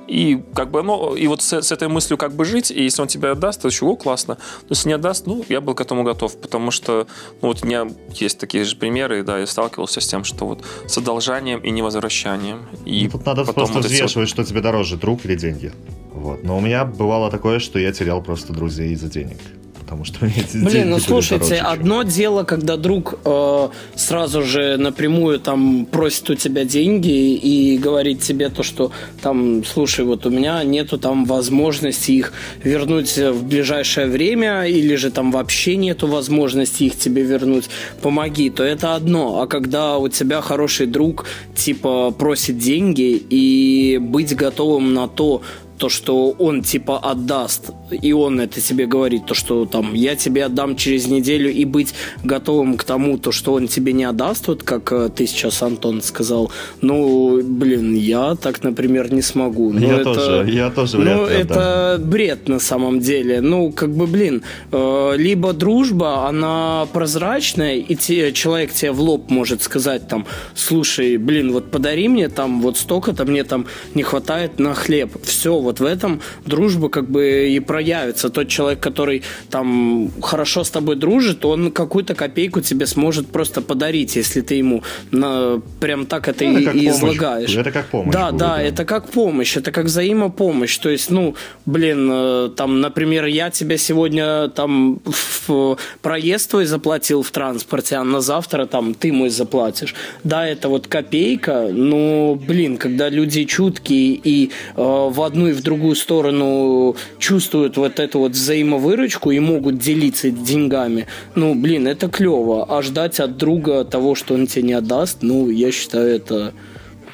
И 0.06 0.42
как 0.54 0.70
бы, 0.70 0.82
ну, 0.82 1.14
и 1.14 1.26
вот 1.26 1.42
с, 1.42 1.62
с 1.62 1.72
этой 1.72 1.88
мыслью 1.88 2.18
как 2.18 2.32
бы 2.32 2.44
жить, 2.44 2.70
и 2.70 2.84
если 2.84 3.02
он 3.02 3.08
тебе 3.08 3.30
отдаст, 3.30 3.62
то 3.62 3.68
еще, 3.68 3.87
о, 3.87 3.96
классно. 3.96 4.38
Но 4.62 4.68
если 4.70 4.88
не 4.88 4.94
отдаст, 4.94 5.26
ну, 5.26 5.44
я 5.48 5.60
был 5.60 5.74
к 5.74 5.80
этому 5.80 6.02
готов, 6.02 6.37
потому 6.37 6.70
что, 6.70 7.06
ну, 7.42 7.48
вот 7.48 7.62
у 7.62 7.66
меня 7.66 7.87
есть 8.10 8.38
такие 8.38 8.64
же 8.64 8.76
примеры, 8.76 9.22
да, 9.22 9.38
я 9.38 9.46
сталкивался 9.46 10.00
с 10.00 10.06
тем, 10.06 10.24
что 10.24 10.46
вот 10.46 10.64
с 10.87 10.98
одолжанием 10.98 11.60
и 11.60 11.70
невозвращанием. 11.70 12.66
И 12.84 13.04
ну, 13.04 13.10
тут 13.10 13.26
надо 13.26 13.42
потом 13.42 13.54
просто 13.54 13.74
вот 13.74 13.84
взвешивать, 13.84 14.16
вот... 14.16 14.28
что 14.28 14.44
тебе 14.44 14.60
дороже, 14.60 14.96
друг 14.96 15.24
или 15.24 15.34
деньги. 15.34 15.72
Вот. 16.12 16.44
Но 16.44 16.56
у 16.56 16.60
меня 16.60 16.84
бывало 16.84 17.30
такое, 17.30 17.58
что 17.58 17.78
я 17.78 17.92
терял 17.92 18.22
просто 18.22 18.52
друзей 18.52 18.92
из-за 18.92 19.08
денег 19.08 19.38
потому 19.85 20.05
что 20.05 20.27
эти 20.27 20.57
Блин, 20.57 20.90
ну 20.90 20.99
слушайте, 20.99 21.57
одно 21.57 22.03
чем... 22.03 22.12
дело, 22.12 22.44
когда 22.44 22.77
друг 22.77 23.19
э, 23.25 23.69
сразу 23.94 24.42
же 24.42 24.77
напрямую 24.77 25.38
там 25.38 25.87
просит 25.87 26.31
у 26.31 26.35
тебя 26.35 26.65
деньги 26.65 27.35
и 27.35 27.79
говорит 27.79 28.21
тебе 28.21 28.48
то, 28.48 28.63
что 28.63 28.90
там, 29.21 29.63
слушай, 29.65 30.04
вот 30.04 30.27
у 30.27 30.31
меня 30.31 30.65
нету 30.65 30.98
там 30.98 31.27
возможности 31.27 32.13
их 32.13 32.33
вернуть 32.63 33.17
в 33.17 33.44
ближайшее 33.44 34.06
время, 34.06 34.65
или 34.65 34.96
же 34.96 35.11
там 35.11 35.31
вообще 35.31 35.77
нету 35.77 36.06
возможности 36.06 36.85
их 36.85 36.98
тебе 36.98 37.23
вернуть, 37.23 37.69
помоги, 38.02 38.50
то 38.50 38.65
это 38.65 38.94
одно. 38.94 39.42
А 39.42 39.46
когда 39.46 39.98
у 39.98 40.08
тебя 40.08 40.40
хороший 40.40 40.87
друг, 40.87 41.27
типа, 41.54 42.11
просит 42.11 42.58
деньги 42.58 43.23
и 43.31 43.98
быть 44.00 44.35
готовым 44.35 44.94
на 44.94 45.08
то, 45.08 45.42
то, 45.85 45.90
что 45.90 46.30
он 46.38 46.62
типа 46.62 46.98
отдаст, 46.98 47.70
и 47.90 48.14
он 48.14 48.40
это 48.40 48.58
тебе 48.58 48.87
говорит, 48.87 49.26
то, 49.26 49.35
что 49.35 49.66
там 49.66 49.92
я 49.92 50.16
тебе 50.16 50.46
отдам 50.46 50.76
через 50.76 51.08
неделю, 51.08 51.52
и 51.52 51.66
быть 51.66 51.94
готовым 52.22 52.78
к 52.78 52.85
тому, 52.85 53.18
то, 53.18 53.32
что 53.32 53.52
он 53.52 53.68
тебе 53.68 53.92
не 53.92 54.04
отдаст, 54.04 54.48
вот 54.48 54.62
как 54.62 54.90
э, 54.92 55.10
ты 55.14 55.26
сейчас, 55.26 55.62
Антон, 55.62 56.00
сказал, 56.00 56.50
ну, 56.80 57.42
блин, 57.42 57.94
я 57.94 58.35
так, 58.35 58.62
например, 58.62 59.12
не 59.12 59.20
смогу. 59.20 59.74
Ну, 59.74 59.80
я, 59.80 59.96
это, 59.96 60.04
тоже, 60.04 60.50
я 60.50 60.70
тоже 60.70 60.96
вряд 60.96 61.16
Ну, 61.16 61.26
это 61.26 62.00
бред 62.02 62.48
на 62.48 62.60
самом 62.60 63.00
деле. 63.00 63.42
Ну, 63.42 63.70
как 63.70 63.90
бы, 63.90 64.06
блин, 64.06 64.42
э, 64.72 65.12
либо 65.18 65.52
дружба, 65.52 66.28
она 66.28 66.87
прозрачная, 66.94 67.76
и 67.76 67.94
те, 67.94 68.32
человек 68.32 68.72
тебе 68.72 68.92
в 68.92 69.02
лоб 69.02 69.30
может 69.30 69.62
сказать 69.62 70.08
там, 70.08 70.24
слушай, 70.54 71.18
блин, 71.18 71.52
вот 71.52 71.70
подари 71.70 72.08
мне 72.08 72.30
там 72.30 72.62
вот 72.62 72.78
столько-то, 72.78 73.26
мне 73.26 73.44
там 73.44 73.66
не 73.94 74.02
хватает 74.02 74.58
на 74.58 74.72
хлеб. 74.72 75.10
Все, 75.24 75.58
вот 75.58 75.73
в 75.81 75.85
этом 75.85 76.20
дружба 76.46 76.88
как 76.88 77.10
бы 77.10 77.48
и 77.48 77.60
проявится. 77.60 78.29
Тот 78.31 78.48
человек, 78.48 78.81
который 78.81 79.22
там 79.50 80.10
хорошо 80.22 80.64
с 80.64 80.70
тобой 80.70 80.96
дружит, 80.96 81.44
он 81.44 81.70
какую-то 81.70 82.14
копейку 82.14 82.60
тебе 82.60 82.87
сможет 82.87 83.29
просто 83.29 83.60
подарить, 83.62 84.16
если 84.16 84.40
ты 84.40 84.54
ему 84.54 84.83
на, 85.10 85.60
прям 85.81 86.06
так 86.06 86.29
это, 86.29 86.44
ну, 86.44 86.58
это 86.58 86.70
и, 86.70 86.88
излагаешь. 86.88 87.54
Это 87.56 87.70
как 87.70 87.87
помощь. 87.87 88.12
Да, 88.12 88.31
будет, 88.31 88.40
да, 88.40 88.56
да, 88.56 88.62
это 88.62 88.85
как 88.85 89.08
помощь, 89.08 89.56
это 89.56 89.72
как 89.72 89.87
взаимопомощь. 89.87 90.77
То 90.79 90.90
есть, 90.90 91.10
ну, 91.10 91.35
блин, 91.66 92.08
э, 92.10 92.50
там, 92.56 92.81
например, 92.81 93.27
я 93.27 93.50
тебе 93.50 93.79
сегодня 93.79 94.48
там 94.48 95.00
в 95.04 95.79
проезд 96.02 96.50
твой 96.50 96.66
заплатил 96.66 97.22
в 97.22 97.31
транспорте, 97.31 97.96
а 97.96 98.04
на 98.04 98.20
завтра 98.20 98.66
там 98.66 98.94
ты 98.94 99.12
мой 99.12 99.31
заплатишь. 99.31 99.94
Да, 100.25 100.46
это 100.46 100.68
вот 100.68 100.87
копейка, 100.87 101.68
но, 101.72 102.35
блин, 102.35 102.77
когда 102.77 103.08
люди 103.08 103.44
чуткие 103.44 104.20
и 104.22 104.50
э, 104.50 104.50
в 104.77 105.20
одну 105.22 105.48
и 105.48 105.52
в 105.55 105.63
другую 105.63 105.94
сторону 105.94 106.96
чувствуют 107.19 107.77
вот 107.77 108.00
эту 108.00 108.19
вот 108.19 108.33
взаимовыручку 108.33 109.31
и 109.31 109.38
могут 109.38 109.79
делиться 109.79 110.31
деньгами, 110.31 111.07
ну, 111.35 111.55
блин, 111.55 111.87
это 111.88 112.09
клево. 112.09 112.67
А 112.69 112.83
ждать 112.83 113.21
от 113.21 113.37
друга 113.37 113.85
того, 113.85 114.15
что 114.15 114.35
он 114.35 114.46
тебе 114.46 114.63
не 114.63 114.73
отдаст, 114.75 115.19
ну, 115.23 115.48
я 115.48 115.73
считаю, 115.73 116.15
это, 116.15 116.52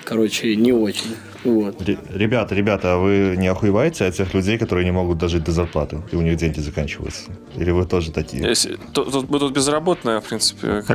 короче, 0.04 0.56
не 0.56 0.72
очень. 0.72 1.14
Вот. 1.44 1.76
Ребята, 2.14 2.54
ребята, 2.54 2.94
а 2.94 2.96
вы 2.98 3.34
не 3.36 3.48
охуеваете 3.48 4.04
от 4.04 4.14
тех 4.14 4.34
людей, 4.34 4.58
которые 4.58 4.84
не 4.84 4.92
могут 4.92 5.18
дожить 5.18 5.44
до 5.44 5.52
зарплаты, 5.52 6.02
и 6.12 6.16
у 6.16 6.22
них 6.22 6.36
деньги 6.36 6.60
заканчиваются? 6.60 7.30
Или 7.56 7.70
вы 7.70 7.84
тоже 7.86 8.12
такие? 8.12 8.42
Если, 8.46 8.76
тут, 8.92 9.12
тут, 9.12 9.30
мы 9.30 9.38
тут 9.38 9.52
безработные, 9.52 10.20
в 10.20 10.24
принципе. 10.24 10.84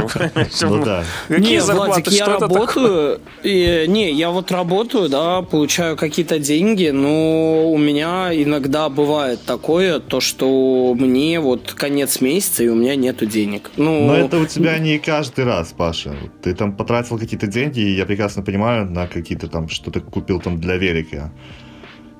Ну 0.61 0.83
да. 0.83 1.03
Не, 1.29 1.59
Владик, 1.59 2.07
я 2.07 2.25
работаю, 2.39 3.19
не, 3.43 4.11
я 4.11 4.29
вот 4.29 4.51
работаю, 4.51 5.09
да, 5.09 5.41
получаю 5.41 5.95
какие-то 5.97 6.39
деньги, 6.39 6.89
но 6.89 7.71
у 7.71 7.77
меня 7.77 8.31
иногда 8.33 8.89
бывает 8.89 9.39
такое, 9.45 9.99
то, 9.99 10.19
что 10.19 10.95
мне 10.97 11.39
вот 11.39 11.73
конец 11.73 12.21
месяца, 12.21 12.63
и 12.63 12.67
у 12.67 12.75
меня 12.75 12.95
нету 12.95 13.25
денег. 13.25 13.71
Ну, 13.77 14.07
но 14.07 14.15
это 14.15 14.39
у 14.39 14.45
тебя 14.45 14.77
не 14.79 14.97
каждый 14.99 15.45
раз, 15.45 15.73
Паша. 15.77 16.15
Ты 16.41 16.53
там 16.53 16.75
потратил 16.75 17.17
какие-то 17.17 17.47
деньги, 17.47 17.79
и 17.79 17.95
я 17.95 18.05
прекрасно 18.05 18.41
понимаю, 18.43 18.89
на 18.89 19.07
какие-то 19.07 19.47
там, 19.47 19.69
что 19.69 19.91
ты 19.91 19.99
купил 19.99 20.34
купил 20.35 20.39
там 20.41 20.59
для 20.59 20.77
велика, 20.77 21.31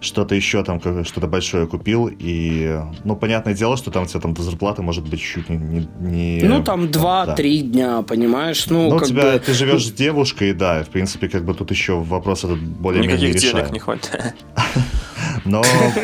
что-то 0.02 0.36
еще 0.36 0.64
там, 0.64 0.80
что-то 0.80 1.28
большое 1.28 1.68
купил, 1.68 2.10
и, 2.12 2.80
ну, 3.04 3.16
понятное 3.16 3.54
дело, 3.54 3.76
что 3.78 3.92
там 3.92 4.04
у 4.04 4.06
тебя 4.06 4.20
там 4.20 4.34
до 4.34 4.44
зарплаты 4.44 4.82
может 4.82 5.08
быть 5.10 5.22
чуть 5.22 5.50
не... 5.50 5.58
не, 5.58 6.42
не 6.42 6.48
ну, 6.48 6.64
там 6.64 6.86
2-3 6.86 6.92
да. 6.92 7.34
дня, 7.34 8.02
понимаешь? 8.04 8.68
Ну, 8.68 8.90
ну 8.90 8.98
как 9.00 9.08
тебя, 9.08 9.34
бы... 9.34 9.40
ты 9.40 9.54
живешь 9.54 9.88
с 9.88 9.92
девушкой, 9.92 10.54
да, 10.54 10.84
в 10.84 10.90
принципе, 10.90 11.28
как 11.28 11.44
бы 11.44 11.54
тут 11.54 11.72
еще 11.72 12.00
вопрос 12.00 12.44
этот 12.44 12.60
более-менее 12.60 13.18
Никаких 13.18 13.36
решаем. 13.36 13.58
денег 13.58 13.72
не 13.74 13.80
хватит. 13.80 14.36
Но... 15.46 15.64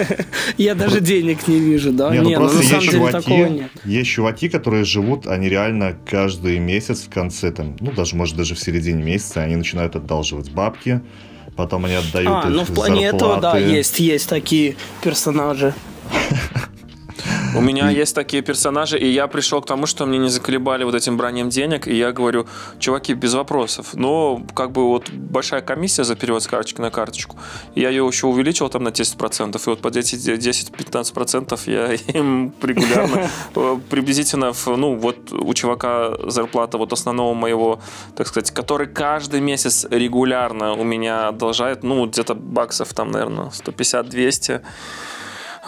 Я 0.57 0.75
даже 0.75 0.99
денег 0.99 1.47
не 1.47 1.59
вижу, 1.59 1.91
да? 1.91 2.11
Не, 2.11 2.21
ну 2.21 2.35
просто 2.35 2.57
на 2.57 2.63
самом 2.63 2.87
деле 2.87 3.11
такого 3.11 3.47
нет. 3.47 3.71
Есть 3.85 4.09
чуваки, 4.09 4.49
которые 4.49 4.83
живут, 4.83 5.27
они 5.27 5.49
реально 5.49 5.95
каждый 6.09 6.59
месяц 6.59 7.01
в 7.01 7.09
конце, 7.09 7.51
там, 7.51 7.75
ну, 7.79 7.91
даже, 7.91 8.15
может, 8.15 8.35
даже 8.35 8.55
в 8.55 8.59
середине 8.59 9.03
месяца, 9.03 9.41
они 9.41 9.55
начинают 9.55 9.95
одалживать 9.95 10.51
бабки, 10.51 11.01
потом 11.61 11.85
они 11.85 11.93
отдают 11.93 12.45
а, 12.45 12.49
ну 12.49 12.63
в 12.63 12.73
плане 12.73 13.11
зарплаты. 13.11 13.15
этого, 13.15 13.41
да, 13.41 13.57
есть, 13.57 13.99
есть 13.99 14.27
такие 14.27 14.75
персонажи. 15.03 15.73
У 17.55 17.61
меня 17.61 17.89
есть 17.89 18.15
такие 18.15 18.41
персонажи, 18.41 18.97
и 18.97 19.07
я 19.07 19.27
пришел 19.27 19.61
к 19.61 19.65
тому, 19.65 19.85
что 19.85 20.05
мне 20.05 20.17
не 20.17 20.29
заколебали 20.29 20.83
вот 20.83 20.95
этим 20.95 21.17
бранием 21.17 21.49
денег, 21.49 21.87
и 21.87 21.95
я 21.95 22.11
говорю, 22.11 22.47
чуваки, 22.79 23.13
без 23.13 23.33
вопросов. 23.33 23.93
Но 23.93 24.41
как 24.55 24.71
бы 24.71 24.87
вот 24.87 25.09
большая 25.09 25.61
комиссия 25.61 26.03
за 26.03 26.15
перевод 26.15 26.43
с 26.43 26.47
карточки 26.47 26.81
на 26.81 26.89
карточку, 26.89 27.37
я 27.75 27.89
ее 27.89 28.05
еще 28.05 28.27
увеличил 28.27 28.69
там 28.69 28.83
на 28.83 28.89
10%, 28.89 29.57
и 29.57 29.69
вот 29.69 29.81
под 29.81 29.95
эти 29.95 30.15
10-15% 30.15 31.59
я 31.65 31.93
им 32.19 32.53
регулярно, 32.61 33.29
э, 33.55 33.79
приблизительно, 33.89 34.53
ну 34.65 34.95
вот 34.95 35.31
у 35.31 35.53
чувака 35.53 36.13
зарплата 36.27 36.77
вот 36.77 36.93
основного 36.93 37.33
моего, 37.33 37.81
так 38.15 38.27
сказать, 38.27 38.51
который 38.51 38.87
каждый 38.87 39.41
месяц 39.41 39.85
регулярно 39.89 40.73
у 40.73 40.83
меня 40.83 41.29
одолжает, 41.29 41.83
ну 41.83 42.05
где-то 42.05 42.35
баксов 42.35 42.93
там, 42.93 43.11
наверное, 43.11 43.49
150-200 43.49 44.53
а, 44.53 44.61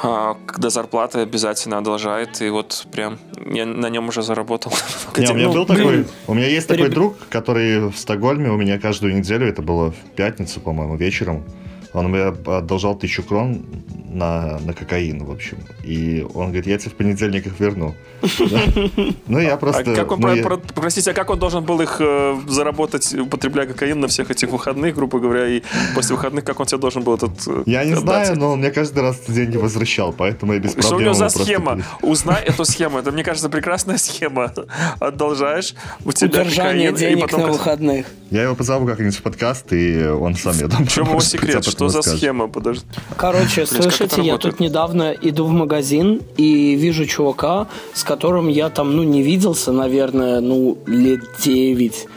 когда 0.01 0.69
зарплата 0.69 1.21
обязательно 1.21 1.77
одолжает, 1.77 2.41
и 2.41 2.49
вот 2.49 2.87
прям 2.91 3.19
я 3.45 3.65
на 3.65 3.89
нем 3.89 4.07
уже 4.07 4.23
заработал. 4.23 4.73
Не, 5.17 5.29
у 5.29 5.33
меня 5.33 5.49
был 5.49 5.65
такой, 5.65 6.07
у 6.27 6.33
меня 6.33 6.47
есть 6.47 6.67
такой 6.67 6.89
друг, 6.89 7.17
который 7.29 7.89
в 7.89 7.97
Стокгольме 7.97 8.49
у 8.49 8.57
меня 8.57 8.79
каждую 8.79 9.15
неделю, 9.15 9.47
это 9.47 9.61
было 9.61 9.91
в 9.91 10.15
пятницу, 10.15 10.59
по-моему, 10.59 10.95
вечером, 10.95 11.43
он 11.93 12.09
мне 12.09 12.23
одолжал 12.23 12.95
тысячу 12.95 13.23
крон 13.23 13.65
на, 14.13 14.59
на 14.59 14.73
кокаин, 14.73 15.23
в 15.23 15.31
общем. 15.31 15.57
И 15.83 16.25
он 16.33 16.47
говорит, 16.47 16.67
я 16.67 16.77
тебе 16.77 16.91
в 16.91 16.95
понедельник 16.95 17.47
их 17.47 17.59
верну. 17.59 17.95
Ну, 19.27 19.39
я 19.39 19.57
просто... 19.57 19.81
А 19.81 20.59
простите, 20.75 21.11
а 21.11 21.13
как 21.13 21.29
он 21.29 21.39
должен 21.39 21.63
был 21.63 21.81
их 21.81 21.97
э, 21.99 22.39
заработать, 22.47 23.13
употребляя 23.13 23.67
кокаин 23.67 23.99
на 23.99 24.07
всех 24.07 24.31
этих 24.31 24.49
выходных, 24.49 24.95
грубо 24.95 25.19
говоря, 25.19 25.47
и 25.47 25.61
после 25.95 26.15
выходных, 26.15 26.43
как 26.43 26.59
он 26.59 26.65
тебе 26.65 26.77
должен 26.77 27.03
был 27.03 27.15
этот... 27.15 27.31
Э, 27.47 27.63
я 27.65 27.83
не 27.85 27.95
знаю, 27.95 28.37
но 28.37 28.51
он 28.51 28.59
мне 28.59 28.71
каждый 28.71 29.01
раз 29.01 29.21
деньги 29.27 29.57
возвращал, 29.57 30.13
поэтому 30.13 30.53
я 30.53 30.59
без 30.59 30.71
проблем... 30.71 30.87
Что 30.87 30.95
у 30.97 30.99
него 30.99 31.13
за 31.13 31.29
схема? 31.29 31.81
Узнай 32.01 32.43
эту 32.43 32.65
схему. 32.65 32.99
Это, 32.99 33.11
мне 33.11 33.23
кажется, 33.23 33.49
прекрасная 33.49 33.97
схема. 33.97 34.53
Одолжаешь, 34.99 35.73
у 36.05 36.11
тебя 36.11 36.41
Удержание 36.41 36.91
денег 36.93 37.31
на 37.31 37.47
выходных. 37.47 38.05
Я 38.29 38.43
его 38.43 38.55
позову 38.55 38.85
как-нибудь 38.85 39.15
в 39.15 39.21
подкаст, 39.21 39.73
и 39.73 40.05
он 40.07 40.35
сам, 40.35 40.55
я 40.57 40.67
думаю... 40.67 40.87
В 40.87 40.91
чем 40.91 41.07
его 41.07 41.19
секрет? 41.21 41.63
Что 41.89 42.01
за 42.01 42.17
схема? 42.17 42.47
Подожди. 42.47 42.85
Короче, 43.17 43.65
слышите, 43.65 44.21
я 44.21 44.37
тут 44.37 44.59
недавно 44.59 45.11
иду 45.11 45.45
в 45.45 45.51
магазин 45.51 46.21
и 46.37 46.75
вижу 46.75 47.05
чувака, 47.05 47.67
с 47.93 48.03
которым 48.03 48.47
я 48.47 48.69
там, 48.69 48.95
ну, 48.95 49.03
не 49.03 49.21
виделся, 49.21 49.71
наверное, 49.71 50.39
ну, 50.41 50.77
лет 50.85 51.21
9. 51.43 52.07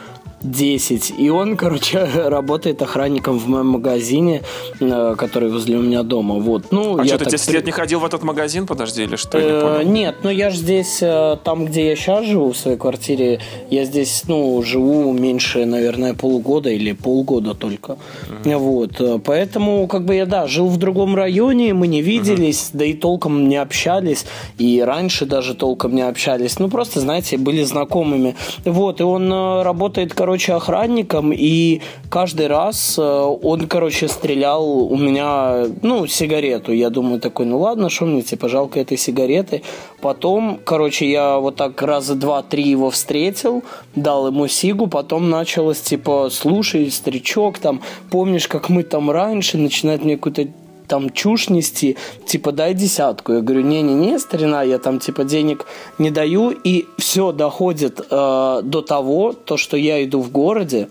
10. 0.43 1.15
И 1.19 1.31
он, 1.31 1.57
короче, 1.57 2.05
работает 2.29 2.83
охранником 2.83 3.39
в 3.39 3.49
моем 3.49 3.69
магазине, 3.69 4.43
э, 4.81 5.15
который 5.17 5.51
возле 5.51 5.79
у 5.79 5.83
меня 5.83 6.03
дома. 6.03 6.35
Вот. 6.37 6.73
Ну, 6.73 6.99
а 6.99 7.05
что, 7.05 7.19
ты 7.19 7.31
10 7.31 7.53
лет 7.53 7.67
не 7.67 7.73
ходил 7.73 8.01
в 8.01 8.05
этот 8.05 8.23
магазин, 8.23 8.67
подожди, 8.67 9.03
или 9.03 9.17
что? 9.17 9.39
Э, 9.39 9.83
нет, 9.85 10.17
ну 10.23 10.31
я 10.31 10.51
же 10.51 10.59
здесь, 10.59 10.99
э, 11.01 11.37
там, 11.43 11.67
где 11.67 11.89
я 11.89 11.97
сейчас 11.97 12.27
живу, 12.27 12.53
в 12.53 12.57
своей 12.57 12.77
квартире, 12.77 13.41
я 13.71 13.85
здесь, 13.85 14.25
ну, 14.29 14.63
живу 14.63 15.13
меньше, 15.13 15.65
наверное, 15.65 16.15
полугода 16.15 16.71
или 16.71 16.93
полгода 16.93 17.55
только. 17.55 17.97
uh 18.29 18.57
Вот. 18.59 19.23
Поэтому, 19.25 19.87
как 19.87 20.05
бы 20.05 20.15
я, 20.15 20.27
да, 20.27 20.47
жил 20.47 20.69
в 20.69 20.77
другом 20.77 21.17
районе, 21.17 21.75
мы 21.75 21.87
не 21.87 22.03
виделись, 22.03 22.71
uh 22.73 22.77
да 22.77 22.85
и 22.85 22.95
толком 22.95 23.49
не 23.49 23.57
общались, 23.57 24.27
и 24.59 24.83
раньше 24.83 25.25
даже 25.27 25.55
толком 25.55 25.95
не 25.95 26.03
общались. 26.03 26.59
Ну, 26.59 26.69
просто, 26.69 27.01
знаете, 27.01 27.39
были 27.39 27.63
знакомыми. 27.65 28.37
Вот, 28.65 29.01
и 29.01 29.05
он 29.05 29.33
работает, 29.63 30.15
короче, 30.15 30.26
короче, 30.27 30.55
охранником, 30.55 31.33
и 31.33 31.81
каждый 32.11 32.49
раз 32.49 32.99
э, 32.99 33.03
он, 33.03 33.69
короче, 33.69 34.09
стрелял 34.09 34.67
у 34.67 34.97
меня, 34.97 35.67
ну, 35.83 36.09
сигарету. 36.09 36.73
Я 36.73 36.91
думаю, 36.91 37.21
такой, 37.21 37.47
ну 37.47 37.61
ладно, 37.61 37.89
что 37.91 38.07
мне, 38.07 38.23
типа, 38.23 38.49
жалко 38.49 38.81
этой 38.81 38.97
сигареты. 38.97 39.63
Потом, 40.01 40.59
короче, 40.65 41.09
я 41.09 41.39
вот 41.39 41.55
так 41.55 41.81
раза 41.81 42.17
два-три 42.17 42.65
его 42.65 42.91
встретил, 42.91 43.63
дал 43.95 44.27
ему 44.27 44.49
сигу, 44.49 44.89
потом 44.89 45.31
началось, 45.31 45.81
типа, 45.81 46.29
слушай, 46.33 46.91
старичок, 46.91 47.59
там, 47.59 47.81
помнишь, 48.11 48.49
как 48.49 48.69
мы 48.69 48.83
там 48.83 49.13
раньше, 49.13 49.59
начинает 49.59 50.05
мне 50.05 50.17
какую-то 50.17 50.49
там 50.89 51.11
чушь 51.11 51.51
нести, 51.51 51.97
типа, 52.27 52.53
дай 52.53 52.75
десятку. 52.75 53.33
Я 53.35 53.41
говорю, 53.41 53.63
не-не-не, 53.63 54.19
старина, 54.19 54.63
я 54.63 54.79
там, 54.79 54.99
типа, 54.99 55.25
денег 55.25 55.67
не 55.99 56.11
даю. 56.11 56.51
И 56.51 56.87
все 56.99 57.33
доходит 57.33 58.01
э, 58.01 58.61
до 58.63 58.83
того, 58.83 59.33
то, 59.33 59.57
что 59.57 59.77
я 59.77 60.05
иду 60.05 60.21
в 60.21 60.31
городе, 60.31 60.89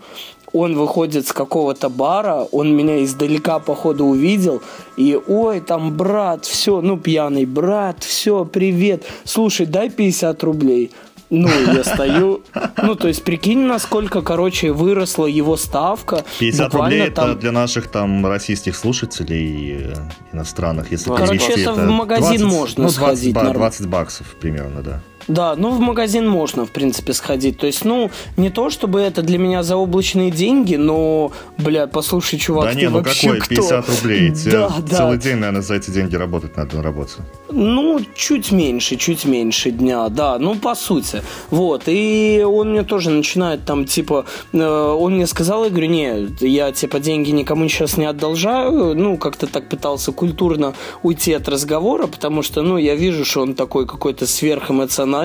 он 0.52 0.74
выходит 0.74 1.26
с 1.26 1.32
какого-то 1.32 1.88
бара, 1.88 2.46
он 2.52 2.74
меня 2.74 3.04
издалека, 3.04 3.58
походу, 3.58 4.06
увидел, 4.06 4.62
и, 4.96 5.18
ой, 5.26 5.60
там, 5.60 5.96
брат, 5.96 6.46
все, 6.46 6.80
ну, 6.80 6.96
пьяный, 6.96 7.44
брат, 7.44 8.02
все, 8.02 8.44
привет, 8.44 9.04
слушай, 9.24 9.66
дай 9.66 9.90
50 9.90 10.42
рублей. 10.44 10.90
Ну, 11.30 11.48
я 11.48 11.84
стою. 11.84 12.42
Ну, 12.82 12.94
то 12.94 13.08
есть, 13.08 13.24
прикинь, 13.24 13.66
насколько, 13.66 14.22
короче, 14.22 14.72
выросла 14.72 15.26
его 15.26 15.56
ставка. 15.56 16.24
50 16.38 16.74
рублей 16.74 17.10
там... 17.10 17.30
это 17.30 17.40
для 17.40 17.52
наших 17.52 17.88
там 17.88 18.24
российских 18.26 18.76
слушателей 18.76 19.86
э, 19.88 19.94
иностранных, 20.32 20.92
если 20.92 21.10
Короче, 21.10 21.52
это, 21.52 21.60
это 21.60 21.74
в 21.74 21.90
магазин 21.90 22.40
20, 22.40 22.42
можно 22.42 22.84
ну, 22.84 22.90
20, 22.90 23.30
сходить. 23.30 23.52
20 23.52 23.86
баксов 23.88 24.26
примерно, 24.40 24.82
да. 24.82 25.00
Да, 25.28 25.54
ну 25.56 25.70
в 25.70 25.80
магазин 25.80 26.28
можно, 26.28 26.64
в 26.64 26.70
принципе, 26.70 27.12
сходить. 27.12 27.58
То 27.58 27.66
есть, 27.66 27.84
ну, 27.84 28.10
не 28.36 28.50
то 28.50 28.70
чтобы 28.70 29.00
это 29.00 29.22
для 29.22 29.38
меня 29.38 29.62
заоблачные 29.62 30.30
деньги, 30.30 30.76
но, 30.76 31.32
бля, 31.58 31.86
послушай, 31.86 32.38
чувак, 32.38 32.66
да 32.66 32.70
ты 32.72 32.76
не, 32.76 32.88
ну 32.88 32.98
вообще 32.98 33.28
какой, 33.28 33.40
кто? 33.40 33.54
50 33.54 33.88
рублей. 33.88 34.30
Тебе 34.34 34.52
да, 34.52 34.96
целый 34.96 35.16
да. 35.16 35.22
день, 35.22 35.36
наверное, 35.36 35.62
за 35.62 35.74
эти 35.74 35.90
деньги 35.90 36.14
работать 36.16 36.56
надо 36.56 36.76
на 36.76 36.82
работе. 36.82 37.14
Ну, 37.50 38.00
чуть 38.14 38.52
меньше, 38.52 38.96
чуть 38.96 39.24
меньше 39.24 39.70
дня, 39.70 40.08
да, 40.08 40.38
ну, 40.38 40.54
по 40.54 40.74
сути. 40.74 41.22
Вот, 41.50 41.84
и 41.86 42.44
он 42.46 42.70
мне 42.70 42.82
тоже 42.82 43.10
начинает 43.10 43.64
там, 43.64 43.84
типа, 43.84 44.26
э, 44.52 44.58
он 44.58 45.14
мне 45.14 45.26
сказал, 45.26 45.64
я 45.64 45.70
говорю, 45.70 45.88
не, 45.88 46.28
я, 46.40 46.72
типа, 46.72 47.00
деньги 47.00 47.30
никому 47.30 47.68
сейчас 47.68 47.96
не 47.96 48.04
одолжаю, 48.04 48.94
ну, 48.94 49.16
как-то 49.16 49.46
так 49.46 49.68
пытался 49.68 50.12
культурно 50.12 50.74
уйти 51.02 51.32
от 51.32 51.48
разговора, 51.48 52.06
потому 52.06 52.42
что, 52.42 52.62
ну, 52.62 52.78
я 52.78 52.94
вижу, 52.94 53.24
что 53.24 53.42
он 53.42 53.54
такой 53.54 53.86
какой-то 53.86 54.26
сверхэмоциональный, 54.26 55.15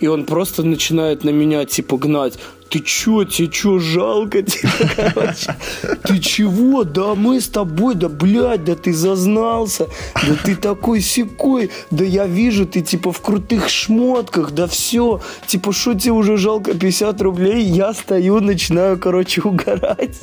и 0.00 0.06
он 0.06 0.24
просто 0.24 0.62
начинает 0.62 1.24
на 1.24 1.30
меня, 1.30 1.64
типа, 1.64 1.96
гнать 1.96 2.38
ты 2.72 2.80
чё, 2.80 3.24
тебе 3.24 3.48
чё, 3.48 3.78
жалко 3.78 4.42
тебя, 4.42 4.70
короче? 4.96 5.56
Ты 6.04 6.18
чего? 6.18 6.84
Да 6.84 7.14
мы 7.14 7.38
с 7.38 7.48
тобой, 7.48 7.94
да, 7.94 8.08
блядь, 8.08 8.64
да 8.64 8.74
ты 8.74 8.94
зазнался, 8.94 9.88
да 10.14 10.34
ты 10.42 10.56
такой 10.56 11.02
секой, 11.02 11.70
да 11.90 12.02
я 12.02 12.26
вижу, 12.26 12.64
ты 12.64 12.80
типа 12.80 13.12
в 13.12 13.20
крутых 13.20 13.68
шмотках, 13.68 14.52
да 14.52 14.66
все, 14.66 15.20
типа, 15.46 15.72
что 15.72 15.92
тебе 15.92 16.12
уже 16.12 16.38
жалко 16.38 16.72
50 16.72 17.20
рублей? 17.20 17.62
Я 17.62 17.92
стою, 17.92 18.40
начинаю, 18.40 18.98
короче, 18.98 19.42
угорать. 19.42 20.18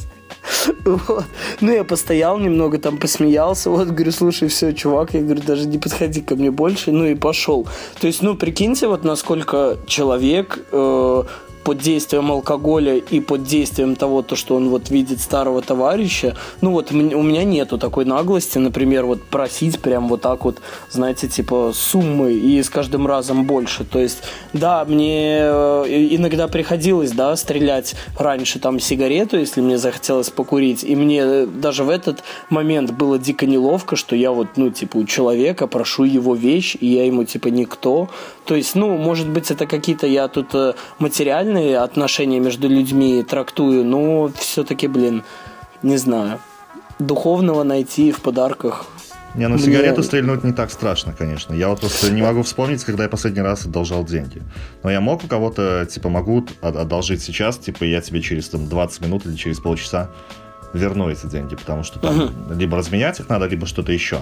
Вот. 0.85 1.25
Ну, 1.61 1.71
я 1.71 1.83
постоял 1.83 2.39
немного, 2.39 2.77
там 2.77 2.97
посмеялся. 2.97 3.69
Вот, 3.69 3.87
говорю, 3.87 4.11
слушай, 4.11 4.47
все, 4.47 4.73
чувак, 4.73 5.13
я 5.13 5.21
говорю, 5.21 5.41
даже 5.45 5.67
не 5.67 5.77
подходи 5.77 6.21
ко 6.21 6.35
мне 6.35 6.51
больше. 6.51 6.91
Ну 6.91 7.05
и 7.05 7.15
пошел. 7.15 7.67
То 7.99 8.07
есть, 8.07 8.21
ну, 8.21 8.35
прикиньте, 8.35 8.87
вот 8.87 9.03
насколько 9.03 9.77
человек 9.87 10.59
э, 10.71 11.23
под 11.63 11.77
действием 11.79 12.31
алкоголя 12.31 12.95
и 12.95 13.19
под 13.19 13.43
действием 13.43 13.95
того, 13.95 14.21
то, 14.21 14.35
что 14.35 14.55
он 14.55 14.69
вот 14.69 14.89
видит 14.89 15.19
старого 15.19 15.61
товарища, 15.61 16.35
ну 16.61 16.71
вот 16.71 16.91
у 16.91 16.95
меня 16.95 17.43
нету 17.43 17.77
такой 17.77 18.05
наглости, 18.05 18.57
например, 18.57 19.05
вот 19.05 19.23
просить 19.23 19.79
прям 19.79 20.07
вот 20.07 20.21
так 20.21 20.45
вот, 20.45 20.57
знаете, 20.89 21.27
типа 21.27 21.71
суммы 21.75 22.33
и 22.33 22.61
с 22.61 22.69
каждым 22.69 23.07
разом 23.07 23.45
больше. 23.45 23.83
То 23.83 23.99
есть, 23.99 24.23
да, 24.53 24.85
мне 24.85 25.39
э, 25.41 26.07
иногда 26.11 26.47
приходилось, 26.47 27.11
да, 27.11 27.35
стрелять 27.35 27.95
раньше 28.17 28.59
там 28.59 28.79
сигарету, 28.79 29.37
если 29.37 29.61
мне 29.61 29.77
захотелось 29.77 30.29
покурить, 30.29 30.83
и 30.83 30.95
мне 30.95 31.45
даже 31.45 31.83
в 31.83 31.89
этот 31.89 32.23
момент 32.49 32.91
было 32.91 33.19
дико 33.19 33.45
неловко, 33.45 33.95
что 33.95 34.15
я 34.15 34.31
вот, 34.31 34.49
ну, 34.55 34.69
типа, 34.69 34.97
у 34.97 35.05
человека 35.05 35.67
прошу 35.67 36.03
его 36.03 36.35
вещь, 36.35 36.77
и 36.79 36.87
я 36.87 37.05
ему, 37.05 37.23
типа, 37.23 37.47
никто. 37.47 38.09
То 38.45 38.55
есть, 38.55 38.75
ну, 38.75 38.97
может 38.97 39.29
быть, 39.29 39.51
это 39.51 39.65
какие-то 39.65 40.07
я 40.07 40.27
тут 40.27 40.53
э, 40.53 40.73
материальные 40.99 41.48
нормальные 41.49 41.79
отношения 41.79 42.39
между 42.39 42.67
людьми 42.67 43.23
трактую, 43.23 43.83
но 43.83 44.31
все-таки, 44.37 44.87
блин, 44.87 45.23
не 45.83 45.97
знаю. 45.97 46.39
Духовного 46.99 47.63
найти 47.63 48.11
в 48.11 48.21
подарках 48.21 48.85
не, 49.35 49.47
ну 49.47 49.59
сигарету 49.59 50.01
стрельнуть 50.01 50.43
не 50.43 50.53
так 50.53 50.71
страшно, 50.71 51.13
конечно. 51.13 51.53
Я 51.53 51.69
вот 51.69 51.79
просто 51.79 52.11
не 52.11 52.21
могу 52.21 52.41
вспомнить, 52.41 52.83
когда 52.83 53.03
я 53.03 53.09
последний 53.09 53.43
раз 53.43 53.65
одолжал 53.65 54.03
деньги. 54.03 54.41
Но 54.83 54.89
я 54.89 55.01
мог 55.01 55.23
у 55.23 55.27
кого-то, 55.27 55.85
типа, 55.85 56.09
могу 56.09 56.45
одолжить 56.61 57.21
сейчас, 57.21 57.57
типа, 57.59 57.83
я 57.83 58.01
тебе 58.01 58.21
через 58.21 58.49
там 58.49 58.67
20 58.67 59.01
минут 59.01 59.27
или 59.27 59.35
через 59.35 59.59
полчаса 59.59 60.09
верну 60.73 61.09
эти 61.09 61.27
деньги, 61.27 61.55
потому 61.55 61.83
что 61.83 61.99
там 61.99 62.19
uh-huh. 62.19 62.57
либо 62.57 62.77
разменять 62.77 63.19
их 63.19 63.29
надо, 63.29 63.45
либо 63.45 63.67
что-то 63.67 63.91
еще. 63.91 64.17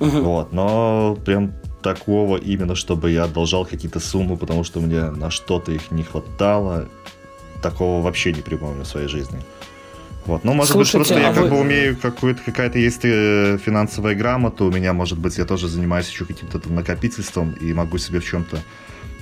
Uh-huh. 0.00 0.20
Вот, 0.22 0.52
но 0.52 1.18
прям 1.24 1.52
такого 1.82 2.36
именно, 2.36 2.74
чтобы 2.74 3.10
я 3.10 3.24
одолжал 3.24 3.64
какие-то 3.64 4.00
суммы, 4.00 4.36
потому 4.36 4.64
что 4.64 4.80
мне 4.80 5.10
на 5.10 5.30
что-то 5.30 5.72
их 5.72 5.90
не 5.90 6.02
хватало. 6.02 6.88
Такого 7.62 8.02
вообще 8.02 8.32
не 8.32 8.42
припомню 8.42 8.84
в 8.84 8.86
своей 8.86 9.08
жизни. 9.08 9.40
Вот. 10.26 10.44
Ну, 10.44 10.52
может 10.52 10.72
Слушайте, 10.72 10.98
быть, 10.98 11.08
просто 11.08 11.28
а 11.28 11.32
я 11.32 11.32
вы... 11.32 11.42
как 11.42 11.50
бы 11.50 11.60
умею, 11.60 11.96
какую-то, 11.96 12.42
какая-то 12.44 12.78
есть 12.78 13.04
э, 13.04 13.58
финансовая 13.64 14.14
грамота 14.14 14.64
у 14.64 14.70
меня, 14.72 14.92
может 14.92 15.18
быть, 15.18 15.38
я 15.38 15.44
тоже 15.44 15.68
занимаюсь 15.68 16.08
еще 16.08 16.24
каким-то 16.24 16.58
там 16.58 16.74
накопительством 16.74 17.52
и 17.52 17.72
могу 17.72 17.98
себе 17.98 18.18
в 18.18 18.24
чем-то 18.24 18.58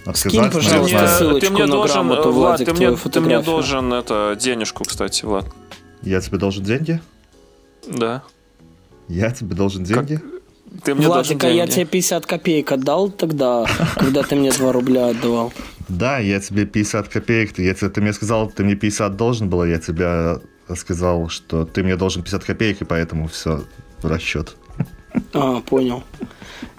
отказать. 0.06 0.32
Скинь, 0.32 0.50
пожалуйста, 0.50 1.18
ты 1.18 1.28
мне, 1.28 1.40
ты 1.40 1.50
мне 1.50 1.66
должен, 1.66 2.08
Влад, 2.08 2.26
Влад 2.26 2.64
ты, 2.64 2.72
мне, 2.72 2.96
ты 2.96 3.20
мне 3.20 3.40
должен 3.40 3.92
это, 3.92 4.36
денежку, 4.40 4.84
кстати, 4.84 5.24
Влад. 5.24 5.46
Я 6.02 6.20
тебе 6.20 6.38
должен 6.38 6.64
деньги? 6.64 7.00
Да. 7.86 8.22
Я 9.08 9.30
тебе 9.30 9.54
должен 9.54 9.84
деньги? 9.84 10.16
Как? 10.16 10.24
Ты 10.82 10.94
мне 10.94 11.06
Владик, 11.06 11.44
а 11.44 11.48
я 11.48 11.66
тебе 11.66 11.84
50 11.84 12.26
копеек 12.26 12.72
отдал 12.72 13.10
тогда, 13.10 13.66
когда 13.96 14.22
ты 14.22 14.36
мне 14.36 14.50
2 14.50 14.72
рубля 14.72 15.08
отдавал. 15.08 15.52
Да, 15.88 16.18
я 16.18 16.40
тебе 16.40 16.64
50 16.66 17.08
копеек, 17.08 17.58
я, 17.58 17.74
ты 17.74 18.00
мне 18.00 18.12
сказал, 18.12 18.50
ты 18.50 18.64
мне 18.64 18.74
50 18.74 19.16
должен 19.16 19.48
был, 19.48 19.64
я 19.64 19.78
тебе 19.78 20.40
сказал, 20.76 21.28
что 21.28 21.64
ты 21.64 21.82
мне 21.82 21.96
должен 21.96 22.22
50 22.22 22.44
копеек, 22.44 22.80
и 22.80 22.84
поэтому 22.84 23.28
все, 23.28 23.64
расчет. 24.02 24.56
А, 25.32 25.60
понял. 25.60 26.02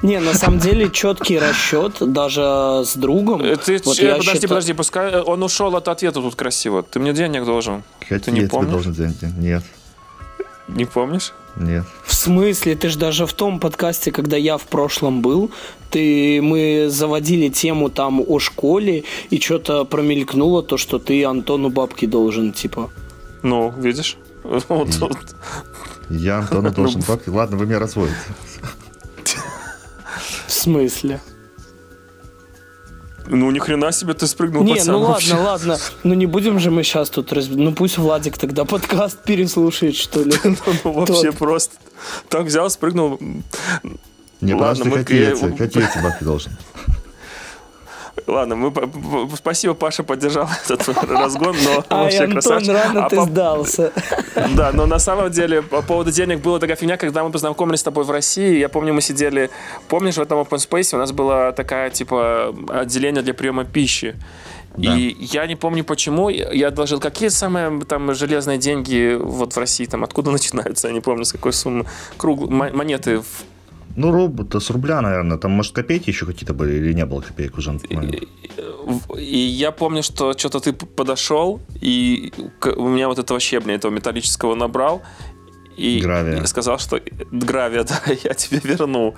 Не, 0.01 0.19
на 0.19 0.33
самом 0.33 0.59
деле 0.59 0.89
четкий 0.89 1.39
расчет 1.39 1.97
даже 1.99 2.83
с 2.85 2.95
другом. 2.95 3.41
Э, 3.41 3.55
ты, 3.55 3.79
вот 3.83 3.97
я 3.97 4.11
подожди, 4.11 4.31
считаю... 4.33 4.49
подожди, 4.49 4.73
пускай 4.73 5.11
э, 5.11 5.21
он 5.21 5.41
ушел 5.43 5.75
от 5.75 5.87
ответа 5.87 6.21
тут 6.21 6.35
красиво. 6.35 6.83
Ты 6.83 6.99
мне 6.99 7.13
денег 7.13 7.45
должен. 7.45 7.83
Какие 8.01 8.19
ты 8.19 8.31
не 8.31 8.41
я 8.41 8.49
помнишь? 8.49 8.67
тебе 8.67 8.73
должен 8.73 8.93
деньги? 8.93 9.33
Нет. 9.39 9.63
Не 10.67 10.85
помнишь? 10.85 11.33
Нет. 11.57 11.85
В 12.03 12.13
смысле? 12.13 12.75
Ты 12.75 12.89
же 12.89 12.99
даже 12.99 13.25
в 13.25 13.33
том 13.33 13.59
подкасте, 13.59 14.11
когда 14.11 14.37
я 14.37 14.57
в 14.57 14.63
прошлом 14.63 15.21
был, 15.21 15.51
ты, 15.89 16.41
мы 16.41 16.87
заводили 16.89 17.49
тему 17.49 17.89
там 17.89 18.21
о 18.25 18.39
школе, 18.39 19.03
и 19.29 19.39
что-то 19.39 19.85
промелькнуло 19.85 20.63
то, 20.63 20.77
что 20.77 20.99
ты 20.99 21.23
Антону 21.23 21.69
бабки 21.69 22.05
должен, 22.05 22.51
типа. 22.51 22.89
Ну, 23.43 23.73
видишь? 23.77 24.17
Вот, 24.69 24.89
Я 26.09 26.39
Антону 26.39 26.71
должен 26.75 27.01
бабки. 27.07 27.29
Ладно, 27.29 27.57
вы 27.57 27.65
меня 27.65 27.79
разводите. 27.79 28.17
В 30.47 30.51
смысле? 30.51 31.19
Ну, 33.27 33.51
ни 33.51 33.59
хрена 33.59 33.91
себе 33.91 34.13
ты 34.13 34.27
спрыгнул 34.27 34.63
Не, 34.63 34.83
ну 34.83 35.01
ладно, 35.01 35.41
ладно. 35.41 35.77
Ну 36.03 36.13
не 36.13 36.25
будем 36.25 36.59
же 36.59 36.71
мы 36.71 36.83
сейчас 36.83 37.09
тут... 37.09 37.33
Раз... 37.33 37.47
Ну 37.49 37.73
пусть 37.73 37.97
Владик 37.97 38.37
тогда 38.37 38.65
подкаст 38.65 39.23
переслушает, 39.23 39.95
что 39.95 40.23
ли. 40.23 40.33
Ну 40.83 40.91
вообще 40.91 41.31
просто 41.31 41.75
так 42.29 42.45
взял, 42.45 42.69
спрыгнул. 42.69 43.19
Не, 44.41 44.53
ладно, 44.53 44.85
мы... 44.85 44.97
Какие 44.97 45.31
эти 45.31 46.03
бабки 46.03 46.23
должен? 46.23 46.51
Ладно, 48.27 48.55
мы 48.55 48.73
спасибо, 49.35 49.75
Паша 49.75 50.03
поддержал 50.03 50.49
этот 50.69 50.87
разгон, 51.09 51.55
но 51.63 51.83
а 51.89 52.03
вообще 52.03 52.23
Антон, 52.23 52.33
красавчик. 52.33 52.73
рано 52.73 53.05
а 53.05 53.09
ты 53.09 53.15
по... 53.17 53.23
сдался. 53.23 53.91
Да, 54.55 54.71
но 54.73 54.85
на 54.85 54.99
самом 54.99 55.31
деле 55.31 55.61
по 55.61 55.81
поводу 55.81 56.11
денег 56.11 56.41
была 56.41 56.59
такая 56.59 56.75
фигня, 56.75 56.97
когда 56.97 57.23
мы 57.23 57.31
познакомились 57.31 57.79
с 57.79 57.83
тобой 57.83 58.03
в 58.03 58.11
России, 58.11 58.57
я 58.57 58.69
помню, 58.69 58.93
мы 58.93 59.01
сидели, 59.01 59.49
помнишь, 59.87 60.15
в 60.15 60.21
этом 60.21 60.39
open 60.39 60.57
space 60.57 60.95
у 60.95 60.97
нас 60.97 61.11
была 61.11 61.51
такая, 61.51 61.89
типа, 61.89 62.53
отделение 62.69 63.21
для 63.21 63.33
приема 63.33 63.63
пищи. 63.63 64.15
Да. 64.77 64.95
И 64.95 65.15
я 65.19 65.47
не 65.47 65.55
помню 65.55 65.83
почему, 65.83 66.29
я 66.29 66.67
одолжил, 66.67 66.99
какие 66.99 67.29
самые 67.29 67.81
там 67.85 68.13
железные 68.13 68.57
деньги 68.57 69.17
вот 69.19 69.53
в 69.53 69.57
России, 69.57 69.85
там 69.85 70.03
откуда 70.03 70.31
начинаются, 70.39 70.87
я 70.87 70.93
не 70.93 71.01
помню, 71.01 71.25
с 71.25 71.31
какой 71.31 71.53
суммы, 71.53 71.85
круг, 72.17 72.49
монеты 72.49 73.19
в 73.19 73.25
Ну, 73.95 74.11
руб, 74.11 74.53
с 74.53 74.69
рубля, 74.69 75.01
наверное. 75.01 75.37
Там, 75.37 75.51
может, 75.51 75.73
копейки 75.73 76.09
еще 76.09 76.25
какие-то 76.25 76.53
были 76.53 76.73
или 76.73 76.93
не 76.93 77.05
было 77.05 77.21
копеек 77.21 77.57
уже? 77.57 77.79
И, 77.89 78.27
и 79.17 79.37
я 79.37 79.71
помню, 79.71 80.03
что 80.03 80.33
что-то 80.33 80.59
ты 80.59 80.73
подошел, 80.73 81.59
и 81.81 82.33
у 82.77 82.87
меня 82.87 83.07
вот 83.07 83.19
этого 83.19 83.39
щебня, 83.39 83.75
этого 83.75 83.91
металлического 83.91 84.55
набрал, 84.55 85.01
и 85.77 85.99
гравия. 85.99 86.45
сказал, 86.45 86.79
что 86.79 87.01
гравия, 87.31 87.83
да, 87.89 88.01
я 88.23 88.33
тебе 88.33 88.59
верну. 88.63 89.15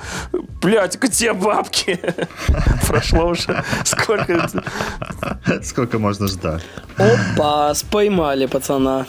Блять, 0.62 1.00
где 1.00 1.34
бабки? 1.34 2.00
Прошло 2.88 3.30
уже 3.30 3.64
сколько... 3.84 4.50
Сколько 5.64 6.00
можно 6.00 6.28
ждать? 6.28 6.64
Опа, 6.98 7.74
споймали 7.74 8.48
пацана. 8.48 9.06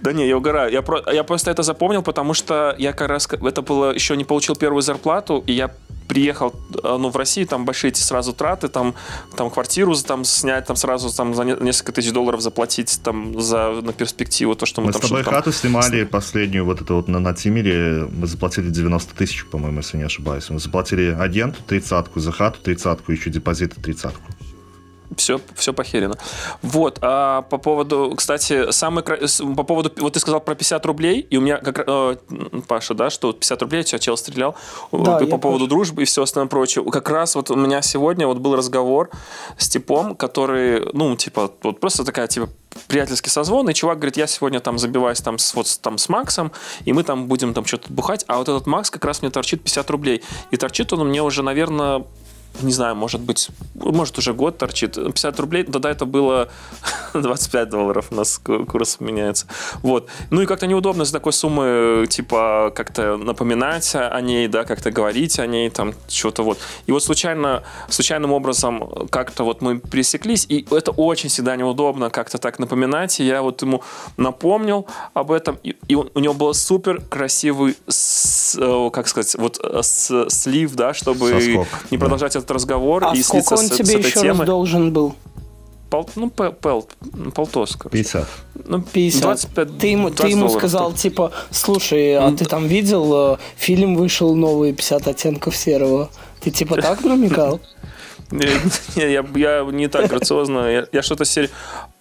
Да 0.00 0.12
не, 0.12 0.26
я 0.26 0.36
угораю. 0.36 0.72
Я, 0.72 0.82
про, 0.82 1.02
я 1.12 1.24
просто 1.24 1.50
это 1.50 1.62
запомнил, 1.62 2.02
потому 2.02 2.34
что 2.34 2.74
я 2.78 2.92
как 2.92 3.08
раз 3.08 3.28
это 3.28 3.62
было 3.62 3.92
еще 3.92 4.16
не 4.16 4.24
получил 4.24 4.56
первую 4.56 4.82
зарплату, 4.82 5.42
и 5.46 5.52
я 5.52 5.70
приехал 6.06 6.54
э, 6.82 6.96
ну, 6.98 7.10
в 7.10 7.16
Россию, 7.16 7.46
там 7.46 7.64
большие 7.64 7.90
эти 7.90 8.00
сразу 8.00 8.32
траты, 8.32 8.68
там, 8.68 8.94
там 9.36 9.50
квартиру 9.50 9.94
там, 9.96 10.24
снять, 10.24 10.66
там 10.66 10.76
сразу 10.76 11.14
там, 11.14 11.34
за 11.34 11.44
несколько 11.44 11.92
тысяч 11.92 12.12
долларов 12.12 12.40
заплатить 12.40 13.00
там, 13.02 13.40
за, 13.40 13.70
на 13.82 13.92
перспективу, 13.92 14.54
то, 14.54 14.66
что 14.66 14.80
мы, 14.80 14.88
мы 14.88 14.92
там... 14.92 15.02
с 15.02 15.08
тобой 15.08 15.24
там... 15.24 15.34
хату 15.34 15.52
снимали 15.52 16.04
последнюю, 16.04 16.64
вот 16.64 16.80
это 16.80 16.94
вот 16.94 17.08
на, 17.08 17.18
на 17.18 17.34
Тимире, 17.34 18.08
мы 18.10 18.26
заплатили 18.26 18.70
90 18.70 19.14
тысяч, 19.14 19.44
по-моему, 19.46 19.78
если 19.78 19.96
не 19.96 20.04
ошибаюсь. 20.04 20.48
Мы 20.50 20.58
заплатили 20.58 21.16
агенту 21.18 21.60
тридцатку, 21.66 22.20
за 22.20 22.32
хату 22.32 22.60
тридцатку, 22.62 23.12
еще 23.12 23.30
депозиты 23.30 23.80
тридцатку 23.80 24.22
все, 25.16 25.40
все 25.54 25.72
похерено. 25.72 26.16
Вот, 26.62 26.98
а 27.02 27.42
по 27.42 27.58
поводу, 27.58 28.14
кстати, 28.16 28.70
самый, 28.70 29.02
по 29.04 29.62
поводу, 29.62 29.92
вот 29.98 30.12
ты 30.12 30.20
сказал 30.20 30.40
про 30.40 30.54
50 30.54 30.84
рублей, 30.86 31.20
и 31.20 31.36
у 31.36 31.40
меня, 31.40 31.58
как, 31.58 31.84
э, 31.86 32.16
Паша, 32.66 32.94
да, 32.94 33.10
что 33.10 33.32
50 33.32 33.62
рублей, 33.62 33.84
тебя 33.84 33.98
чел 33.98 34.16
стрелял, 34.16 34.56
да, 34.92 35.18
по 35.18 35.38
поводу 35.38 35.66
дружбы 35.66 36.02
и 36.02 36.04
все 36.04 36.22
остальное 36.22 36.48
прочее. 36.48 36.84
Как 36.90 37.08
раз 37.10 37.34
вот 37.34 37.50
у 37.50 37.56
меня 37.56 37.82
сегодня 37.82 38.26
вот 38.26 38.38
был 38.38 38.56
разговор 38.56 39.10
с 39.58 39.68
типом, 39.68 40.14
который, 40.14 40.88
ну, 40.92 41.16
типа, 41.16 41.52
вот 41.62 41.80
просто 41.80 42.04
такая, 42.04 42.26
типа, 42.26 42.48
приятельский 42.88 43.30
созвон, 43.30 43.68
и 43.68 43.74
чувак 43.74 43.98
говорит, 43.98 44.16
я 44.16 44.26
сегодня 44.26 44.60
там 44.60 44.78
забиваюсь 44.78 45.20
там 45.20 45.38
с, 45.38 45.54
вот, 45.54 45.66
там 45.80 45.98
с 45.98 46.08
Максом, 46.08 46.52
и 46.84 46.92
мы 46.92 47.02
там 47.02 47.26
будем 47.26 47.54
там 47.54 47.64
что-то 47.64 47.92
бухать, 47.92 48.24
а 48.28 48.38
вот 48.38 48.48
этот 48.48 48.66
Макс 48.66 48.90
как 48.90 49.04
раз 49.04 49.22
мне 49.22 49.30
торчит 49.30 49.62
50 49.62 49.90
рублей. 49.90 50.22
И 50.50 50.56
торчит 50.56 50.92
он 50.92 51.08
мне 51.08 51.22
уже, 51.22 51.42
наверное, 51.42 52.04
не 52.62 52.72
знаю, 52.72 52.94
может 52.96 53.20
быть, 53.20 53.48
может 53.74 54.18
уже 54.18 54.32
год 54.32 54.58
торчит. 54.58 54.94
50 54.94 55.40
рублей, 55.40 55.64
тогда 55.64 55.90
это 55.90 56.06
было 56.06 56.48
25 57.14 57.68
долларов, 57.68 58.08
у 58.10 58.14
нас 58.14 58.38
курс 58.38 59.00
меняется. 59.00 59.46
Вот. 59.82 60.08
Ну 60.30 60.42
и 60.42 60.46
как-то 60.46 60.66
неудобно 60.66 61.04
с 61.04 61.10
такой 61.10 61.32
суммы, 61.32 62.06
типа, 62.08 62.72
как-то 62.74 63.16
напоминать 63.16 63.94
о 63.94 64.20
ней, 64.20 64.48
да, 64.48 64.64
как-то 64.64 64.90
говорить 64.90 65.38
о 65.38 65.46
ней, 65.46 65.70
там, 65.70 65.94
что-то 66.08 66.42
вот. 66.42 66.58
И 66.86 66.92
вот 66.92 67.02
случайно, 67.02 67.62
случайным 67.88 68.32
образом 68.32 69.08
как-то 69.10 69.44
вот 69.44 69.62
мы 69.62 69.78
пересеклись, 69.78 70.46
и 70.48 70.66
это 70.70 70.90
очень 70.92 71.28
всегда 71.28 71.56
неудобно 71.56 72.10
как-то 72.10 72.38
так 72.38 72.58
напоминать, 72.58 73.20
и 73.20 73.24
я 73.24 73.42
вот 73.42 73.62
ему 73.62 73.82
напомнил 74.16 74.86
об 75.14 75.30
этом, 75.30 75.58
и, 75.62 75.76
и 75.88 75.94
у 75.94 76.18
него 76.18 76.34
был 76.34 76.54
супер 76.54 77.00
красивый, 77.08 77.76
с, 77.88 78.56
э, 78.58 78.90
как 78.92 79.08
сказать, 79.08 79.34
вот 79.36 79.58
э, 79.62 79.82
с, 79.82 80.28
слив, 80.28 80.74
да, 80.74 80.94
чтобы 80.94 81.30
Соскок, 81.30 81.66
не 81.90 81.98
продолжать 81.98 82.36
да 82.36 82.45
этот 82.46 82.52
разговор 82.52 83.04
а 83.04 83.14
и 83.14 83.22
слиться 83.22 83.56
он 83.56 83.66
с, 83.66 83.70
тебе 83.70 83.84
с 83.84 83.90
этой 83.90 84.06
еще 84.06 84.20
темы. 84.20 84.38
раз 84.38 84.46
должен 84.46 84.92
был? 84.92 85.14
Пол, 85.90 86.08
ну, 86.16 86.30
пел, 86.30 86.52
пел, 86.52 86.88
полтос, 87.34 87.76
короче. 87.76 87.98
50. 87.98 88.28
Ну, 88.64 88.82
50. 88.82 89.22
25, 89.22 89.78
ты 89.78 89.86
ему, 89.88 90.10
ты 90.10 90.28
ему 90.28 90.48
сказал, 90.48 90.90
так. 90.90 91.00
типа, 91.00 91.32
слушай, 91.50 92.16
а 92.16 92.32
ты 92.32 92.44
там 92.44 92.66
видел, 92.66 93.34
э, 93.34 93.36
фильм 93.56 93.94
вышел 93.94 94.34
новый, 94.34 94.72
50 94.72 95.08
оттенков 95.08 95.56
серого. 95.56 96.10
Ты 96.40 96.50
типа 96.50 96.80
так 96.80 97.04
намекал? 97.04 97.60
Не, 98.32 98.46
я, 98.96 99.24
я 99.34 99.64
не 99.70 99.88
так 99.88 100.08
грациозно. 100.08 100.68
Я, 100.68 100.86
я 100.92 101.02
что-то 101.02 101.24
серию... 101.24 101.50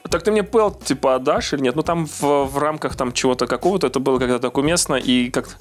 Так 0.10 0.24
ты 0.24 0.32
мне 0.32 0.44
пел, 0.44 0.72
типа, 0.72 1.16
отдашь 1.16 1.54
или 1.54 1.62
нет? 1.62 1.76
Ну, 1.76 1.84
там 1.84 2.08
в, 2.08 2.46
в 2.46 2.58
рамках 2.58 2.96
там 2.96 3.12
чего-то 3.12 3.46
какого-то 3.46 3.88
это 3.88 4.00
было 4.00 4.18
когда-то 4.18 4.42
так 4.42 4.58
уместно, 4.58 4.96
и 4.96 5.30
как 5.30 5.58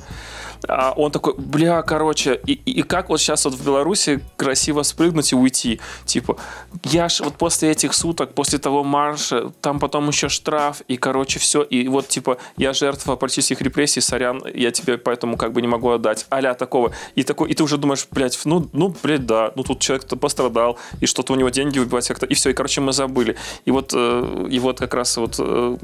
а 0.68 0.92
он 0.96 1.10
такой, 1.10 1.34
бля, 1.36 1.82
короче, 1.82 2.40
и, 2.46 2.52
и 2.52 2.82
как 2.82 3.08
вот 3.08 3.20
сейчас 3.20 3.44
вот 3.44 3.54
в 3.54 3.64
Беларуси 3.64 4.24
красиво 4.36 4.82
спрыгнуть 4.82 5.32
и 5.32 5.36
уйти? 5.36 5.80
Типа, 6.04 6.36
я 6.84 7.08
ж 7.08 7.20
вот 7.20 7.34
после 7.34 7.70
этих 7.70 7.94
суток, 7.94 8.34
после 8.34 8.58
того 8.58 8.84
марша, 8.84 9.50
там 9.60 9.78
потом 9.78 10.08
еще 10.08 10.28
штраф, 10.28 10.82
и, 10.88 10.96
короче, 10.96 11.38
все, 11.38 11.62
и 11.62 11.88
вот, 11.88 12.08
типа, 12.08 12.38
я 12.56 12.72
жертва 12.72 13.16
политических 13.16 13.60
репрессий, 13.60 14.00
сорян, 14.00 14.42
я 14.54 14.70
тебе 14.70 14.98
поэтому 14.98 15.36
как 15.36 15.52
бы 15.52 15.60
не 15.62 15.68
могу 15.68 15.90
отдать, 15.90 16.26
аля 16.32 16.54
такого. 16.54 16.92
И 17.14 17.22
такой, 17.22 17.50
и 17.50 17.54
ты 17.54 17.62
уже 17.62 17.76
думаешь, 17.76 18.06
блядь, 18.10 18.38
ну, 18.44 18.68
ну, 18.72 18.94
блядь, 19.02 19.26
да, 19.26 19.52
ну, 19.56 19.62
тут 19.62 19.80
человек-то 19.80 20.16
пострадал, 20.16 20.78
и 21.00 21.06
что-то 21.06 21.32
у 21.32 21.36
него 21.36 21.50
деньги 21.50 21.78
выбивать 21.78 22.08
как-то, 22.08 22.26
и 22.26 22.34
все, 22.34 22.50
и, 22.50 22.54
короче, 22.54 22.80
мы 22.80 22.92
забыли. 22.92 23.36
И 23.64 23.70
вот, 23.70 23.92
э, 23.94 24.48
и 24.50 24.58
вот 24.58 24.78
как 24.78 24.94
раз 24.94 25.16
вот, 25.16 25.36
э, 25.38 25.76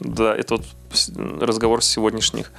да, 0.00 0.34
это 0.34 0.56
вот 0.56 0.64
разговор 1.40 1.82
сегодняшних 1.82 2.52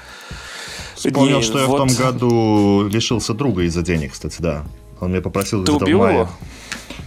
Вспомнил, 0.95 1.41
что 1.41 1.59
я 1.59 1.65
вот... 1.65 1.91
в 1.91 1.95
том 1.95 2.05
году 2.05 2.87
лишился 2.87 3.33
друга 3.33 3.63
из-за 3.63 3.81
денег, 3.81 4.13
кстати, 4.13 4.41
да. 4.41 4.65
Он 4.99 5.11
меня 5.11 5.21
попросил 5.21 5.63
Ты 5.63 5.73
убил 5.73 6.07
его? 6.07 6.29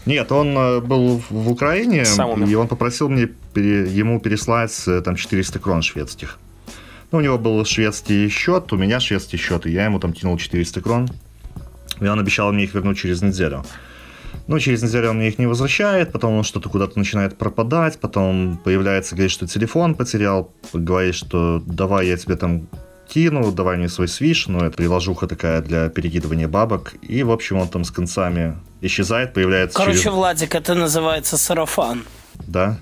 Нет, 0.07 0.31
он 0.33 0.57
э, 0.57 0.81
был 0.81 1.23
в 1.29 1.51
Украине, 1.51 2.05
и 2.47 2.55
он 2.55 2.69
попросил 2.69 3.09
мне 3.09 3.29
ему 3.55 4.21
переслать 4.21 4.73
э, 4.87 5.01
там 5.03 5.17
400 5.17 5.59
крон 5.59 5.83
шведских. 5.83 6.39
Ну, 7.11 7.19
у 7.19 7.21
него 7.21 7.39
был 7.39 7.65
шведский 7.65 8.29
счет, 8.29 8.73
у 8.73 8.77
меня 8.77 9.01
шведский 9.01 9.39
счет, 9.39 9.67
и 9.67 9.71
я 9.71 9.87
ему 9.87 9.99
там 9.99 10.13
кинул 10.13 10.37
400 10.37 10.81
крон. 10.81 11.09
И 12.01 12.07
он 12.07 12.19
обещал 12.21 12.53
мне 12.53 12.65
их 12.65 12.75
вернуть 12.75 12.99
через 12.99 13.23
неделю. 13.23 13.65
Ну, 14.47 14.59
через 14.59 14.83
неделю 14.83 15.11
он 15.11 15.19
мне 15.19 15.29
их 15.29 15.39
не 15.39 15.47
возвращает, 15.47 16.13
потом 16.13 16.35
он 16.35 16.45
что-то 16.45 16.69
куда-то 16.69 16.99
начинает 16.99 17.37
пропадать, 17.37 17.99
потом 17.99 18.59
появляется, 18.63 19.15
говорит, 19.15 19.33
что 19.33 19.47
телефон 19.47 19.95
потерял, 19.95 20.53
говорит, 20.73 21.15
что 21.15 21.63
давай 21.67 22.07
я 22.07 22.17
тебе 22.17 22.37
там 22.37 22.69
кину, 23.09 23.53
давай 23.53 23.77
мне 23.77 23.89
свой 23.89 24.09
свиш, 24.09 24.49
ну, 24.49 24.59
это 24.61 24.77
приложуха 24.77 25.27
такая 25.27 25.63
для 25.63 25.89
перекидывания 25.89 26.49
бабок, 26.49 26.95
и, 27.03 27.23
в 27.23 27.31
общем, 27.31 27.59
он 27.59 27.69
там 27.69 27.85
с 27.85 27.91
концами 27.91 28.57
исчезает, 28.81 29.35
появляется 29.35 29.77
Короче, 29.77 29.99
через... 29.99 30.13
Владик, 30.13 30.55
это 30.55 30.75
называется 30.75 31.37
сарафан. 31.37 32.05
Да? 32.47 32.79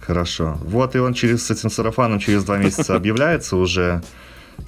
Хорошо. 0.00 0.58
Вот 0.64 0.94
и 0.94 0.98
он 0.98 1.14
через 1.14 1.46
с 1.46 1.50
этим 1.50 1.70
сарафаном 1.70 2.18
через 2.18 2.44
два 2.44 2.58
месяца 2.58 2.94
объявляется 2.96 3.56
уже 3.56 4.02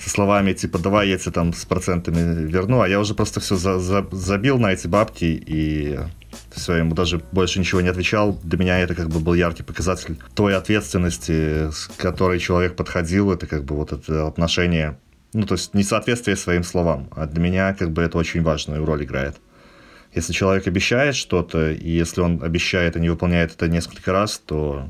со 0.00 0.10
словами 0.10 0.52
типа 0.52 0.78
давай 0.78 1.08
я 1.08 1.18
тебе 1.18 1.32
там 1.32 1.52
с 1.52 1.64
процентами 1.64 2.46
верну, 2.46 2.80
а 2.80 2.88
я 2.88 2.98
уже 3.00 3.14
просто 3.14 3.40
все 3.40 3.56
за, 3.56 3.78
за, 3.78 4.06
забил 4.10 4.58
на 4.58 4.72
эти 4.72 4.86
бабки 4.86 5.24
и 5.24 5.98
все, 6.50 6.74
ему 6.74 6.94
даже 6.94 7.20
больше 7.32 7.58
ничего 7.58 7.80
не 7.80 7.88
отвечал. 7.88 8.38
Для 8.42 8.58
меня 8.58 8.78
это 8.78 8.94
как 8.94 9.08
бы 9.08 9.20
был 9.20 9.34
яркий 9.34 9.62
показатель 9.62 10.18
той 10.34 10.56
ответственности, 10.56 11.70
с 11.70 11.90
которой 11.96 12.38
человек 12.38 12.76
подходил. 12.76 13.32
Это 13.32 13.46
как 13.46 13.64
бы 13.64 13.76
вот 13.76 13.92
это 13.92 14.26
отношение, 14.26 14.98
ну, 15.32 15.46
то 15.46 15.54
есть 15.54 15.74
несоответствие 15.74 16.36
своим 16.36 16.64
словам. 16.64 17.08
А 17.12 17.26
для 17.26 17.42
меня 17.42 17.74
как 17.74 17.90
бы 17.90 18.02
это 18.02 18.18
очень 18.18 18.42
важную 18.42 18.84
роль 18.84 19.04
играет. 19.04 19.36
Если 20.14 20.32
человек 20.32 20.66
обещает 20.68 21.16
что-то, 21.16 21.72
и 21.72 21.90
если 21.90 22.20
он 22.20 22.42
обещает 22.42 22.96
и 22.96 23.00
не 23.00 23.08
выполняет 23.08 23.52
это 23.52 23.66
несколько 23.68 24.12
раз, 24.12 24.38
то 24.38 24.88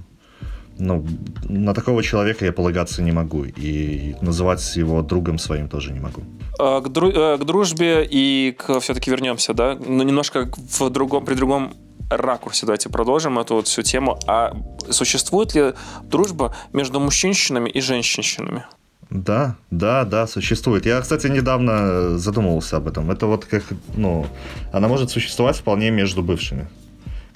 ну, 0.79 1.07
на 1.49 1.75
такого 1.75 2.03
человека 2.03 2.45
я 2.45 2.53
полагаться 2.53 3.03
не 3.03 3.13
могу. 3.13 3.45
И 3.45 4.15
называть 4.21 4.77
его 4.77 5.03
другом 5.03 5.39
своим 5.39 5.69
тоже 5.69 5.93
не 5.93 6.01
могу. 6.01 6.23
А, 6.59 6.81
к, 6.81 6.89
дру, 6.89 7.11
э, 7.11 7.39
к 7.39 7.45
дружбе 7.45 8.07
и 8.11 8.57
к 8.59 8.81
все-таки 8.81 9.11
вернемся, 9.11 9.55
да? 9.55 9.75
Но 9.75 9.87
ну, 9.87 10.03
немножко 10.03 10.51
в 10.79 10.91
другом, 10.91 11.25
при 11.25 11.35
другом 11.35 11.75
ракурсе 12.11 12.67
давайте 12.67 12.89
продолжим 12.89 13.39
эту 13.39 13.55
вот 13.55 13.67
всю 13.67 13.83
тему. 13.83 14.19
А 14.27 14.55
существует 14.91 15.55
ли 15.55 15.75
дружба 16.03 16.55
между 16.73 17.01
мужчинщинами 17.01 17.71
и 17.71 17.81
женщинщинами? 17.81 18.65
Да, 19.11 19.57
да, 19.71 20.05
да, 20.05 20.27
существует. 20.27 20.87
Я, 20.87 21.01
кстати, 21.01 21.29
недавно 21.29 22.19
задумывался 22.19 22.79
об 22.79 22.89
этом. 22.89 23.11
Это 23.11 23.27
вот 23.27 23.45
как, 23.45 23.63
ну, 23.97 24.27
она 24.73 24.89
может 24.89 25.11
существовать 25.11 25.57
вполне 25.57 25.91
между 25.91 26.23
бывшими. 26.23 26.67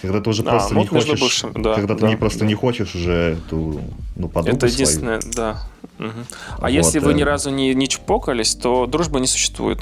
Когда 0.01 0.21
ты 0.21 0.31
уже 0.31 0.43
а, 0.43 0.51
просто 0.51 0.75
не 0.77 0.87
хочешь, 0.87 1.21
бывшими, 1.21 1.53
да, 1.63 1.75
когда 1.75 1.95
да, 1.95 2.01
ты 2.01 2.07
не 2.07 2.17
просто 2.17 2.41
да. 2.41 2.47
не 2.47 2.55
хочешь 2.55 2.95
уже 2.95 3.39
эту 3.47 3.81
ну, 4.15 4.29
подругу 4.29 4.57
Это 4.57 4.67
единственное, 4.67 5.21
свою. 5.21 5.35
да. 5.35 5.63
Угу. 5.99 6.19
А 6.59 6.61
вот, 6.61 6.71
если 6.71 7.01
вы 7.01 7.13
э... 7.13 7.15
ни 7.15 7.23
разу 7.23 7.51
не, 7.51 7.75
не 7.75 7.89
чпокались, 7.89 8.55
то 8.55 8.87
дружбы 8.87 9.19
не 9.19 9.27
существует. 9.27 9.81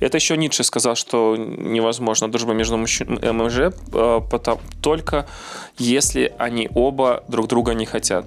Это 0.00 0.16
еще 0.16 0.36
Ницше 0.36 0.64
сказал, 0.64 0.96
что 0.96 1.36
невозможно 1.36 2.30
дружба 2.30 2.52
между 2.54 2.76
мужчинами 2.76 3.18
и 3.22 3.30
МЖ, 3.30 3.74
э, 3.92 4.20
потому, 4.30 4.60
только 4.80 5.26
если 5.78 6.34
они 6.38 6.68
оба 6.74 7.24
друг 7.28 7.48
друга 7.48 7.72
не 7.74 7.86
хотят. 7.86 8.26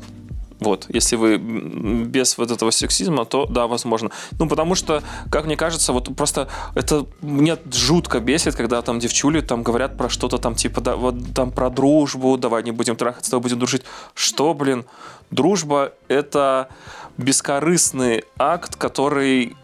Вот, 0.60 0.86
если 0.88 1.18
вы 1.18 1.38
без 1.38 2.38
вот 2.38 2.49
этого 2.49 2.72
сексизма, 2.72 3.26
то 3.26 3.45
да, 3.45 3.68
возможно. 3.68 4.12
Ну, 4.39 4.47
потому 4.47 4.76
что, 4.76 5.03
как 5.30 5.45
мне 5.45 5.58
кажется, 5.58 5.91
вот 5.91 6.16
просто 6.16 6.47
это 6.76 7.06
мне 7.22 7.58
жутко 7.74 8.20
бесит, 8.20 8.56
когда 8.56 8.82
там 8.82 8.99
девчули 8.99 9.41
там 9.41 9.64
говорят 9.64 9.97
про 9.97 10.08
что-то 10.08 10.38
там 10.38 10.56
типа, 10.56 10.82
да, 10.82 10.95
вот 10.95 11.16
там 11.34 11.51
про 11.51 11.70
дружбу, 11.70 12.38
давай 12.38 12.64
не 12.64 12.72
будем 12.72 12.95
трахаться, 12.95 13.32
давай 13.32 13.43
будем 13.43 13.60
дружить. 13.60 13.84
Что, 14.14 14.53
блин, 14.53 14.86
дружба 15.30 15.91
это 16.08 16.70
бескорыстный 17.18 18.24
акт, 18.38 18.76
который 18.76 19.56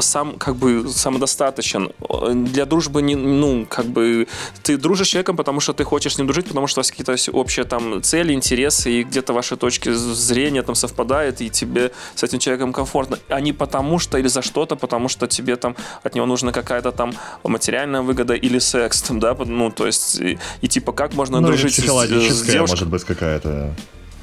сам 0.00 0.34
как 0.38 0.56
бы 0.56 0.88
самодостаточен. 0.88 1.90
Для 2.32 2.66
дружбы 2.66 3.02
не, 3.02 3.16
ну, 3.16 3.66
как 3.68 3.86
бы 3.86 4.26
ты 4.62 4.76
дружишь 4.76 5.08
с 5.08 5.10
человеком, 5.10 5.36
потому 5.36 5.60
что 5.60 5.72
ты 5.72 5.84
хочешь 5.84 6.14
с 6.14 6.18
ним 6.18 6.26
дружить, 6.26 6.46
потому 6.48 6.66
что 6.66 6.78
у 6.78 6.80
вас 6.80 6.90
какие-то 6.90 7.16
общие 7.32 7.64
там 7.64 8.02
цели, 8.02 8.32
интересы, 8.32 8.90
и 8.90 9.02
где-то 9.02 9.32
ваши 9.32 9.56
точки 9.56 9.92
зрения 9.92 10.62
там 10.62 10.74
совпадают, 10.74 11.40
и 11.40 11.50
тебе 11.50 11.92
с 12.14 12.22
этим 12.22 12.38
человеком 12.38 12.72
комфортно. 12.72 13.18
А 13.28 13.40
не 13.40 13.52
потому 13.52 13.98
что 13.98 14.18
или 14.18 14.28
за 14.28 14.42
что-то, 14.42 14.76
потому 14.76 15.08
что 15.08 15.26
тебе 15.26 15.56
там 15.56 15.76
от 16.02 16.14
него 16.14 16.26
нужна 16.26 16.52
какая-то 16.52 16.92
там 16.92 17.12
материальная 17.44 18.02
выгода 18.02 18.34
или 18.34 18.58
секс, 18.58 19.02
там, 19.02 19.20
да, 19.20 19.34
ну, 19.34 19.70
то 19.70 19.86
есть, 19.86 20.20
и, 20.20 20.38
и 20.60 20.68
типа 20.68 20.92
как 20.92 21.14
можно 21.14 21.40
ну, 21.40 21.48
дружить 21.48 21.74
с, 21.74 21.78
с 21.78 22.42
девушкой? 22.42 22.60
может 22.60 22.88
быть, 22.88 23.04
какая-то 23.04 23.74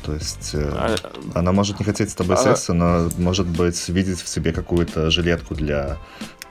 то 0.08 0.14
есть 0.14 0.52
э, 0.54 0.72
а, 0.74 0.96
она 1.36 1.52
может 1.52 1.80
не 1.80 1.86
хотеть 1.86 2.10
с 2.10 2.16
тобой 2.16 2.38
а, 2.38 2.40
секса, 2.40 2.74
но 2.74 3.10
может 3.18 3.46
быть 3.46 3.90
видеть 3.90 4.22
в 4.22 4.30
себе 4.30 4.54
какую-то 4.54 5.12
жилетку 5.12 5.54
для 5.54 5.98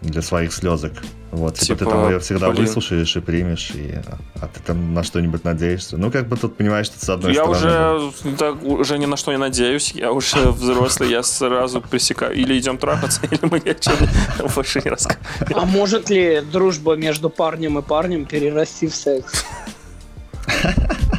для 0.02 0.20
своих 0.20 0.52
слезок. 0.52 0.92
Вот, 1.32 1.54
типа, 1.54 1.78
типа 1.78 1.78
ты 1.78 1.90
там 1.90 2.10
ее 2.10 2.18
всегда 2.20 2.50
блин. 2.50 2.66
выслушаешь 2.66 3.16
и 3.16 3.20
примешь, 3.20 3.70
и, 3.74 3.94
а 4.34 4.46
ты 4.46 4.60
там 4.60 4.92
на 4.92 5.02
что-нибудь 5.02 5.42
надеешься. 5.42 5.96
Ну, 5.96 6.10
как 6.10 6.28
бы 6.28 6.36
тут 6.36 6.54
понимаешь, 6.58 6.84
что 6.84 7.02
с 7.02 7.08
одной 7.08 7.32
я 7.32 7.44
стороны... 7.44 7.64
Я 7.64 7.94
уже, 7.94 8.36
так, 8.36 8.62
уже 8.62 8.98
ни 8.98 9.06
на 9.06 9.16
что 9.16 9.32
не 9.32 9.38
надеюсь, 9.38 9.92
я 9.92 10.12
уже 10.12 10.50
взрослый, 10.50 11.10
я 11.10 11.22
сразу 11.22 11.80
пресекаю. 11.80 12.34
Или 12.34 12.58
идем 12.58 12.76
трахаться, 12.76 13.22
или 13.30 13.40
мы 13.42 13.58
ничего 13.58 14.48
больше 14.54 14.82
не 14.84 14.90
рассказываем. 14.90 15.24
А 15.54 15.64
может 15.64 16.10
ли 16.10 16.42
дружба 16.42 16.94
между 16.94 17.30
парнем 17.30 17.78
и 17.78 17.82
парнем 17.82 18.26
перерасти 18.26 18.88
в 18.88 18.94
секс? 18.94 19.46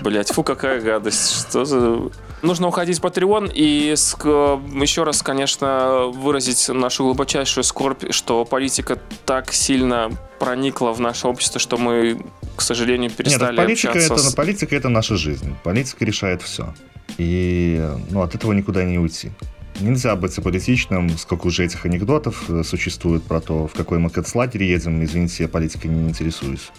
Блять, 0.03 0.31
фу, 0.31 0.43
какая 0.43 0.79
гадость. 0.81 1.47
Что 1.49 1.65
за... 1.65 2.11
Нужно 2.41 2.67
уходить 2.67 2.99
в 2.99 3.03
Patreon 3.03 3.51
и 3.53 3.89
еще 3.89 5.03
раз, 5.03 5.23
конечно, 5.23 6.05
выразить 6.13 6.69
нашу 6.69 7.05
глубочайшую 7.05 7.63
скорбь, 7.63 8.11
что 8.11 8.45
политика 8.45 8.99
так 9.25 9.51
сильно 9.51 10.11
проникла 10.39 10.93
в 10.93 10.99
наше 10.99 11.27
общество, 11.27 11.59
что 11.59 11.77
мы, 11.77 12.23
к 12.55 12.61
сожалению, 12.61 13.09
перестали 13.09 13.55
Нет, 13.55 13.55
политика 13.55 13.89
общаться. 13.89 14.13
Это, 14.13 14.23
с... 14.23 14.35
Политика— 14.35 14.75
это 14.77 14.89
наша 14.89 15.15
жизнь. 15.17 15.55
Политика 15.63 16.05
решает 16.05 16.43
все. 16.43 16.73
И 17.17 17.83
ну, 18.11 18.21
от 18.21 18.35
этого 18.35 18.53
никуда 18.53 18.83
не 18.83 18.99
уйти. 18.99 19.31
Нельзя 19.79 20.15
быть 20.15 20.37
аполитичным, 20.37 21.09
сколько 21.17 21.47
уже 21.47 21.65
этих 21.65 21.85
анекдотов 21.85 22.49
э, 22.49 22.63
существует 22.63 23.23
про 23.23 23.41
то, 23.41 23.67
в 23.67 23.73
какой 23.73 23.99
мы 23.99 24.09
концлагерь 24.09 24.63
едем. 24.63 25.03
Извините, 25.03 25.43
я 25.43 25.49
политикой 25.49 25.87
не 25.87 26.09
интересуюсь. 26.09 26.71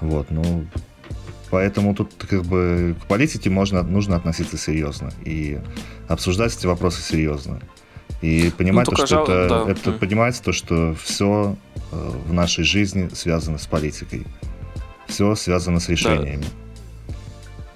Вот, 0.00 0.30
ну, 0.30 0.66
Поэтому 1.50 1.94
тут 1.94 2.12
как 2.28 2.42
бы 2.42 2.96
к 3.02 3.06
политике 3.06 3.50
можно, 3.50 3.82
нужно 3.82 4.16
относиться 4.16 4.58
серьезно 4.58 5.12
и 5.24 5.60
обсуждать 6.08 6.56
эти 6.56 6.66
вопросы 6.66 7.02
серьезно. 7.02 7.60
И 8.22 8.50
понимать, 8.56 8.86
ну, 8.88 8.96
то, 8.96 9.06
что 9.06 9.06
жал... 9.06 9.24
это, 9.24 9.48
да. 9.48 9.70
это 9.70 9.90
mm. 9.90 9.98
понимать 9.98 10.40
то, 10.42 10.52
что 10.52 10.94
все 11.02 11.56
э, 11.92 12.10
в 12.26 12.32
нашей 12.32 12.64
жизни 12.64 13.08
связано 13.12 13.58
с 13.58 13.66
политикой. 13.66 14.26
Все 15.06 15.34
связано 15.34 15.80
с 15.80 15.88
решениями. 15.88 16.44
Да. 16.44 16.66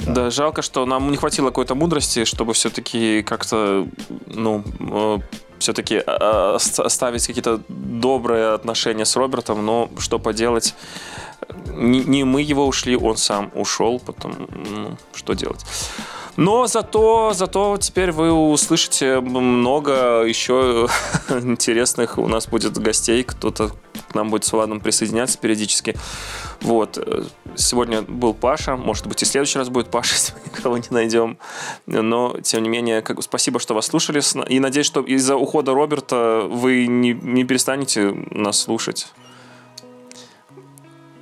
Да. 0.07 0.13
да, 0.15 0.31
жалко, 0.31 0.63
что 0.63 0.87
нам 0.87 1.11
не 1.11 1.17
хватило 1.17 1.49
какой-то 1.49 1.75
мудрости, 1.75 2.25
чтобы 2.25 2.55
все-таки 2.55 3.23
как-то, 3.23 3.87
ну, 4.27 4.65
э, 4.81 5.19
все-таки 5.59 6.03
э, 6.05 6.57
оставить 6.57 7.27
какие-то 7.27 7.61
добрые 7.69 8.55
отношения 8.55 9.05
с 9.05 9.15
Робертом, 9.17 9.65
но 9.65 9.91
что 9.99 10.19
поделать, 10.19 10.75
не, 11.75 12.01
не 12.01 12.25
мы 12.25 12.43
его 12.43 12.67
ушли, 12.67 12.97
он 12.97 13.17
сам 13.17 13.51
ушел, 13.55 14.01
потом, 14.01 14.49
ну, 14.51 14.97
что 15.15 15.35
делать. 15.35 15.65
Но 16.37 16.67
зато, 16.67 17.33
зато 17.35 17.77
теперь 17.79 18.13
вы 18.13 18.33
услышите 18.33 19.21
много 19.21 20.23
еще 20.23 20.89
интересных 21.29 22.19
у 22.19 22.29
нас 22.29 22.47
будет 22.47 22.79
гостей, 22.79 23.23
кто-то 23.25 23.73
к 24.09 24.15
нам 24.15 24.31
будет 24.31 24.45
с 24.45 24.53
Владом 24.53 24.81
присоединяться 24.81 25.39
периодически. 25.39 25.97
Вот. 26.61 26.99
Сегодня 27.57 28.03
был 28.03 28.35
Паша, 28.35 28.77
может 28.77 29.07
быть 29.07 29.23
и 29.23 29.25
в 29.25 29.29
следующий 29.29 29.59
раз 29.59 29.69
будет 29.69 29.91
Паша, 29.91 30.15
если 30.15 30.35
мы 30.35 30.41
никого 30.57 30.79
не 30.79 30.89
найдем. 30.91 31.39
Но, 31.87 32.37
тем 32.43 32.63
не 32.63 32.69
менее, 32.69 33.03
как, 33.03 33.23
спасибо, 33.23 33.61
что 33.61 33.75
вас 33.75 33.87
слушали. 33.87 34.21
И 34.49 34.61
надеюсь, 34.61 34.87
что 34.87 35.01
из-за 35.01 35.37
ухода 35.37 35.75
Роберта 35.75 36.43
вы 36.49 36.87
не, 36.87 37.13
не 37.13 37.45
перестанете 37.45 38.13
нас 38.31 38.59
слушать 38.61 39.09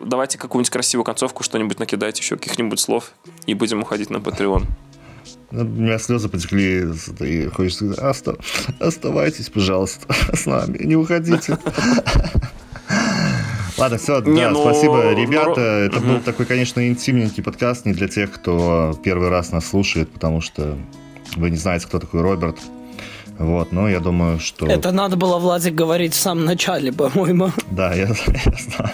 давайте 0.05 0.39
какую-нибудь 0.39 0.71
красивую 0.71 1.05
концовку, 1.05 1.43
что-нибудь 1.43 1.79
накидайте, 1.79 2.23
еще 2.23 2.37
каких-нибудь 2.37 2.81
слов, 2.81 3.13
и 3.47 3.55
будем 3.55 3.81
уходить 3.81 4.11
на 4.11 4.19
Patreon. 4.19 4.67
Ну, 5.51 5.63
у 5.63 5.65
меня 5.65 5.99
слезы 5.99 6.29
потекли, 6.29 6.85
и 7.21 7.47
хочется 7.47 7.95
сказать, 7.95 8.39
оставайтесь, 8.81 9.49
пожалуйста, 9.49 10.15
с 10.35 10.45
нами, 10.47 10.79
не 10.85 10.97
уходите. 10.97 11.59
Ладно, 13.79 13.97
все, 13.97 14.21
не, 14.23 14.43
да, 14.43 14.51
ну, 14.51 14.63
спасибо, 14.63 15.15
ребята. 15.15 15.61
Ну, 15.61 15.63
это 15.63 15.99
угу. 15.99 16.07
был 16.07 16.21
такой, 16.21 16.47
конечно, 16.47 16.87
интимненький 16.87 17.43
подкаст 17.43 17.87
не 17.87 17.93
для 17.93 18.09
тех, 18.09 18.33
кто 18.33 18.99
первый 19.05 19.29
раз 19.29 19.53
нас 19.53 19.69
слушает, 19.69 20.11
потому 20.11 20.41
что 20.41 20.77
вы 21.37 21.51
не 21.51 21.57
знаете, 21.57 21.87
кто 21.87 22.01
такой 22.01 22.23
Роберт. 22.23 22.59
Вот, 23.39 23.71
но 23.71 23.89
я 23.89 24.01
думаю, 24.01 24.41
что... 24.41 24.67
Это 24.67 24.91
надо 24.91 25.17
было, 25.17 25.39
Владик, 25.39 25.75
говорить 25.75 26.13
в 26.13 26.19
самом 26.19 26.45
начале, 26.45 26.93
по-моему. 26.93 27.53
Да, 27.71 27.95
я, 27.95 28.09
я 28.27 28.53
знаю. 28.59 28.91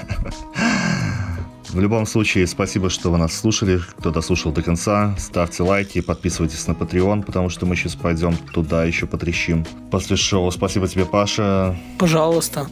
В 1.74 1.80
любом 1.80 2.06
случае, 2.06 2.46
спасибо, 2.46 2.88
что 2.88 3.10
вы 3.10 3.18
нас 3.18 3.34
слушали. 3.36 3.80
Кто 3.98 4.12
дослушал 4.12 4.52
до 4.52 4.62
конца, 4.62 5.12
ставьте 5.18 5.64
лайки, 5.64 6.00
подписывайтесь 6.00 6.68
на 6.68 6.72
Patreon, 6.72 7.24
потому 7.24 7.48
что 7.48 7.66
мы 7.66 7.74
сейчас 7.74 7.96
пойдем 7.96 8.36
туда 8.36 8.84
еще 8.84 9.06
потрещим. 9.06 9.66
После 9.90 10.14
шоу 10.14 10.52
спасибо 10.52 10.86
тебе, 10.86 11.04
Паша. 11.04 11.76
Пожалуйста. 11.98 12.68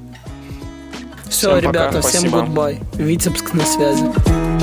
Все, 1.29 1.49
всем 1.49 1.59
ребята, 1.59 1.97
пока, 1.97 2.01
всем 2.09 2.21
спасибо. 2.21 2.43
гудбай. 2.43 2.81
Витебск 2.95 3.55
на 3.55 3.67
связи. 3.67 4.62